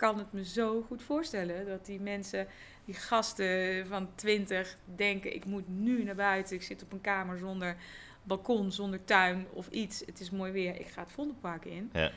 Ik 0.00 0.06
kan 0.06 0.18
het 0.18 0.32
me 0.32 0.44
zo 0.44 0.82
goed 0.82 1.02
voorstellen 1.02 1.66
dat 1.66 1.86
die 1.86 2.00
mensen, 2.00 2.46
die 2.84 2.94
gasten 2.94 3.86
van 3.86 4.08
20, 4.14 4.76
denken: 4.94 5.34
ik 5.34 5.44
moet 5.44 5.68
nu 5.68 6.04
naar 6.04 6.14
buiten. 6.14 6.56
Ik 6.56 6.62
zit 6.62 6.82
op 6.82 6.92
een 6.92 7.00
kamer 7.00 7.38
zonder 7.38 7.76
balkon, 8.22 8.72
zonder 8.72 9.04
tuin 9.04 9.46
of 9.52 9.68
iets. 9.68 10.02
Het 10.06 10.20
is 10.20 10.30
mooi 10.30 10.52
weer. 10.52 10.80
Ik 10.80 10.86
ga 10.86 11.02
het 11.02 11.12
Vondelpark 11.12 11.64
in. 11.64 11.90
Ja. 11.92 12.10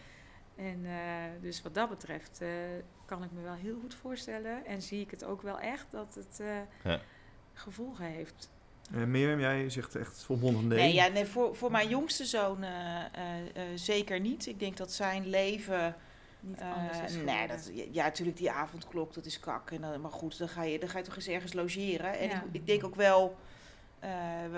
En 0.55 0.85
eh, 0.85 1.41
dus 1.41 1.61
wat 1.61 1.75
dat 1.75 1.89
betreft 1.89 2.41
eh, 2.41 2.49
kan 3.05 3.23
ik 3.23 3.31
me 3.31 3.41
wel 3.41 3.53
heel 3.53 3.77
goed 3.81 3.95
voorstellen. 3.95 4.65
En 4.65 4.81
zie 4.81 5.01
ik 5.01 5.11
het 5.11 5.23
ook 5.23 5.41
wel 5.41 5.59
echt 5.59 5.85
dat 5.91 6.15
het 6.15 6.39
eh, 6.39 6.91
Ja. 6.91 7.01
gevolgen 7.53 8.05
heeft. 8.05 8.49
Eh 8.91 9.03
Mirjam, 9.03 9.39
jij 9.39 9.69
zegt 9.69 9.95
echt 9.95 10.23
volmondig 10.23 10.63
nee. 10.63 10.77
Nee, 10.77 10.93
ja, 10.93 11.07
nee 11.07 11.25
voor, 11.25 11.55
voor 11.55 11.71
mijn 11.71 11.89
jongste 11.89 12.25
zoon 12.25 12.63
eh, 12.63 12.99
eh, 12.99 13.39
eh, 13.53 13.63
zeker 13.75 14.19
niet. 14.19 14.47
Ik 14.47 14.59
denk 14.59 14.77
dat 14.77 14.91
zijn 14.93 15.27
leven... 15.27 15.95
Niet 16.45 16.59
eh, 16.59 16.73
anders 16.77 16.99
is 17.11 17.15
nee, 17.15 17.47
dat, 17.47 17.71
ja, 17.91 18.03
natuurlijk 18.03 18.37
die 18.37 18.51
avondklok, 18.51 19.13
dat 19.13 19.25
is 19.25 19.39
kak. 19.39 19.71
En, 19.71 19.81
dan- 19.81 20.01
maar 20.01 20.11
goed, 20.11 20.37
dan 20.37 20.49
ga, 20.49 20.63
je, 20.63 20.79
dan 20.79 20.89
ga 20.89 20.97
je 20.97 21.03
toch 21.03 21.15
eens 21.15 21.27
ergens 21.27 21.53
logeren. 21.53 22.17
En 22.19 22.29
Ja. 22.29 22.35
ik, 22.35 22.41
ik 22.51 22.67
denk 22.67 22.83
ook 22.83 22.95
wel... 22.95 23.37
eh, 23.99 24.09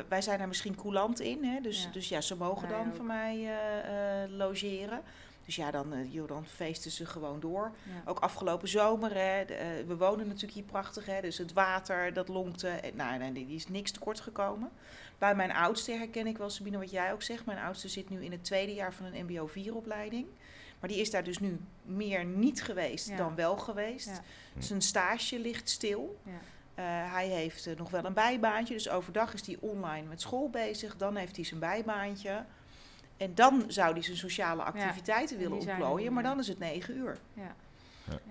wij 0.07 0.21
zijn 0.21 0.37
daar 0.37 0.47
misschien 0.47 0.75
coulant 0.75 1.19
in, 1.19 1.43
hè? 1.43 1.61
Dus, 1.61 1.83
Ja. 1.83 1.89
dus 1.91 2.09
ja, 2.09 2.21
ze 2.21 2.35
mogen 2.35 2.67
Wij 2.69 2.77
dan 2.77 2.87
ook. 2.87 2.95
van 2.95 3.05
mij 3.05 3.35
eh, 3.35 4.23
eh, 4.23 4.29
logeren. 4.31 5.01
Dus 5.45 5.55
ja, 5.55 5.71
dan, 5.71 5.93
eh, 5.93 6.13
joh, 6.13 6.27
dan 6.27 6.45
feesten 6.45 6.91
ze 6.91 7.05
gewoon 7.05 7.39
door. 7.39 7.71
Ja. 7.83 8.01
Ook 8.11 8.19
afgelopen 8.19 8.67
zomer, 8.67 9.13
hè, 9.13 9.45
de, 9.45 9.53
eh, 9.53 9.67
we 9.87 9.97
wonen 9.97 10.25
natuurlijk 10.27 10.53
hier 10.53 10.63
prachtig, 10.63 11.05
hè, 11.05 11.21
dus 11.21 11.37
het 11.37 11.53
water, 11.53 12.13
dat 12.13 12.27
lonkte. 12.27 12.67
En, 12.67 12.95
nou, 12.95 13.17
nee, 13.17 13.31
die 13.33 13.55
is 13.55 13.67
niks 13.67 13.91
tekort 13.91 14.19
gekomen. 14.19 14.69
Bij 15.17 15.35
mijn 15.35 15.51
oudste 15.51 15.91
herken 15.91 16.27
ik 16.27 16.37
wel, 16.37 16.49
Sabine, 16.49 16.77
wat 16.77 16.91
jij 16.91 17.13
ook 17.13 17.21
zegt. 17.21 17.45
Mijn 17.45 17.57
oudste 17.59 17.87
zit 17.87 18.09
nu 18.09 18.23
in 18.23 18.31
het 18.31 18.43
tweede 18.43 18.73
jaar 18.73 18.93
van 18.93 19.05
een 19.05 19.25
MBO 19.25 19.47
4-opleiding. 19.49 20.25
Maar 20.85 20.93
die 20.93 21.03
is 21.03 21.11
daar 21.11 21.23
dus 21.23 21.39
nu 21.39 21.59
meer 21.83 22.25
niet 22.25 22.63
geweest 22.63 23.07
Ja. 23.09 23.15
dan 23.15 23.35
wel 23.35 23.57
geweest. 23.57 24.07
Ja. 24.07 24.61
Zijn 24.61 24.81
stage 24.81 25.39
ligt 25.39 25.69
stil. 25.69 26.19
Ja. 26.23 26.31
Eh, 26.75 27.11
hij 27.13 27.27
heeft 27.27 27.67
eh, 27.67 27.77
nog 27.77 27.89
wel 27.89 28.05
een 28.05 28.13
bijbaantje. 28.13 28.73
Dus 28.73 28.89
overdag 28.89 29.33
is 29.33 29.45
hij 29.45 29.57
online 29.59 30.07
met 30.07 30.21
school 30.21 30.49
bezig. 30.49 30.97
Dan 30.97 31.15
heeft 31.15 31.35
hij 31.35 31.45
zijn 31.45 31.59
bijbaantje. 31.59 32.45
En 33.17 33.35
dan 33.35 33.63
zou 33.67 33.93
hij 33.93 34.01
zijn 34.01 34.17
sociale 34.17 34.63
activiteiten 34.63 35.35
en 35.35 35.41
willen 35.41 35.57
ontplooien. 35.67 36.13
Maar 36.13 36.23
dan 36.23 36.39
is 36.39 36.47
het 36.47 36.59
negen 36.59 36.97
uur. 36.97 37.17
Ja. 37.33 37.41
Ja. 37.43 37.55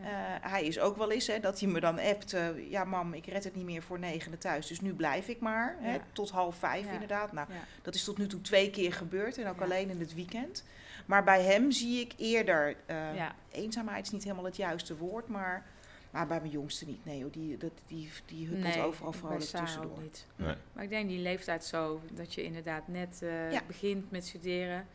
Ja. 0.02 0.42
Eh, 0.42 0.50
hij 0.50 0.64
is 0.64 0.78
ook 0.78 0.96
wel 0.96 1.10
eens 1.10 1.26
hè, 1.26 1.40
dat 1.40 1.60
hij 1.60 1.68
me 1.68 1.80
dan 1.80 1.98
appt. 1.98 2.34
ja, 2.68 2.84
mam, 2.84 3.12
ik 3.14 3.26
red 3.26 3.44
het 3.44 3.54
niet 3.54 3.64
meer 3.64 3.82
voor 3.82 3.98
negenen 3.98 4.38
thuis. 4.38 4.66
Dus 4.66 4.80
nu 4.80 4.94
blijf 4.94 5.28
ik 5.28 5.40
maar. 5.40 5.76
Hè, 5.80 5.94
Ja. 5.94 6.00
tot 6.12 6.30
half 6.30 6.56
vijf 6.56 6.84
Ja. 6.86 6.92
inderdaad. 6.92 7.32
Nou, 7.32 7.46
Ja. 7.52 7.58
dat 7.82 7.94
is 7.94 8.04
tot 8.04 8.18
nu 8.18 8.26
toe 8.26 8.40
twee 8.40 8.70
keer 8.70 8.92
gebeurd. 8.92 9.38
En 9.38 9.46
ook 9.48 9.58
Ja. 9.58 9.64
alleen 9.64 9.90
in 9.90 10.00
het 10.00 10.14
weekend. 10.14 10.64
Maar 11.04 11.24
bij 11.24 11.42
hem 11.42 11.70
zie 11.72 12.00
ik 12.00 12.12
eerder. 12.16 12.76
eh, 12.86 13.14
Ja. 13.14 13.34
Eenzaamheid 13.52 14.06
is 14.06 14.12
niet 14.12 14.22
helemaal 14.22 14.44
het 14.44 14.56
juiste 14.56 14.96
woord. 14.96 15.28
Maar, 15.28 15.64
maar 16.10 16.26
bij 16.26 16.40
mijn 16.40 16.52
jongste 16.52 16.86
niet. 16.86 17.04
Nee, 17.04 17.30
die, 17.30 17.56
dat, 17.56 17.72
die, 17.86 18.10
die 18.26 18.46
huppelt 18.46 18.74
Nee, 18.74 18.82
overal 18.82 19.12
vrolijk 19.12 19.40
tussendoor. 19.40 19.90
ook 19.90 20.02
niet. 20.02 20.26
Nee. 20.36 20.54
Maar 20.72 20.84
ik 20.84 20.90
denk 20.90 21.08
die 21.08 21.18
leeftijd 21.18 21.64
zo, 21.64 22.00
dat 22.12 22.34
je 22.34 22.42
inderdaad 22.44 22.88
net 22.88 23.18
eh, 23.22 23.52
Ja. 23.52 23.60
begint 23.66 24.10
met 24.10 24.26
studeren. 24.26 24.86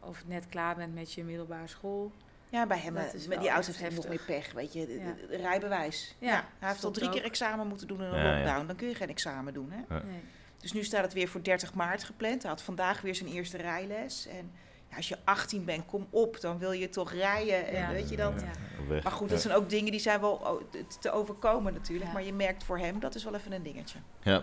Of 0.00 0.22
net 0.26 0.46
klaar 0.48 0.76
bent 0.76 0.94
met 0.94 1.12
je 1.12 1.24
middelbare 1.24 1.66
school. 1.66 2.12
Ja, 2.48 2.66
bij 2.66 2.78
hem, 2.78 2.94
Dat 2.94 3.04
eh, 3.06 3.14
is 3.14 3.26
met 3.26 3.40
die 3.40 3.48
auto 3.48 3.68
echt 3.68 3.78
heeft 3.80 3.90
hij 3.90 4.00
nog 4.00 4.08
meer 4.08 4.22
pech, 4.26 4.52
weet 4.52 4.72
je. 4.72 4.98
Ja. 5.30 5.36
rijbewijs. 5.36 6.14
Ja, 6.18 6.28
Ja, 6.30 6.44
hij 6.58 6.68
heeft 6.68 6.84
al 6.84 6.90
drie 6.90 7.10
keer 7.10 7.24
examen 7.24 7.66
moeten 7.66 7.86
doen 7.86 7.98
in 7.98 8.04
een 8.04 8.14
Ja, 8.14 8.22
ja. 8.30 8.36
lockdown. 8.36 8.66
Dan 8.66 8.76
kun 8.76 8.88
je 8.88 8.94
geen 8.94 9.08
examen 9.08 9.52
doen, 9.52 9.70
hè? 9.70 9.94
Ja. 9.94 10.02
Nee. 10.02 10.20
Dus 10.58 10.72
nu 10.72 10.84
staat 10.84 11.02
het 11.02 11.12
weer 11.12 11.28
voor 11.28 11.42
30 11.42 11.74
maart 11.74 12.04
gepland. 12.04 12.42
Hij 12.42 12.50
had 12.50 12.62
vandaag 12.62 13.00
weer 13.00 13.14
zijn 13.14 13.30
eerste 13.30 13.56
rijles. 13.56 14.26
En 14.26 14.52
ja, 14.90 14.96
als 14.96 15.08
je 15.08 15.16
18 15.24 15.64
bent, 15.64 15.86
kom 15.86 16.06
op, 16.10 16.40
dan 16.40 16.58
wil 16.58 16.72
je 16.72 16.88
toch 16.88 17.12
rijden. 17.12 17.66
En 17.66 17.74
Ja. 17.80 17.92
weet 17.92 18.08
je 18.10 18.16
dat? 18.16 18.32
Ja. 18.40 19.00
Maar 19.02 19.12
goed, 19.12 19.28
dat 19.28 19.40
zijn 19.40 19.54
ook 19.56 19.68
dingen 19.70 19.90
die 19.90 20.00
zijn 20.00 20.20
wel 20.20 20.62
te- 21.00 21.10
overkomen 21.12 21.72
natuurlijk. 21.72 22.06
Ja. 22.06 22.12
Maar 22.12 22.24
je 22.24 22.32
merkt 22.32 22.64
voor 22.64 22.78
hem, 22.78 23.00
dat 23.00 23.14
is 23.14 23.24
wel 23.24 23.34
even 23.34 23.52
een 23.52 23.62
dingetje. 23.62 23.98
Ja. 24.22 24.32
Ja. 24.32 24.42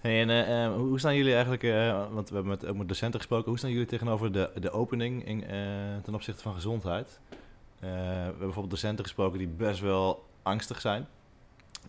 Hey, 0.00 0.20
en 0.20 0.30
eh, 0.30 0.64
eh, 0.64 0.74
hoe 0.74 0.98
staan 0.98 1.14
jullie 1.16 1.32
eigenlijk, 1.32 1.62
eh, 1.62 2.06
want 2.12 2.28
we 2.28 2.34
hebben 2.34 2.52
met, 2.52 2.66
ook 2.66 2.76
met 2.76 2.88
docenten 2.88 3.20
gesproken, 3.20 3.48
hoe 3.48 3.58
staan 3.58 3.70
jullie 3.70 3.86
tegenover 3.86 4.32
de, 4.32 4.50
de 4.60 4.70
opening 4.70 5.24
in, 5.26 5.44
eh, 5.44 5.58
ten 6.02 6.14
opzichte 6.14 6.42
van 6.42 6.54
gezondheid? 6.54 7.20
Eh, 7.30 7.36
we 7.80 7.86
hebben 7.88 8.38
bijvoorbeeld 8.38 8.70
docenten 8.70 9.04
gesproken 9.04 9.38
die 9.38 9.48
best 9.48 9.80
wel 9.80 10.24
angstig 10.42 10.80
zijn. 10.80 11.06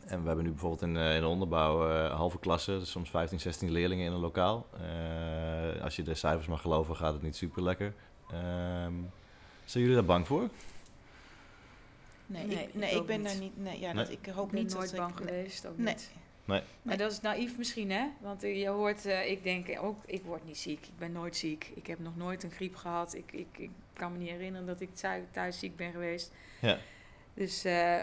En 0.07 0.21
we 0.21 0.27
hebben 0.27 0.45
nu 0.45 0.51
bijvoorbeeld 0.51 0.81
in, 0.81 0.97
eh, 0.97 1.15
in 1.15 1.21
de 1.21 1.27
onderbouw 1.27 1.89
eh, 1.89 2.13
halve 2.15 2.39
klassen, 2.39 2.79
dus 2.79 2.91
soms 2.91 3.09
15, 3.09 3.39
16 3.39 3.71
leerlingen 3.71 4.05
in 4.05 4.11
een 4.11 4.19
lokaal. 4.19 4.67
Eh, 4.81 5.81
als 5.83 5.95
je 5.95 6.03
de 6.03 6.15
cijfers 6.15 6.47
mag 6.47 6.61
geloven, 6.61 6.95
gaat 6.95 7.13
het 7.13 7.21
niet 7.21 7.35
super 7.35 7.63
lekker. 7.63 7.93
zijn 9.65 9.83
jullie 9.83 9.93
daar 9.95 10.05
bang 10.05 10.27
voor? 10.27 10.49
Nee, 12.25 12.45
Nee, 12.45 12.57
ik, 12.67 12.73
nee, 12.73 12.95
ik 12.95 13.05
ben 13.05 13.17
niet. 13.21 13.27
daar 13.29 13.39
niet. 13.39 13.57
Nee, 13.57 13.79
ja, 13.79 13.93
Nee? 13.93 14.03
dat, 14.05 14.13
ik 14.13 14.25
hoop 14.25 14.45
Ik 14.45 14.51
ben 14.51 14.63
niet 14.63 14.73
nooit 14.73 14.89
dat 14.89 14.99
bang 14.99 15.11
ik. 15.11 15.17
geweest, 15.17 15.65
ook 15.67 15.77
Nee. 15.77 15.93
niet. 15.93 16.11
Nee. 16.45 16.61
Maar 16.81 16.97
dat 16.97 17.11
is 17.11 17.21
naïef 17.21 17.57
misschien, 17.57 17.91
hè? 17.91 18.05
Want 18.21 18.41
je 18.41 18.67
hoort, 18.67 19.05
eh, 19.05 19.29
ik 19.31 19.43
denk 19.43 19.67
ook, 19.81 19.97
ik 20.05 20.23
word 20.23 20.45
niet 20.45 20.57
ziek. 20.57 20.85
Ik 20.85 20.97
ben 20.97 21.11
nooit 21.11 21.35
ziek. 21.35 21.71
Ik 21.75 21.87
heb 21.87 21.99
nog 21.99 22.15
nooit 22.15 22.43
een 22.43 22.51
griep 22.51 22.75
gehad. 22.75 23.13
Ik, 23.15 23.31
ik, 23.31 23.47
ik 23.57 23.69
kan 23.93 24.11
me 24.11 24.17
niet 24.17 24.29
herinneren 24.29 24.67
dat 24.67 24.81
ik 24.81 24.95
thuis, 24.95 25.23
thuis 25.31 25.59
ziek 25.59 25.75
ben 25.75 25.91
geweest. 25.91 26.31
Ja. 26.61 26.77
Dus, 27.33 27.63
eh, 27.63 27.99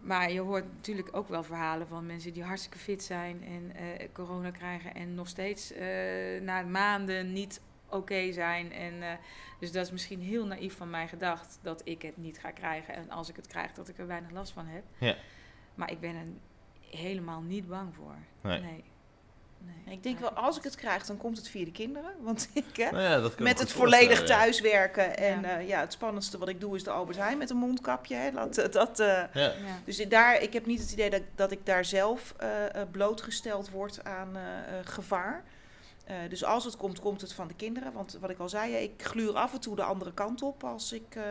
maar 0.00 0.32
je 0.32 0.40
hoort 0.40 0.64
natuurlijk 0.74 1.16
ook 1.16 1.28
wel 1.28 1.42
verhalen 1.42 1.88
van 1.88 2.06
mensen 2.06 2.32
die 2.32 2.42
hartstikke 2.42 2.78
fit 2.78 3.02
zijn 3.02 3.44
en 3.44 3.76
eh, 3.76 4.08
corona 4.12 4.50
krijgen 4.50 4.94
en 4.94 5.14
nog 5.14 5.28
steeds 5.28 5.72
eh, 5.72 6.40
na 6.42 6.62
maanden 6.62 7.32
niet 7.32 7.60
oké 7.88 8.32
zijn. 8.32 8.72
En, 8.72 9.02
eh, 9.02 9.12
dus 9.60 9.72
dat 9.72 9.84
is 9.84 9.92
misschien 9.92 10.20
heel 10.20 10.46
naïef 10.46 10.76
van 10.76 10.90
mij 10.90 11.08
gedacht 11.08 11.58
dat 11.62 11.80
ik 11.84 12.02
het 12.02 12.16
niet 12.16 12.38
ga 12.38 12.50
krijgen. 12.50 12.94
En 12.94 13.10
als 13.10 13.28
ik 13.28 13.36
het 13.36 13.46
krijg, 13.46 13.72
dat 13.72 13.88
ik 13.88 13.98
er 13.98 14.06
weinig 14.06 14.30
last 14.30 14.52
van 14.52 14.66
heb. 14.66 14.84
Ja. 14.98 15.16
Maar 15.74 15.90
ik 15.90 16.00
ben 16.00 16.14
er 16.14 16.26
helemaal 16.96 17.40
niet 17.40 17.68
bang 17.68 17.94
voor. 17.94 18.16
Nee. 18.40 18.60
Nee. 18.60 18.84
Nee. 19.58 19.94
Ik 19.96 20.02
denk 20.02 20.18
wel, 20.18 20.30
als 20.30 20.56
ik 20.56 20.62
het 20.62 20.74
krijg, 20.74 21.06
dan 21.06 21.16
komt 21.16 21.36
het 21.36 21.48
via 21.48 21.64
de 21.64 21.70
kinderen. 21.72 22.10
Want 22.20 22.48
ik, 22.52 22.76
hè, 22.76 22.90
Nou 22.90 23.02
ja, 23.02 23.10
dat 23.20 23.22
kan 23.22 23.32
ik 23.32 23.38
met 23.38 23.54
me 23.56 23.60
het 23.62 23.72
volledig 23.72 24.24
thuiswerken. 24.24 25.16
En 25.16 25.40
Ja. 25.40 25.48
ja. 25.50 25.58
ja, 25.58 25.80
het 25.80 25.92
spannendste 25.92 26.38
wat 26.38 26.48
ik 26.48 26.60
doe 26.60 26.76
is 26.76 26.84
de 26.84 26.90
Albert 26.90 27.18
Heijn 27.18 27.38
met 27.38 27.50
een 27.50 27.56
mondkapje. 27.56 28.14
Hè. 28.14 28.30
Dat, 28.30 28.72
dat, 28.72 29.00
eh, 29.00 29.06
Ja. 29.06 29.28
Ja. 29.34 29.52
dus 29.84 30.08
daar, 30.08 30.42
ik 30.42 30.52
heb 30.52 30.66
niet 30.66 30.80
het 30.80 30.92
idee 30.92 31.10
dat, 31.10 31.22
dat 31.34 31.50
ik 31.50 31.66
daar 31.66 31.84
zelf 31.84 32.34
eh, 32.38 32.74
eh, 32.74 32.88
blootgesteld 32.90 33.70
word 33.70 34.04
aan 34.04 34.36
eh, 34.36 34.42
eh, 34.42 34.86
gevaar. 34.86 35.44
Eh, 36.04 36.16
dus 36.28 36.44
als 36.44 36.64
het 36.64 36.76
komt, 36.76 37.00
komt 37.00 37.20
het 37.20 37.32
van 37.32 37.48
de 37.48 37.54
kinderen. 37.54 37.92
Want 37.92 38.16
wat 38.20 38.30
ik 38.30 38.38
al 38.38 38.48
zei, 38.48 38.74
ik 38.74 39.02
gluur 39.02 39.32
af 39.34 39.52
en 39.52 39.60
toe 39.60 39.76
de 39.76 39.82
andere 39.82 40.12
kant 40.12 40.42
op 40.42 40.64
als 40.64 40.92
ik 40.92 41.14
eh, 41.14 41.22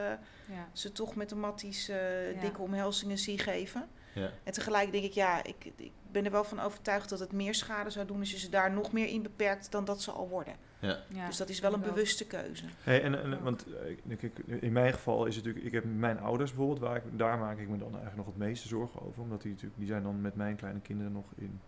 Ja. 0.45 0.67
ze 0.73 0.91
toch 0.91 1.15
met 1.15 1.29
de 1.29 1.35
matties 1.35 1.89
eh, 1.89 2.33
Ja. 2.33 2.41
dikke 2.41 2.61
omhelzingen 2.61 3.17
zie 3.17 3.39
geven. 3.39 3.87
Ja. 4.13 4.29
En 4.43 4.53
tegelijk 4.53 4.91
denk 4.91 5.03
ik, 5.03 5.11
ja, 5.13 5.43
ik, 5.43 5.55
ik 5.75 5.91
ben 6.11 6.25
er 6.25 6.31
wel 6.31 6.43
van 6.43 6.59
overtuigd 6.59 7.09
dat 7.09 7.19
het 7.19 7.31
meer 7.31 7.55
schade 7.55 7.89
zou 7.89 8.05
doen 8.07 8.19
als 8.19 8.31
je 8.31 8.37
ze 8.39 8.49
daar 8.49 8.71
nog 8.71 8.91
meer 8.91 9.07
in 9.07 9.21
beperkt 9.21 9.71
dan 9.71 9.85
dat 9.85 10.01
ze 10.01 10.11
al 10.11 10.27
worden. 10.29 10.55
Ja. 10.79 10.97
Ja, 11.07 11.25
Dus 11.27 11.37
dat 11.37 11.49
is 11.49 11.59
wel 11.59 11.73
een 11.73 11.81
bewuste 11.81 12.27
keuze. 12.27 12.63
Hey, 12.81 13.03
en, 13.03 13.21
en, 13.23 13.43
want 13.43 13.65
eh, 13.73 13.89
ik- 14.21 14.37
in 14.61 14.71
mijn 14.71 14.93
geval 14.93 15.25
is 15.25 15.35
het 15.35 15.45
natuurlijk, 15.45 15.73
ik 15.73 15.81
heb 15.81 15.93
mijn 15.97 16.19
ouders 16.19 16.49
bijvoorbeeld, 16.51 16.79
waar 16.79 16.95
ik, 16.95 17.03
daar 17.11 17.37
maak 17.37 17.57
ik 17.57 17.67
me 17.69 17.77
dan 17.77 17.87
eigenlijk 17.87 18.15
nog 18.17 18.25
het 18.25 18.37
meeste 18.37 18.67
zorgen 18.67 19.01
over. 19.01 19.21
Omdat 19.21 19.41
die 19.41 19.51
natuurlijk, 19.51 19.77
die 19.79 19.87
zijn 19.87 20.03
dan 20.03 20.21
met 20.21 20.35
mijn 20.35 20.55
kleine 20.55 20.79
kinderen 20.79 21.11
nog 21.11 21.25
in 21.35 21.59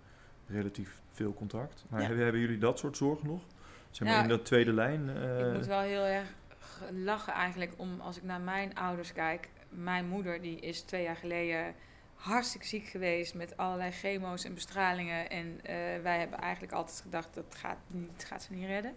relatief 0.48 1.02
veel 1.12 1.34
contact. 1.34 1.84
Maar 1.90 2.00
Ja. 2.02 2.06
hebben, 2.06 2.24
hebben 2.24 2.42
jullie 2.42 2.58
dat 2.58 2.80
soort 2.80 2.98
zorgen 2.98 3.28
nog? 3.28 3.42
Zeg 3.92 4.08
maar 4.08 4.18
Ja, 4.18 4.24
in 4.24 4.30
dat 4.30 4.46
tweede 4.46 4.74
lijn? 4.74 5.10
eh, 5.18 5.48
Ik 5.48 5.54
moet 5.54 5.66
wel 5.66 5.80
heel 5.82 6.04
erg 6.04 6.28
lachen 7.04 7.34
eigenlijk 7.34 7.72
om 7.78 8.00
als 8.00 8.18
ik 8.18 8.24
naar 8.24 8.42
mijn 8.42 8.76
ouders 8.76 9.14
kijk. 9.14 9.50
Mijn 9.70 10.08
moeder 10.08 10.42
die 10.42 10.60
is 10.60 10.82
twee 10.82 11.04
jaar 11.04 11.16
geleden 11.16 11.74
hartstikke 12.20 12.68
ziek 12.68 12.86
geweest 12.86 13.34
met 13.34 13.58
allerlei 13.58 13.92
chemo's 13.92 14.44
en 14.44 14.54
bestralingen. 14.54 15.30
En 15.30 15.60
eh, 15.64 15.76
wij 16.04 16.20
hebben 16.20 16.40
eigenlijk 16.40 16.74
altijd 16.74 17.02
gedacht 17.02 17.34
dat 17.34 17.56
gaat, 17.56 17.78
niet, 17.88 18.26
gaat 18.26 18.44
ze 18.44 18.54
niet 18.54 18.66
redden. 18.66 18.96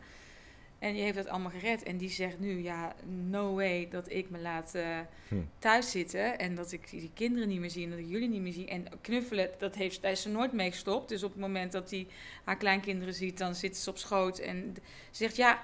En 0.78 0.92
die 0.92 1.02
heeft 1.02 1.16
dat 1.16 1.28
allemaal 1.28 1.50
gered. 1.50 1.82
En 1.82 1.96
die 1.96 2.08
zegt 2.08 2.38
nu, 2.38 2.62
ja, 2.62 2.94
no 3.04 3.54
way 3.54 3.88
dat 3.90 4.10
ik 4.10 4.30
me 4.30 4.38
laat 4.38 4.74
eh, 4.74 4.98
Hm. 5.28 5.36
thuis 5.58 5.90
zitten. 5.90 6.38
En 6.38 6.54
dat 6.54 6.72
ik 6.72 6.90
die 6.90 7.10
kinderen 7.14 7.48
niet 7.48 7.60
meer 7.60 7.70
zie 7.70 7.84
en 7.84 7.90
dat 7.90 7.98
ik 7.98 8.08
jullie 8.08 8.28
niet 8.28 8.40
meer 8.40 8.52
zie. 8.52 8.68
En 8.68 8.86
knuffelen, 9.00 9.50
dat 9.58 9.74
heeft, 9.74 10.02
daar 10.02 10.10
is 10.10 10.22
ze 10.22 10.28
nooit 10.28 10.52
mee 10.52 10.70
gestopt. 10.70 11.08
Dus 11.08 11.22
op 11.22 11.30
het 11.30 11.40
moment 11.40 11.72
dat 11.72 11.90
hij 11.90 12.06
haar 12.44 12.56
kleinkinderen 12.56 13.14
ziet, 13.14 13.38
dan 13.38 13.54
zit 13.54 13.76
ze 13.76 13.90
op 13.90 13.98
schoot. 13.98 14.38
En 14.38 14.76
zegt, 15.10 15.36
ja, 15.36 15.62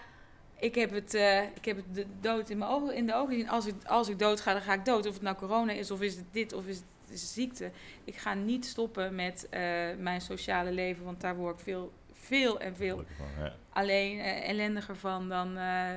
ik 0.59 0.74
heb 0.74 0.90
het, 0.90 1.14
eh, 1.14 1.42
ik 1.42 1.64
heb 1.64 1.76
het 1.76 1.94
de 1.94 2.06
dood 2.20 2.50
in, 2.50 2.59
mijn 2.59 2.70
ogen, 2.70 2.94
in 2.94 3.06
de 3.06 3.14
ogen 3.14 3.32
gezien. 3.32 3.48
Als 3.48 3.66
ik, 3.66 3.74
als 3.84 4.09
ik 4.09 4.18
dood 4.18 4.40
ga, 4.40 4.52
dan 4.52 4.62
ga 4.62 4.74
ik 4.74 4.84
dood. 4.84 5.06
Of 5.06 5.12
het 5.12 5.22
nou 5.22 5.36
corona 5.36 5.72
is, 5.72 5.90
of 5.90 6.00
is 6.00 6.16
het 6.16 6.26
dit, 6.32 6.52
of 6.52 6.66
is 6.66 6.76
het 6.76 6.84
is 7.11 7.32
ziekte. 7.32 7.70
Ik 8.04 8.16
ga 8.16 8.34
niet 8.34 8.66
stoppen 8.66 9.14
met 9.14 9.48
eh, 9.48 9.61
mijn 9.98 10.20
sociale 10.20 10.72
leven, 10.72 11.04
want 11.04 11.20
daar 11.20 11.36
word 11.36 11.59
ik 11.59 11.64
veel, 11.64 11.92
veel 12.12 12.61
en 12.61 12.76
veel 12.76 13.04
ja. 13.38 13.54
alleen 13.70 14.18
eh, 14.18 14.48
ellendiger 14.48 14.96
van 14.96 15.28
dan, 15.28 15.56
eh, 15.56 15.90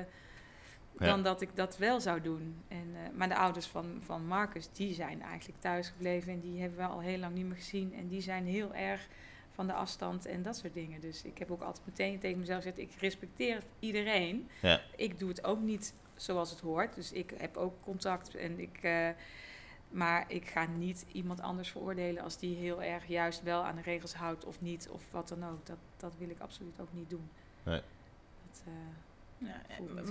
dan 0.97 1.23
dat 1.23 1.41
ik 1.41 1.55
dat 1.55 1.77
wel 1.77 1.99
zou 1.99 2.21
doen. 2.21 2.55
En, 2.67 2.95
maar 3.15 3.29
de 3.29 3.35
ouders 3.35 3.65
van, 3.65 4.01
van 4.05 4.25
Marcus, 4.25 4.69
die 4.71 4.93
zijn 4.93 5.21
eigenlijk 5.21 5.61
thuis 5.61 5.87
gebleven 5.87 6.33
en 6.33 6.39
die 6.39 6.61
hebben 6.61 6.79
we 6.79 6.85
al 6.85 6.99
heel 6.99 7.17
lang 7.17 7.33
niet 7.33 7.45
meer 7.45 7.55
gezien. 7.55 7.93
En 7.95 8.07
die 8.07 8.21
zijn 8.21 8.45
heel 8.45 8.73
erg 8.73 9.07
van 9.51 9.67
de 9.67 9.73
afstand 9.73 10.25
en 10.25 10.41
dat 10.41 10.57
soort 10.57 10.73
dingen. 10.73 11.01
Dus 11.01 11.23
ik 11.23 11.37
heb 11.37 11.51
ook 11.51 11.61
altijd 11.61 11.85
meteen 11.85 12.19
tegen 12.19 12.39
mezelf 12.39 12.63
gezegd, 12.63 12.77
ik 12.77 12.91
respecteer 12.99 13.63
iedereen. 13.79 14.49
Ja. 14.61 14.81
Ik 14.95 15.19
doe 15.19 15.29
het 15.29 15.43
ook 15.43 15.61
niet 15.61 15.93
zoals 16.15 16.49
het 16.49 16.59
hoort. 16.59 16.95
Dus 16.95 17.11
ik 17.11 17.33
heb 17.37 17.57
ook 17.57 17.73
contact 17.83 18.35
en 18.35 18.59
ik... 18.59 18.79
maar 19.91 20.25
ik 20.27 20.45
ga 20.47 20.65
niet 20.65 21.05
iemand 21.11 21.41
anders 21.41 21.69
veroordelen 21.71 22.23
als 22.23 22.37
die 22.37 22.55
heel 22.55 22.81
erg 22.83 23.07
juist 23.07 23.43
wel 23.43 23.63
aan 23.63 23.75
de 23.75 23.81
regels 23.81 24.13
houdt 24.13 24.45
of 24.45 24.61
niet, 24.61 24.89
of 24.89 25.01
wat 25.11 25.27
dan 25.27 25.45
ook. 25.49 25.65
Dat, 25.65 25.77
dat 25.97 26.13
wil 26.17 26.29
ik 26.29 26.39
absoluut 26.39 26.79
ook 26.79 26.93
niet 26.93 27.09
doen. 27.09 27.29
Nee. 27.63 27.81
Dat, 28.51 28.63
eh, 28.65 28.71
Ja, 29.47 29.61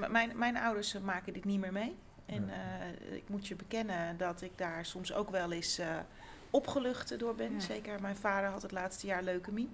eh, 0.03 0.09
mijn, 0.09 0.39
mijn 0.39 0.57
ouders 0.57 0.95
eh, 0.95 1.03
maken 1.03 1.33
dit 1.33 1.45
niet 1.45 1.61
meer 1.61 1.72
mee. 1.72 1.97
En 2.26 2.47
Ja. 2.47 2.53
eh, 2.81 3.14
ik 3.14 3.28
moet 3.28 3.47
je 3.47 3.55
bekennen 3.57 4.16
dat 4.16 4.43
ik 4.43 4.59
daar 4.59 4.87
soms 4.87 5.12
ook 5.12 5.31
wel 5.31 5.53
eens 5.53 5.78
eh, 5.78 5.97
opgelucht 6.51 7.18
door 7.18 7.35
ben. 7.35 7.53
Ja. 7.53 7.61
Zeker 7.61 8.01
mijn 8.01 8.16
vader 8.16 8.51
had 8.51 8.62
het 8.62 8.72
laatste 8.72 9.07
jaar 9.07 9.22
leukemie. 9.22 9.68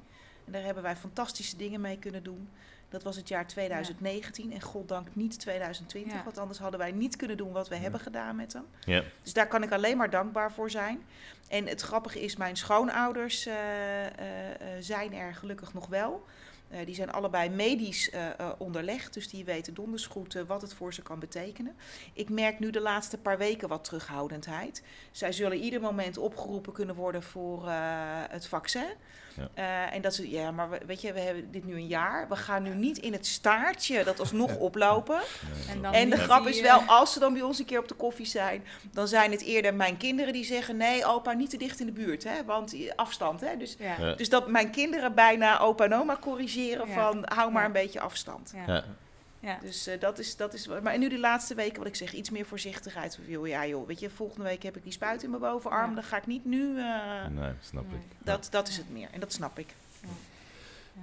En 0.44 0.52
daar 0.52 0.62
hebben 0.62 0.82
wij 0.82 0.96
fantastische 0.96 1.57
dingen 1.57 1.80
mee 1.80 1.98
kunnen 1.98 2.22
doen. 2.22 2.48
Dat 2.89 3.03
was 3.03 3.16
het 3.16 3.28
jaar 3.28 3.47
2019 3.47 4.53
en 4.53 4.61
goddank 4.62 5.09
niet 5.12 5.39
2020. 5.39 6.12
Ja. 6.14 6.24
Want 6.24 6.39
anders 6.39 6.59
hadden 6.59 6.78
wij 6.80 6.93
niet 6.93 7.16
kunnen 7.16 7.37
doen 7.37 7.53
wat 7.53 7.68
we 7.68 7.74
Ja. 7.74 7.80
hebben 7.80 8.01
gedaan 8.01 8.37
met 8.37 8.53
hem. 8.53 8.66
Ja. 8.84 9.03
Dus 9.22 9.32
daar 9.32 9.49
kan 9.49 9.62
ik 9.62 9.72
alleen 9.72 9.97
maar 9.97 10.11
dankbaar 10.11 10.53
voor 10.53 10.70
zijn. 10.70 11.03
En 11.49 11.66
het 11.66 11.80
grappige 11.80 12.20
is, 12.20 12.37
mijn 12.37 12.57
schoonouders 12.57 13.47
eh, 13.47 14.07
eh, 14.07 14.51
eh, 14.51 14.57
zijn 14.80 15.12
er 15.14 15.34
gelukkig 15.34 15.74
nog 15.74 15.87
wel. 15.87 16.24
Eh, 16.68 16.87
die 16.87 16.95
zijn 16.95 17.11
allebei 17.12 17.49
medisch 17.51 18.11
eh, 18.11 18.26
eh, 18.39 18.49
onderlegd, 18.59 19.14
dus 19.14 19.28
die 19.28 19.45
weten 19.45 19.74
donders 19.74 20.07
goed 20.07 20.34
wat 20.47 20.62
het 20.62 20.74
voor 20.74 20.95
ze 20.95 21.03
kan 21.03 21.18
betekenen. 21.18 21.76
Ik 22.12 22.28
merk 22.30 22.59
nu 22.59 22.70
de 22.70 22.80
laatste 22.80 23.18
paar 23.18 23.39
weken 23.39 23.68
wat 23.68 23.84
terughoudendheid. 23.84 24.82
Zij 25.11 25.32
zullen 25.32 25.59
ieder 25.59 25.80
moment 25.80 26.18
opgeroepen 26.18 26.72
kunnen 26.72 26.95
worden 26.95 27.22
voor 27.22 27.66
eh, 27.66 27.74
het 28.30 28.47
vaccin. 28.47 28.87
Ja. 29.37 29.49
Eh, 29.89 29.95
en 29.95 30.03
dat 30.03 30.14
ze, 30.14 30.30
ja, 30.30 30.51
maar 30.51 30.70
we- 30.70 30.80
weet 30.87 31.01
je, 31.01 31.12
we 31.12 31.20
hebben 31.20 31.51
dit 31.51 31.64
nu 31.64 31.74
een 31.74 31.87
jaar. 31.87 32.28
We 32.28 32.37
gaan 32.37 32.62
nu 32.62 32.74
niet 32.74 32.99
in 32.99 33.12
het 33.12 33.26
staartje 33.26 34.05
dat 34.05 34.20
alsnog 34.20 34.57
oplopen. 34.57 35.20
En 35.70 35.84
En 35.95 36.11
de 36.11 36.16
grap 36.16 36.41
die, 36.45 36.53
is 36.53 36.61
eh, 36.61 36.64
wel, 36.64 36.80
als 36.87 37.12
ze 37.12 37.18
dan 37.18 37.32
bij 37.32 37.43
ons 37.43 37.59
een 37.59 37.64
keer 37.64 37.78
op 37.78 37.89
de 37.89 37.95
koffie 37.95 38.26
zijn, 38.26 38.64
dan 38.93 39.09
zijn 39.09 39.30
het 39.30 39.43
eerder 39.43 39.74
mijn 39.74 39.97
kinderen 39.97 40.32
die 40.32 40.45
zeggen: 40.45 40.76
nee, 40.76 41.05
opa, 41.07 41.32
niet 41.32 41.51
te 41.51 41.57
dicht 41.57 41.80
in 41.80 41.87
de 41.87 41.93
buurt, 41.93 42.24
hè, 42.24 42.45
want 42.45 42.70
die 42.70 42.95
afstand. 42.95 43.41
Hè, 43.41 43.57
dus, 43.57 43.76
Ja. 43.78 43.95
Ja. 43.99 44.12
dus 44.14 44.28
dat 44.28 44.49
mijn 44.49 44.70
kinderen 44.70 45.14
bijna 45.14 45.59
opa 45.61 45.84
en 45.84 45.95
oma 45.95 46.16
corrigeren 46.20 46.89
Ja. 46.89 46.95
van 46.95 47.24
hou 47.34 47.53
maar 47.53 47.61
Ja. 47.61 47.66
een 47.66 47.72
beetje 47.72 48.01
afstand. 48.01 48.53
Ja. 48.66 48.84
Ja. 49.47 49.59
Dus 49.61 49.86
eh, 49.86 50.01
dat 50.01 50.18
is, 50.18 50.36
dat 50.36 50.55
is. 50.55 50.66
Maar 50.66 50.92
en 50.92 51.01
nu 51.01 51.09
die 51.09 51.18
laatste 51.18 51.55
weken, 51.55 51.78
wat 51.78 51.86
ik 51.86 51.94
zeg, 51.97 52.12
iets 52.12 52.30
meer 52.30 52.47
voorzichtigheid. 52.47 53.18
Joh, 53.26 53.47
ja, 53.47 53.66
joh, 53.66 53.86
weet 53.86 54.01
je, 54.01 54.11
volgende 54.11 54.44
week 54.44 54.62
heb 54.62 54.76
ik 54.76 54.82
die 54.82 54.92
spuit 54.92 55.22
in 55.22 55.30
mijn 55.30 55.42
bovenarm, 55.42 55.88
Ja. 55.88 55.94
dan 55.94 56.05
ga 56.05 56.16
ik 56.16 56.26
niet 56.26 56.44
nu. 56.44 56.78
eh, 56.78 57.26
Nee, 57.26 57.53
snap 57.61 57.86
Nee. 57.90 57.97
ik. 57.97 58.16
dat, 58.26 58.49
dat 58.51 58.68
is 58.68 58.76
het 58.76 58.90
meer. 58.90 59.09
En 59.12 59.20
dat 59.20 59.32
snap 59.32 59.59
ik. 59.59 59.74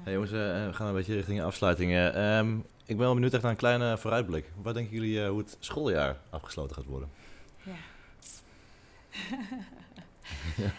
Hey 0.04 0.14
jongens, 0.14 0.32
eh, 0.32 0.38
we 0.38 0.70
gaan 0.74 0.88
een 0.88 0.94
beetje 0.94 1.16
richting 1.16 1.42
afsluitingen. 1.42 2.14
Ehm, 2.16 2.58
ik 2.58 2.98
ben 2.98 2.98
wel 2.98 3.14
benieuwd 3.14 3.34
echt 3.34 3.42
naar 3.42 3.52
een 3.52 3.58
kleine 3.58 3.98
vooruitblik. 3.98 4.46
Wat 4.62 4.74
denken 4.74 4.94
jullie 4.94 5.22
eh, 5.24 5.30
hoe 5.30 5.38
het 5.40 5.58
schooljaar 5.60 6.18
afgesloten 6.30 6.76
gaat 6.76 6.86
worden? 6.86 7.10
Ja. 7.64 7.76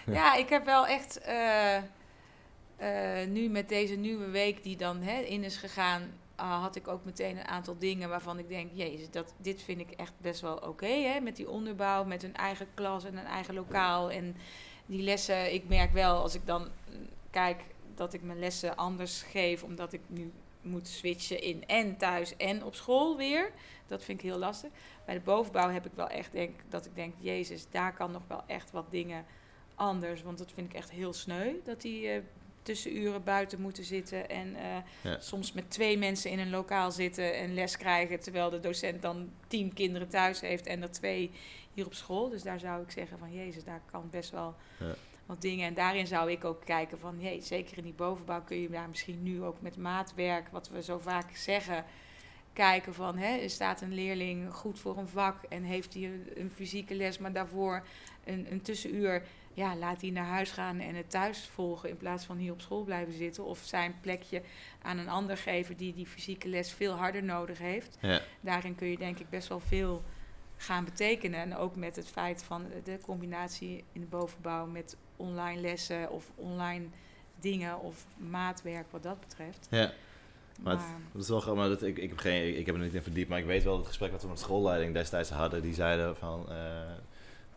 ja, 0.12 0.34
ik 0.34 0.48
heb 0.48 0.64
wel 0.64 0.86
echt 0.86 1.18
eh, 1.20 1.76
eh, 1.76 3.28
nu 3.28 3.48
met 3.48 3.68
deze 3.68 3.94
nieuwe 3.94 4.26
week 4.30 4.62
die 4.62 4.76
dan 4.76 5.02
hè, 5.02 5.18
in 5.20 5.44
is 5.44 5.56
gegaan, 5.56 6.02
ah, 6.36 6.62
had 6.62 6.76
ik 6.76 6.88
ook 6.88 7.04
meteen 7.04 7.36
een 7.38 7.46
aantal 7.46 7.78
dingen 7.78 8.08
waarvan 8.08 8.38
ik 8.38 8.48
denk, 8.48 8.70
jezus, 8.74 9.10
dat, 9.10 9.34
dit 9.36 9.62
vind 9.62 9.80
ik 9.80 9.90
echt 9.90 10.12
best 10.18 10.40
wel 10.40 10.56
oké. 10.56 10.86
hè, 10.86 11.20
met 11.20 11.36
die 11.36 11.50
onderbouw, 11.50 12.04
met 12.04 12.22
een 12.22 12.34
eigen 12.34 12.66
klas 12.74 13.04
en 13.04 13.16
een 13.16 13.24
eigen 13.24 13.54
lokaal. 13.54 14.10
En 14.10 14.36
die 14.86 15.02
lessen, 15.02 15.54
ik 15.54 15.68
merk 15.68 15.92
wel 15.92 16.22
als 16.22 16.34
ik 16.34 16.46
dan 16.46 16.62
mm, 16.62 17.08
kijk 17.30 17.62
dat 17.94 18.12
ik 18.12 18.22
mijn 18.22 18.38
lessen 18.38 18.76
anders 18.76 19.22
geef, 19.22 19.62
omdat 19.62 19.92
ik 19.92 20.00
nu 20.06 20.32
moet 20.62 20.88
switchen 20.88 21.42
in 21.42 21.66
en 21.66 21.96
thuis 21.96 22.36
en 22.36 22.64
op 22.64 22.74
school 22.74 23.16
weer. 23.16 23.50
Dat 23.86 24.04
vind 24.04 24.18
ik 24.18 24.24
heel 24.24 24.38
lastig. 24.38 24.70
Bij 25.04 25.14
de 25.14 25.20
bovenbouw 25.20 25.68
heb 25.68 25.86
ik 25.86 25.92
wel 25.94 26.08
echt 26.08 26.32
denk 26.32 26.60
dat 26.68 26.86
ik 26.86 26.94
denk, 26.94 27.14
Jezus, 27.18 27.66
daar 27.70 27.94
kan 27.94 28.10
nog 28.10 28.22
wel 28.28 28.42
echt 28.46 28.70
wat 28.70 28.90
dingen 28.90 29.24
anders. 29.74 30.22
Want 30.22 30.38
dat 30.38 30.52
vind 30.52 30.70
ik 30.70 30.76
echt 30.76 30.90
heel 30.90 31.12
sneu. 31.12 31.54
Dat 31.64 31.80
die 31.80 32.08
eh, 32.08 32.22
tussenuren 32.64 33.24
buiten 33.24 33.60
moeten 33.60 33.84
zitten 33.84 34.28
en 34.28 34.54
eh, 34.56 34.62
Ja. 35.00 35.20
soms 35.20 35.52
met 35.52 35.70
twee 35.70 35.98
mensen 35.98 36.30
in 36.30 36.38
een 36.38 36.50
lokaal 36.50 36.92
zitten 36.92 37.34
en 37.36 37.54
les 37.54 37.76
krijgen. 37.76 38.20
Terwijl 38.20 38.50
de 38.50 38.60
docent 38.60 39.02
dan 39.02 39.30
tien 39.46 39.72
kinderen 39.72 40.08
thuis 40.08 40.40
heeft 40.40 40.66
en 40.66 40.82
er 40.82 40.90
twee 40.90 41.30
hier 41.72 41.86
op 41.86 41.94
school. 41.94 42.28
Dus 42.28 42.42
daar 42.42 42.60
zou 42.60 42.82
ik 42.82 42.90
zeggen 42.90 43.18
van, 43.18 43.32
Jezus, 43.32 43.64
daar 43.64 43.82
kan 43.90 44.08
best 44.10 44.30
wel 44.30 44.54
Ja. 44.78 44.94
wat 45.26 45.40
dingen. 45.40 45.66
En 45.66 45.74
daarin 45.74 46.06
zou 46.06 46.30
ik 46.30 46.44
ook 46.44 46.64
kijken 46.64 46.98
van, 46.98 47.20
hey, 47.20 47.40
zeker 47.40 47.76
in 47.78 47.84
die 47.84 47.92
bovenbouw 47.92 48.42
kun 48.42 48.60
je 48.60 48.68
daar 48.70 48.88
misschien 48.88 49.22
nu 49.22 49.42
ook 49.42 49.60
met 49.60 49.76
maatwerk, 49.76 50.48
wat 50.48 50.68
we 50.68 50.82
zo 50.82 50.98
vaak 50.98 51.36
zeggen, 51.36 51.84
kijken 52.52 52.94
van, 52.94 53.16
hè, 53.18 53.48
staat 53.48 53.80
een 53.80 53.94
leerling 53.94 54.52
goed 54.54 54.78
voor 54.80 54.98
een 54.98 55.08
vak 55.08 55.42
en 55.48 55.62
heeft 55.62 55.94
hij 55.94 56.02
een, 56.04 56.30
een 56.34 56.50
fysieke 56.54 56.94
les, 56.94 57.18
maar 57.18 57.32
daarvoor 57.32 57.86
een, 58.24 58.46
een 58.52 58.62
tussenuur, 58.62 59.22
ja, 59.54 59.76
laat 59.76 60.00
hij 60.00 60.10
naar 60.10 60.26
huis 60.26 60.50
gaan 60.50 60.78
en 60.80 60.94
het 60.94 61.10
thuis 61.10 61.48
volgen 61.52 61.88
in 61.88 61.96
plaats 61.96 62.24
van 62.24 62.36
hier 62.36 62.52
op 62.52 62.60
school 62.60 62.82
blijven 62.82 63.12
zitten. 63.14 63.44
Of 63.44 63.58
zijn 63.58 63.94
plekje 64.00 64.42
aan 64.82 64.98
een 64.98 65.08
ander 65.08 65.36
geven 65.36 65.76
die 65.76 65.94
die 65.94 66.06
fysieke 66.06 66.48
les 66.48 66.72
veel 66.72 66.92
harder 66.92 67.22
nodig 67.22 67.58
heeft. 67.58 67.98
Ja. 68.00 68.20
Daarin 68.40 68.74
kun 68.74 68.88
je 68.88 68.96
denk 68.98 69.18
ik 69.18 69.28
best 69.30 69.48
wel 69.48 69.60
veel 69.60 70.02
gaan 70.56 70.84
betekenen. 70.84 71.40
En 71.40 71.56
ook 71.56 71.76
met 71.76 71.96
het 71.96 72.08
feit 72.08 72.42
van 72.44 72.66
de 72.84 72.98
combinatie 73.02 73.84
in 73.92 74.00
de 74.00 74.06
bovenbouw 74.06 74.66
met 74.66 74.96
online 75.16 75.60
lessen 75.60 76.10
of 76.10 76.30
online 76.34 76.86
dingen 77.40 77.80
of 77.80 78.06
maatwerk 78.16 78.86
wat 78.90 79.02
dat 79.02 79.20
betreft. 79.20 79.66
Ja. 79.70 79.78
Maar 80.62 80.74
Maar, 80.74 80.84
het- 80.84 80.92
Dat 81.12 81.22
is 81.22 81.28
wel 81.28 81.40
grappig, 81.40 81.60
maar 81.62 81.70
dat, 81.70 81.82
ik, 81.82 81.98
ik, 81.98 82.08
heb 82.08 82.18
geen, 82.18 82.58
ik 82.58 82.66
heb 82.66 82.74
er 82.74 82.80
niet 82.80 82.94
in 82.94 83.02
verdiept, 83.02 83.28
maar 83.28 83.38
ik 83.38 83.44
weet 83.44 83.62
wel 83.64 83.76
het 83.76 83.86
gesprek 83.86 84.10
dat 84.10 84.22
we 84.22 84.28
met 84.28 84.36
de 84.36 84.42
schoolleiding 84.42 84.94
destijds 84.94 85.30
hadden. 85.30 85.62
Die 85.62 85.74
zeiden 85.74 86.16
van, 86.16 86.50
eh, 86.50 86.56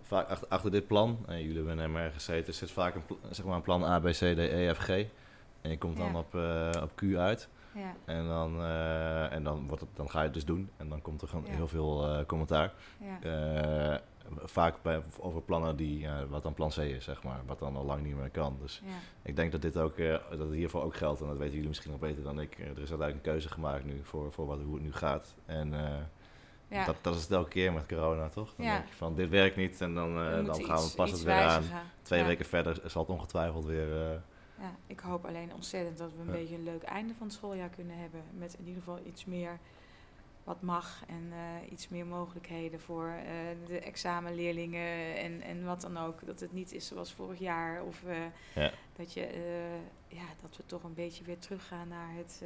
vaak 0.08 0.30
achter, 0.30 0.47
achter 0.47 0.72
dit 0.72 0.88
plan, 0.88 1.18
en 1.28 1.41
jullie 1.41 1.58
hebben 1.58 1.80
er 1.80 1.89
maar 1.89 2.12
gezeten, 2.12 2.53
zit 2.53 2.72
vaak 2.72 2.95
een, 2.95 3.01
zeg 3.30 3.45
maar 3.45 3.55
een 3.55 3.62
plan 3.62 3.84
A, 3.84 3.99
B, 3.99 4.03
C, 4.05 4.12
D, 4.14 4.22
E, 4.38 4.74
F, 4.74 4.78
G. 4.78 4.89
En 5.62 5.70
je 5.70 5.78
komt 5.78 5.97
dan 5.97 6.12
Ja. 6.12 6.18
op, 6.20 6.36
eh, 6.36 6.82
op 6.84 6.91
Q 6.95 7.16
uit. 7.18 7.49
ja, 7.74 7.93
En, 8.05 8.28
dan, 8.28 8.62
eh, 8.62 9.32
en 9.32 9.43
dan, 9.43 9.68
wordt 9.68 9.82
het, 9.82 9.89
dan 9.95 10.10
ga 10.10 10.18
je 10.20 10.26
het 10.26 10.34
dus 10.34 10.45
doen. 10.45 10.70
En 10.78 10.89
dan 10.89 11.01
komt 11.01 11.22
er 11.22 11.28
gewoon 11.28 11.45
Ja. 11.45 11.51
heel 11.55 11.68
veel 11.68 12.05
eh, 12.05 12.26
commentaar. 12.26 12.74
ja, 13.22 14.01
vaak 14.43 14.82
bij, 14.82 15.01
over 15.20 15.41
plannen 15.41 15.76
die, 15.76 16.08
wat 16.30 16.43
dan 16.43 16.53
plan 16.53 16.70
C 16.70 16.78
is, 16.78 17.03
zeg 17.03 17.24
maar. 17.24 17.39
Wat 17.45 17.60
dan 17.60 17.76
al 17.76 17.86
lang 17.86 18.03
niet 18.03 18.16
meer 18.16 18.30
kan. 18.30 18.58
Dus 18.62 18.82
ik 19.22 19.36
denk 19.36 19.51
dat 19.51 19.62
dit 19.62 19.78
ook, 19.78 19.97
dat 20.30 20.39
het 20.39 20.51
hiervoor 20.51 20.84
ook 20.84 20.95
geldt. 20.95 21.22
En 21.22 21.28
dat 21.28 21.38
weten 21.38 21.53
jullie 21.53 21.68
misschien 21.70 21.91
nog 21.91 21.99
beter 21.99 22.24
dan 22.24 22.39
ik. 22.39 22.53
Er 22.60 22.66
is 22.66 22.78
uiteindelijk 22.78 23.16
een 23.16 23.22
keuze 23.32 23.49
gemaakt 23.49 23.86
nu 23.86 23.99
voor, 24.03 24.32
voor 24.32 24.45
wat, 24.45 24.60
hoe 24.62 24.74
het 24.74 24.84
nu 24.84 24.93
gaat. 24.93 25.36
En 25.45 25.74
ja. 26.68 26.86
dat, 26.86 26.95
dat 27.01 27.15
is 27.15 27.22
het 27.22 27.32
elke 27.32 27.49
keer 27.49 27.74
met 27.74 27.86
corona, 27.88 28.30
toch? 28.30 28.53
Dan 28.55 28.65
Ja. 28.65 28.74
denk 28.76 28.88
je 28.88 28.93
van, 28.95 29.15
dit 29.15 29.30
werkt 29.30 29.55
niet. 29.55 29.82
En 29.82 29.93
dan, 29.93 30.18
eh, 30.18 30.45
dan 30.45 30.63
gaan 30.63 30.84
we 30.84 30.91
pas 30.95 31.11
het 31.11 31.24
weer 31.24 31.34
aan. 31.36 31.63
Twee 32.01 32.20
Ja. 32.20 32.26
weken 32.26 32.45
verder 32.45 32.82
zal 32.86 33.01
het 33.01 33.11
ongetwijfeld 33.11 33.65
weer, 33.65 34.01
eh, 34.11 34.18
Ja, 34.59 34.76
ik 34.88 34.99
hoop 34.99 35.26
alleen 35.26 35.53
ontzettend 35.53 35.97
dat 35.97 36.11
we 36.13 36.20
een 36.22 36.32
beetje 36.39 36.55
een 36.55 36.63
leuk 36.63 36.84
einde 36.84 37.13
van 37.18 37.28
het 37.28 37.36
schooljaar 37.36 37.70
kunnen 37.70 37.97
hebben. 37.97 38.22
Met 38.34 38.53
in 38.53 38.65
ieder 38.68 38.82
geval 38.84 38.99
iets 39.05 39.26
meer 39.26 39.59
wat 40.43 40.61
mag 40.61 41.01
en 41.07 41.28
eh, 41.32 41.72
iets 41.72 41.88
meer 41.89 42.05
mogelijkheden 42.05 42.80
voor 42.80 43.11
de 43.68 43.80
examenleerlingen 43.80 45.15
en, 45.18 45.41
en 45.41 45.65
wat 45.65 45.82
dan 45.82 45.97
ook. 45.97 46.26
Dat 46.26 46.39
het 46.39 46.53
niet 46.53 46.72
is 46.74 46.88
zoals 46.88 47.13
vorig 47.13 47.39
jaar. 47.39 47.84
Of 47.84 48.03
dat, 48.95 49.13
je, 49.13 49.28
ja, 50.07 50.26
dat 50.41 50.57
we 50.57 50.63
toch 50.65 50.84
een 50.84 50.93
beetje 50.93 51.24
weer 51.24 51.39
teruggaan 51.39 51.88
naar 51.88 52.09
het, 52.15 52.41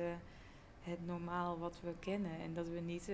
het 0.84 1.06
normaal 1.06 1.60
wat 1.60 1.80
we 1.84 1.92
kennen. 2.00 2.32
En 2.44 2.54
dat 2.54 2.68
we 2.70 2.80
niet 2.80 3.12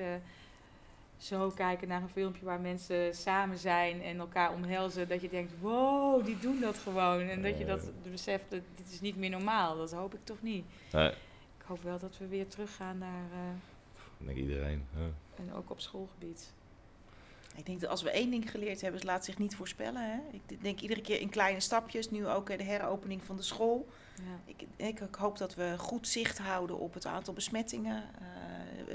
zo 1.17 1.49
kijken 1.49 1.87
naar 1.87 2.01
een 2.01 2.09
filmpje 2.09 2.45
waar 2.45 2.59
mensen 2.59 3.15
samen 3.15 3.57
zijn 3.57 4.01
en 4.01 4.19
elkaar 4.19 4.53
omhelzen. 4.53 5.07
Dat 5.07 5.21
je 5.21 5.29
denkt, 5.29 5.53
wow, 5.59 6.25
die 6.25 6.37
doen 6.39 6.59
dat 6.59 6.77
gewoon. 6.77 7.19
En 7.19 7.41
dat 7.41 7.57
je 7.57 7.65
dat 7.65 7.91
beseft, 8.11 8.43
dat 8.49 8.61
dit 8.75 8.91
is 8.91 9.01
niet 9.01 9.17
meer 9.17 9.29
normaal. 9.29 9.77
Dat 9.77 9.91
hoop 9.91 10.13
ik 10.13 10.19
toch 10.23 10.41
niet. 10.41 10.65
Nee, 10.91 11.09
Ik 11.57 11.65
hoop 11.65 11.83
wel 11.83 11.99
dat 11.99 12.17
we 12.17 12.27
weer 12.27 12.47
teruggaan 12.47 12.97
naar, 12.97 13.23
eh, 13.31 13.39
ik 14.19 14.25
denk 14.25 14.37
iedereen. 14.37 14.85
ja. 14.95 15.09
en 15.35 15.53
ook 15.53 15.69
op 15.69 15.79
schoolgebied. 15.81 16.53
Ik 17.55 17.65
denk 17.65 17.81
dat 17.81 17.89
als 17.89 18.01
we 18.01 18.09
één 18.11 18.29
ding 18.29 18.51
geleerd 18.51 18.81
hebben, 18.81 18.99
is 18.99 19.05
laat 19.05 19.25
zich 19.25 19.37
niet 19.37 19.55
voorspellen. 19.55 20.11
Hè? 20.11 20.19
Ik 20.31 20.61
denk 20.63 20.79
iedere 20.79 21.01
keer 21.01 21.21
in 21.21 21.29
kleine 21.29 21.59
stapjes. 21.59 22.09
Nu 22.09 22.27
ook 22.27 22.57
de 22.57 22.63
heropening 22.63 23.23
van 23.23 23.35
de 23.35 23.41
school. 23.41 23.87
Ja. 24.15 24.39
Ik, 24.45 24.61
ik, 24.75 24.99
ik 24.99 25.15
hoop 25.15 25.37
dat 25.37 25.55
we 25.55 25.73
goed 25.77 26.07
zicht 26.07 26.37
houden 26.37 26.79
op 26.79 26.93
het 26.93 27.05
aantal 27.05 27.33
besmettingen. 27.33 28.03
Eh, 28.19 28.25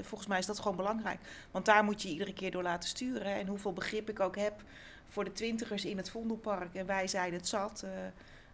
volgens 0.01 0.29
mij 0.29 0.39
is 0.39 0.45
dat 0.45 0.59
gewoon 0.59 0.77
belangrijk. 0.77 1.19
Want 1.51 1.65
daar 1.65 1.83
moet 1.83 2.01
je 2.01 2.09
iedere 2.09 2.33
keer 2.33 2.51
door 2.51 2.63
laten 2.63 2.89
sturen. 2.89 3.27
hè. 3.27 3.39
En 3.39 3.47
hoeveel 3.47 3.73
begrip 3.73 4.09
ik 4.09 4.19
ook 4.19 4.35
heb 4.35 4.61
voor 5.09 5.23
de 5.23 5.31
twintigers 5.31 5.85
in 5.85 5.97
het 5.97 6.09
Vondelpark. 6.09 6.75
En 6.75 6.85
wij 6.85 7.07
zijn 7.07 7.33
het 7.33 7.47
zat. 7.47 7.81
Eh, 7.83 7.89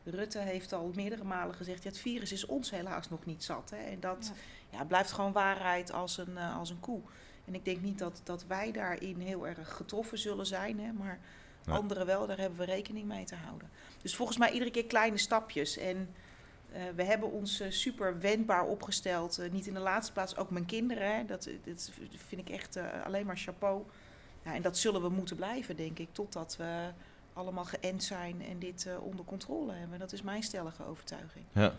Rutte 0.03 0.39
heeft 0.39 0.73
al 0.73 0.91
meerdere 0.95 1.23
malen 1.23 1.55
gezegd, 1.55 1.83
ja, 1.83 1.89
het 1.89 1.99
virus 1.99 2.31
is 2.31 2.45
ons 2.45 2.71
helaas 2.71 3.09
nog 3.09 3.25
niet 3.25 3.43
zat. 3.43 3.69
Hè? 3.69 3.91
En 3.91 3.99
dat 3.99 4.31
ja. 4.69 4.83
blijft 4.83 5.11
gewoon 5.11 5.31
waarheid 5.31 5.91
als 5.91 6.17
een, 6.17 6.37
eh, 6.37 6.57
als 6.57 6.69
een 6.69 6.79
koe. 6.79 7.01
En 7.45 7.55
ik 7.55 7.65
denk 7.65 7.81
niet 7.81 7.99
dat, 7.99 8.21
dat 8.23 8.45
wij 8.47 8.71
daarin 8.71 9.19
heel 9.19 9.47
erg 9.47 9.75
getroffen 9.75 10.17
zullen 10.17 10.45
zijn, 10.45 10.79
hè? 10.79 10.91
maar 10.91 11.19
Nee. 11.65 11.77
anderen 11.77 12.05
wel, 12.05 12.27
daar 12.27 12.37
hebben 12.37 12.59
we 12.59 12.65
rekening 12.65 13.07
mee 13.07 13.23
te 13.23 13.35
houden. 13.35 13.69
Dus 14.01 14.15
volgens 14.15 14.37
mij 14.37 14.51
iedere 14.51 14.71
keer 14.71 14.85
kleine 14.85 15.17
stapjes. 15.17 15.77
En 15.77 16.15
eh, 16.71 16.81
we 16.95 17.03
hebben 17.03 17.31
ons 17.31 17.59
eh, 17.59 17.71
super 17.71 18.19
wendbaar 18.19 18.65
opgesteld. 18.65 19.37
Eh, 19.37 19.51
niet 19.51 19.67
in 19.67 19.73
de 19.73 19.79
laatste 19.79 20.13
plaats, 20.13 20.37
ook 20.37 20.49
mijn 20.49 20.65
kinderen. 20.65 21.15
Hè? 21.15 21.25
Dat, 21.25 21.49
dat 21.63 21.91
vind 22.27 22.41
ik 22.41 22.49
echt 22.49 22.75
eh, 22.75 22.85
alleen 23.05 23.25
maar 23.25 23.37
chapeau. 23.37 23.83
Ja, 24.45 24.53
en 24.55 24.61
dat 24.61 24.77
zullen 24.77 25.01
we 25.01 25.09
moeten 25.09 25.35
blijven, 25.35 25.75
denk 25.75 25.99
ik, 25.99 26.07
totdat 26.11 26.55
we 26.57 26.91
allemaal 27.33 27.65
geënt 27.65 28.03
zijn 28.03 28.41
en 28.49 28.59
dit 28.59 28.85
eh, 28.85 29.03
onder 29.05 29.25
controle 29.25 29.73
hebben. 29.73 29.99
Dat 29.99 30.11
is 30.11 30.21
mijn 30.21 30.43
stellige 30.43 30.85
overtuiging. 30.85 31.45
Ja. 31.53 31.73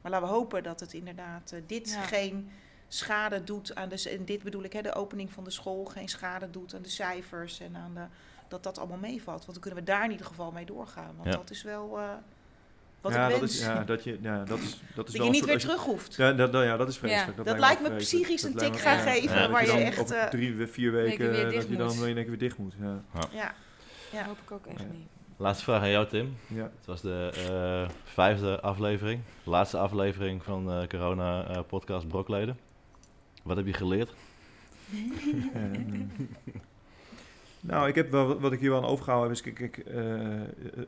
Maar 0.00 0.10
laten 0.10 0.28
we 0.28 0.34
hopen 0.34 0.62
dat 0.62 0.80
het 0.80 0.92
inderdaad 0.92 1.54
dit 1.66 1.90
Ja. 1.90 2.02
geen 2.02 2.50
schade 2.88 3.44
doet 3.44 3.74
aan 3.74 3.88
de... 3.88 4.10
En 4.18 4.24
dit 4.24 4.42
bedoel 4.42 4.62
ik, 4.62 4.72
hè, 4.72 4.82
de 4.82 4.94
opening 4.94 5.32
van 5.32 5.44
de 5.44 5.50
school 5.50 5.84
geen 5.84 6.08
schade 6.08 6.50
doet 6.50 6.74
aan 6.74 6.82
de 6.82 6.88
cijfers 6.88 7.60
en 7.60 7.76
aan 7.76 7.94
de... 7.94 8.04
Dat 8.48 8.62
dat 8.62 8.78
allemaal 8.78 8.98
meevalt. 8.98 9.40
Want 9.40 9.52
dan 9.52 9.60
kunnen 9.60 9.78
we 9.80 9.84
daar 9.86 10.04
in 10.04 10.10
ieder 10.10 10.26
geval 10.26 10.52
mee 10.52 10.64
doorgaan. 10.66 11.14
Want 11.16 11.28
Ja. 11.28 11.36
dat 11.36 11.50
is 11.50 11.62
wel 11.62 11.98
eh, 11.98 12.10
wat 13.00 13.12
ja, 13.12 13.24
ik 13.24 13.30
dat 13.30 13.40
wens. 13.40 13.52
is, 13.58 13.64
ja, 13.64 13.84
dat, 13.84 14.04
je, 14.04 14.18
ja, 14.22 14.44
dat 14.44 14.58
is, 14.58 14.70
dat 14.94 15.06
is 15.08 15.12
dat 15.12 15.12
wel 15.12 15.24
je 15.24 15.30
niet 15.30 15.34
soort- 15.34 15.44
weer 15.46 15.54
je- 15.60 15.66
terug 15.66 15.82
hoeft. 15.84 16.14
Ja, 16.14 16.32
dat, 16.32 16.52
dat- 16.52 16.64
ja, 16.64 16.76
dat 16.76 16.88
is 16.88 16.98
vreselijk. 16.98 17.36
Ja. 17.38 17.42
Dat 17.44 17.58
lijkt 17.58 17.80
me 17.82 17.88
vreselijk. 17.88 18.24
psychisch 18.24 18.42
een 18.42 18.54
tik 18.56 18.76
gaan 18.80 18.98
geven 18.98 19.38
Ja, 19.40 19.50
waar 19.50 19.60
je 19.60 19.66
je 19.66 19.72
dan 19.76 19.82
echt... 19.86 19.98
over 20.00 20.16
eh, 20.16 20.28
drie, 20.28 20.66
vier 20.66 20.92
Weken 20.92 21.52
dat 21.52 21.68
je 21.68 21.76
dan 21.76 21.86
moet. 21.86 21.96
in 21.96 22.04
één 22.04 22.14
keer 22.14 22.28
weer 22.28 22.38
dicht 22.38 22.58
moet. 22.58 22.74
Ja. 22.80 23.02
ja. 23.32 23.54
Dat 24.12 24.20
hoop 24.26 24.38
ik 24.44 24.50
ook 24.50 24.66
echt 24.66 24.80
Ja. 24.80 24.86
niet. 24.92 25.06
Laatste 25.38 25.64
vraag 25.64 25.80
aan 25.82 25.90
jou, 25.90 26.06
Tim. 26.06 26.36
Ja. 26.46 26.62
Het 26.62 26.86
was 26.86 27.00
de 27.00 27.30
eh, 27.48 27.94
vijfde 28.04 28.60
aflevering. 28.60 29.20
Laatste 29.44 29.78
aflevering 29.78 30.42
van 30.44 30.66
de 30.66 30.84
corona-podcast 30.88 32.08
Brokleden. 32.08 32.58
Wat 33.42 33.56
heb 33.56 33.66
je 33.66 33.72
geleerd? 33.72 34.12
Nou, 37.60 37.88
ik 37.88 37.94
heb 37.94 38.10
wel, 38.10 38.40
wat 38.40 38.52
ik 38.52 38.60
hier 38.60 38.70
wel 38.70 38.82
aan 38.82 38.88
overgehouden 38.88 39.36
heb, 39.36 39.46
is 39.46 39.52
kijk, 39.52 39.78
eh, 39.78 40.04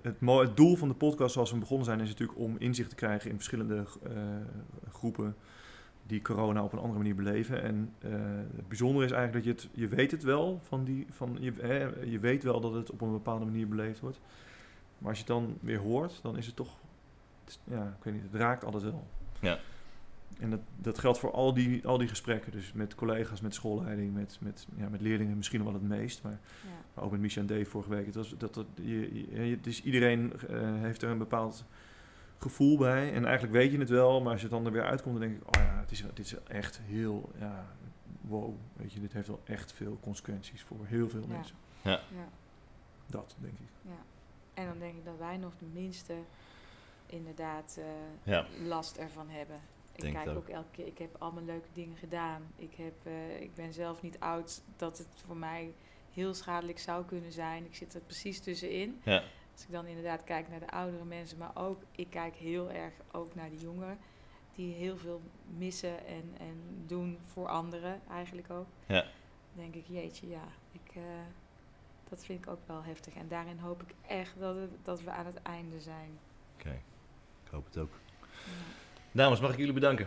het, 0.03 0.16
het 0.21 0.57
doel 0.57 0.77
van 0.77 0.89
de 0.89 0.95
podcast 0.95 1.33
zoals 1.33 1.51
we 1.51 1.59
begonnen 1.59 1.85
zijn, 1.85 2.01
is 2.01 2.09
natuurlijk 2.09 2.39
om 2.39 2.57
inzicht 2.59 2.91
te 2.91 2.97
krijgen 2.97 3.31
in 3.31 3.37
verschillende 3.37 3.85
eh, 4.03 4.12
groepen 4.93 5.37
die 6.09 6.23
corona 6.23 6.62
op 6.62 6.73
een 6.73 6.79
andere 6.79 6.99
manier 6.99 7.14
beleven. 7.14 7.62
En 7.62 7.93
eh, 7.99 8.11
het 8.57 8.69
bijzondere 8.69 9.05
is 9.05 9.12
eigenlijk 9.12 9.45
dat 9.45 9.57
je 9.57 9.62
het, 9.62 9.79
je 9.81 9.97
weet 9.97 10.11
het 10.11 10.23
wel, 10.23 10.61
van 10.62 10.85
die, 10.85 11.07
van, 11.11 11.37
je, 11.41 11.53
hè, 11.61 11.89
je 12.05 12.19
weet 12.19 12.43
wel 12.43 12.61
dat 12.61 12.73
het 12.73 12.91
op 12.91 13.01
een 13.01 13.12
bepaalde 13.12 13.45
manier 13.45 13.69
beleefd 13.69 14.01
wordt. 14.01 14.21
Maar 14.99 15.09
als 15.09 15.19
je 15.19 15.25
het 15.25 15.33
dan 15.33 15.59
weer 15.61 15.79
hoort, 15.79 16.19
dan 16.23 16.37
is 16.37 16.47
het 16.47 16.57
toch, 16.57 16.79
ja, 17.64 17.97
ik 17.99 18.05
weet 18.05 18.14
niet, 18.14 18.23
het 18.23 18.41
raakt 18.41 18.64
altijd 18.64 18.83
wel. 18.83 19.07
Ja. 19.41 19.59
En 20.39 20.51
dat, 20.51 20.61
dat 20.76 20.99
geldt 20.99 21.18
voor 21.18 21.32
al 21.32 21.55
die, 21.55 21.86
al 21.86 21.99
die 21.99 22.09
gesprekken. 22.09 22.53
Dus 22.53 22.72
met 22.72 22.95
collega's, 22.95 23.41
met 23.41 23.55
schoolleiding, 23.55 24.14
met, 24.14 24.39
met, 24.41 24.66
ja, 24.76 24.89
met 24.89 25.01
leerlingen 25.01 25.36
misschien 25.36 25.59
nog 25.62 25.72
wel 25.72 25.80
het 25.80 25.89
meest. 25.89 26.22
Maar, 26.22 26.32
Ja. 26.64 26.68
maar 26.95 27.05
ook 27.05 27.11
met 27.11 27.20
Micha 27.20 27.41
en 27.41 27.47
Dave 27.47 27.64
vorige 27.64 27.91
week. 27.91 28.07
Het 28.07 28.14
was, 28.14 28.34
dat, 28.39 28.55
dat, 28.55 28.66
je, 28.74 29.59
dus 29.62 29.82
iedereen 29.82 30.32
eh, 30.49 30.59
heeft 30.74 31.03
er 31.03 31.11
een 31.11 31.18
bepaald 31.18 31.64
gevoel 32.39 32.78
bij. 32.78 33.12
En 33.12 33.24
eigenlijk 33.24 33.55
weet 33.55 33.72
je 33.72 33.78
het 33.78 33.89
wel. 33.89 34.20
Maar 34.22 34.32
als 34.32 34.43
je 34.43 34.49
dan 34.49 34.66
er 34.66 34.72
weer 34.72 34.84
uitkomt, 34.84 35.18
dan 35.20 35.28
denk 35.28 35.41
ik... 35.41 35.47
Oh 35.57 35.62
ja, 35.62 35.80
het 35.80 35.91
is, 35.91 36.05
dit 36.14 36.18
is 36.26 36.34
echt 36.45 36.80
heel... 36.84 37.30
Ja, 37.39 37.66
wow. 38.20 38.55
Weet 38.76 38.93
je, 38.93 39.01
dit 39.01 39.12
heeft 39.12 39.28
wel 39.28 39.41
echt 39.45 39.72
veel 39.72 39.99
consequenties 40.01 40.62
voor 40.62 40.76
heel 40.86 41.09
veel 41.09 41.20
Ja. 41.20 41.26
mensen. 41.26 41.57
Ja. 41.82 42.01
Dat, 43.07 43.36
denk 43.41 43.53
ik. 43.59 43.68
Ja. 43.82 43.91
En 44.55 44.66
dan 44.68 44.78
denk 44.78 44.97
ik 44.97 45.05
dat 45.05 45.18
wij 45.18 45.36
nog 45.36 45.53
de 45.59 45.66
minste 45.72 46.14
inderdaad 47.07 47.78
eh, 47.78 48.32
Ja. 48.32 48.47
last 48.66 48.97
ervan 48.97 49.28
hebben. 49.28 49.57
Ik 50.05 50.12
kijk 50.12 50.28
ook. 50.28 50.49
elke 50.49 50.70
keer, 50.70 50.86
ik 50.86 50.99
heb 50.99 51.16
allemaal 51.18 51.44
leuke 51.44 51.68
dingen 51.72 51.96
gedaan. 51.96 52.53
Ik, 52.57 52.74
heb, 52.74 52.94
eh, 53.03 53.40
ik 53.40 53.55
ben 53.55 53.72
zelf 53.72 54.03
niet 54.03 54.20
oud 54.20 54.62
dat 54.76 54.99
het 54.99 55.07
voor 55.26 55.36
mij 55.36 55.72
heel 56.12 56.34
schadelijk 56.34 56.78
zou 56.78 57.05
kunnen 57.05 57.32
zijn. 57.32 57.64
Ik 57.64 57.74
zit 57.74 57.94
er 57.94 58.01
precies 58.01 58.40
tussenin. 58.40 59.01
Ja. 59.05 59.22
Als 59.53 59.62
ik 59.62 59.72
dan 59.72 59.86
inderdaad 59.86 60.24
kijk 60.24 60.49
naar 60.49 60.61
de 60.61 60.70
oudere 60.70 61.05
mensen, 61.05 61.38
maar 61.38 61.57
ook, 61.57 61.82
ik 61.90 62.11
kijk 62.11 62.34
heel 62.34 62.70
erg 62.70 62.92
ook 63.12 63.34
naar 63.34 63.51
de 63.51 63.57
jongeren. 63.57 63.99
Die 64.55 64.74
heel 64.74 64.96
veel 64.96 65.20
missen 65.57 66.07
en, 66.07 66.34
en 66.38 66.84
doen 66.86 67.18
voor 67.24 67.49
anderen 67.49 68.01
eigenlijk 68.11 68.51
ook. 68.51 68.66
Ja. 68.86 69.03
Dan 69.03 69.70
denk 69.70 69.74
ik, 69.74 69.84
jeetje, 69.86 70.28
ja, 70.28 70.49
ik, 70.72 70.94
eh, 70.94 71.03
dat 72.09 72.24
vind 72.24 72.44
ik 72.44 72.51
ook 72.51 72.66
wel 72.66 72.82
heftig. 72.82 73.14
En 73.14 73.28
daarin 73.28 73.59
hoop 73.59 73.82
ik 73.82 73.94
echt 74.07 74.38
dat, 74.38 74.57
het, 74.57 74.70
dat 74.82 75.03
we 75.03 75.11
aan 75.11 75.26
het 75.26 75.42
einde 75.42 75.80
zijn. 75.80 76.18
Oké, 76.59 76.80
ik 77.44 77.51
hoop 77.51 77.64
het 77.64 77.78
ook. 77.78 77.92
Ja. 78.46 78.86
Dames, 79.12 79.40
mag 79.40 79.50
ik 79.52 79.59
jullie 79.59 79.72
bedanken? 79.72 80.06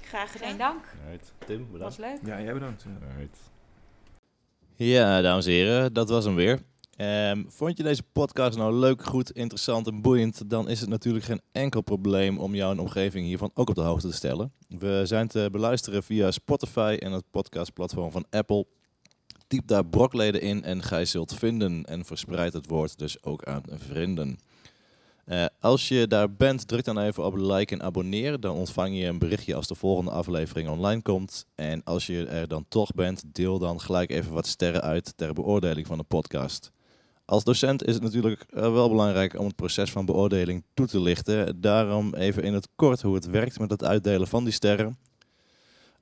Graag 0.00 0.32
gedaan. 0.32 0.48
Geen 0.48 0.58
dank, 0.58 0.94
Right. 1.08 1.32
Tim, 1.46 1.66
bedankt. 1.72 1.96
was 1.96 2.06
leuk. 2.06 2.18
Ja, 2.24 2.40
jij 2.42 2.52
bedankt. 2.52 2.82
Ja. 2.82 3.06
Alright. 3.10 3.38
Ja, 4.76 5.20
dames 5.20 5.46
en 5.46 5.52
heren, 5.52 5.92
dat 5.92 6.08
was 6.08 6.24
hem 6.24 6.34
weer. 6.34 6.60
Ehm, 6.96 7.42
vond 7.48 7.76
je 7.76 7.82
deze 7.82 8.02
podcast 8.12 8.58
nou 8.58 8.74
leuk, 8.74 9.02
goed, 9.04 9.30
interessant 9.30 9.86
en 9.86 10.02
boeiend? 10.02 10.50
Dan 10.50 10.68
is 10.68 10.80
het 10.80 10.88
natuurlijk 10.88 11.24
geen 11.24 11.40
enkel 11.52 11.80
probleem 11.80 12.38
om 12.38 12.54
jouw 12.54 12.76
omgeving 12.76 13.26
hiervan 13.26 13.50
ook 13.54 13.68
op 13.68 13.74
de 13.74 13.80
hoogte 13.80 14.08
te 14.08 14.14
stellen. 14.14 14.52
We 14.68 15.00
zijn 15.04 15.28
te 15.28 15.48
beluisteren 15.52 16.02
via 16.02 16.30
Spotify 16.30 16.96
en 17.00 17.12
het 17.12 17.24
podcastplatform 17.30 18.10
van 18.10 18.24
Apple. 18.30 18.66
Typ 19.46 19.66
daar 19.66 19.86
brokleden 19.86 20.40
in 20.40 20.62
en 20.64 20.82
gij 20.82 21.04
zult 21.04 21.34
vinden 21.34 21.84
en 21.84 22.04
verspreid 22.04 22.52
het 22.52 22.66
woord 22.66 22.98
dus 22.98 23.22
ook 23.22 23.44
aan 23.44 23.62
vrienden. 23.68 24.38
Eh, 25.24 25.44
als 25.60 25.88
je 25.88 26.06
daar 26.06 26.32
bent, 26.32 26.68
druk 26.68 26.84
dan 26.84 26.98
even 26.98 27.24
op 27.24 27.36
like 27.36 27.74
en 27.74 27.82
abonneer. 27.82 28.40
Dan 28.40 28.56
ontvang 28.56 28.96
je 28.96 29.04
een 29.04 29.18
berichtje 29.18 29.54
als 29.54 29.66
de 29.66 29.74
volgende 29.74 30.10
aflevering 30.10 30.68
online 30.68 31.02
komt. 31.02 31.46
En 31.54 31.84
als 31.84 32.06
je 32.06 32.26
er 32.26 32.48
dan 32.48 32.64
toch 32.68 32.92
bent, 32.92 33.22
deel 33.26 33.58
dan 33.58 33.80
gelijk 33.80 34.10
even 34.10 34.32
wat 34.32 34.46
sterren 34.46 34.82
uit 34.82 35.12
ter 35.16 35.32
beoordeling 35.32 35.86
van 35.86 35.98
de 35.98 36.04
podcast. 36.04 36.72
Als 37.24 37.44
docent 37.44 37.84
is 37.84 37.94
het 37.94 38.02
natuurlijk 38.02 38.44
eh, 38.50 38.72
wel 38.72 38.88
belangrijk 38.88 39.38
om 39.38 39.46
het 39.46 39.56
proces 39.56 39.90
van 39.90 40.06
beoordeling 40.06 40.64
toe 40.74 40.86
te 40.86 41.00
lichten. 41.00 41.60
Daarom 41.60 42.14
even 42.14 42.42
in 42.42 42.54
het 42.54 42.68
kort 42.76 43.02
hoe 43.02 43.14
het 43.14 43.26
werkt 43.26 43.58
met 43.58 43.70
het 43.70 43.84
uitdelen 43.84 44.28
van 44.28 44.44
die 44.44 44.52
sterren. 44.52 44.98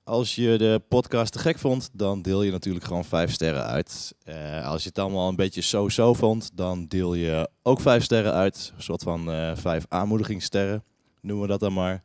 Als 0.05 0.35
je 0.35 0.59
de 0.59 0.83
podcast 0.89 1.33
te 1.33 1.39
gek 1.39 1.59
vond, 1.59 1.91
dan 1.93 2.23
deel 2.23 2.43
je 2.43 2.51
natuurlijk 2.51 2.85
gewoon 2.85 3.05
vijf 3.05 3.33
sterren 3.33 3.65
uit. 3.65 4.15
Eh, 4.25 4.67
als 4.67 4.83
je 4.83 4.89
het 4.89 4.99
allemaal 4.99 5.29
een 5.29 5.37
beetje 5.37 5.61
zo-zo 5.61 6.15
vond, 6.15 6.51
dan 6.55 6.87
deel 6.87 7.15
je 7.15 7.49
ook 7.63 7.81
vijf 7.81 8.05
sterren 8.05 8.33
uit. 8.33 8.73
Een 8.77 8.83
soort 8.83 9.03
van 9.03 9.33
eh, 9.33 9.57
vijf 9.57 9.85
aanmoedigingssterren, 9.89 10.85
noemen 11.21 11.47
we 11.47 11.51
dat 11.51 11.61
dan 11.61 11.73
maar. 11.73 12.03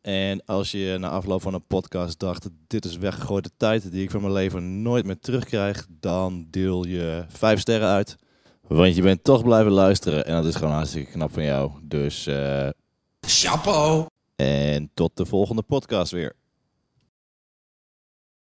En 0.00 0.44
als 0.44 0.70
je 0.70 0.96
na 1.00 1.08
afloop 1.08 1.42
van 1.42 1.54
een 1.54 1.66
podcast 1.66 2.18
dacht, 2.18 2.48
dit 2.66 2.84
is 2.84 2.96
weggegooide 2.96 3.50
tijd 3.56 3.90
die 3.90 4.02
ik 4.02 4.10
van 4.10 4.20
mijn 4.20 4.32
leven 4.32 4.82
nooit 4.82 5.04
meer 5.04 5.18
terugkrijg, 5.18 5.86
dan 6.00 6.46
deel 6.50 6.86
je 6.86 7.24
vijf 7.28 7.60
sterren 7.60 7.88
uit. 7.88 8.16
Want 8.68 8.96
je 8.96 9.02
bent 9.02 9.24
toch 9.24 9.42
blijven 9.44 9.72
luisteren 9.72 10.26
en 10.26 10.34
dat 10.34 10.44
is 10.44 10.54
gewoon 10.54 10.74
hartstikke 10.74 11.10
knap 11.10 11.32
van 11.32 11.44
jou. 11.44 11.70
Dus, 11.82 12.26
eh 12.26 12.68
Chapeau. 13.20 14.06
en 14.36 14.90
tot 14.94 15.16
de 15.16 15.26
volgende 15.26 15.62
podcast 15.62 16.12
weer. 16.12 16.40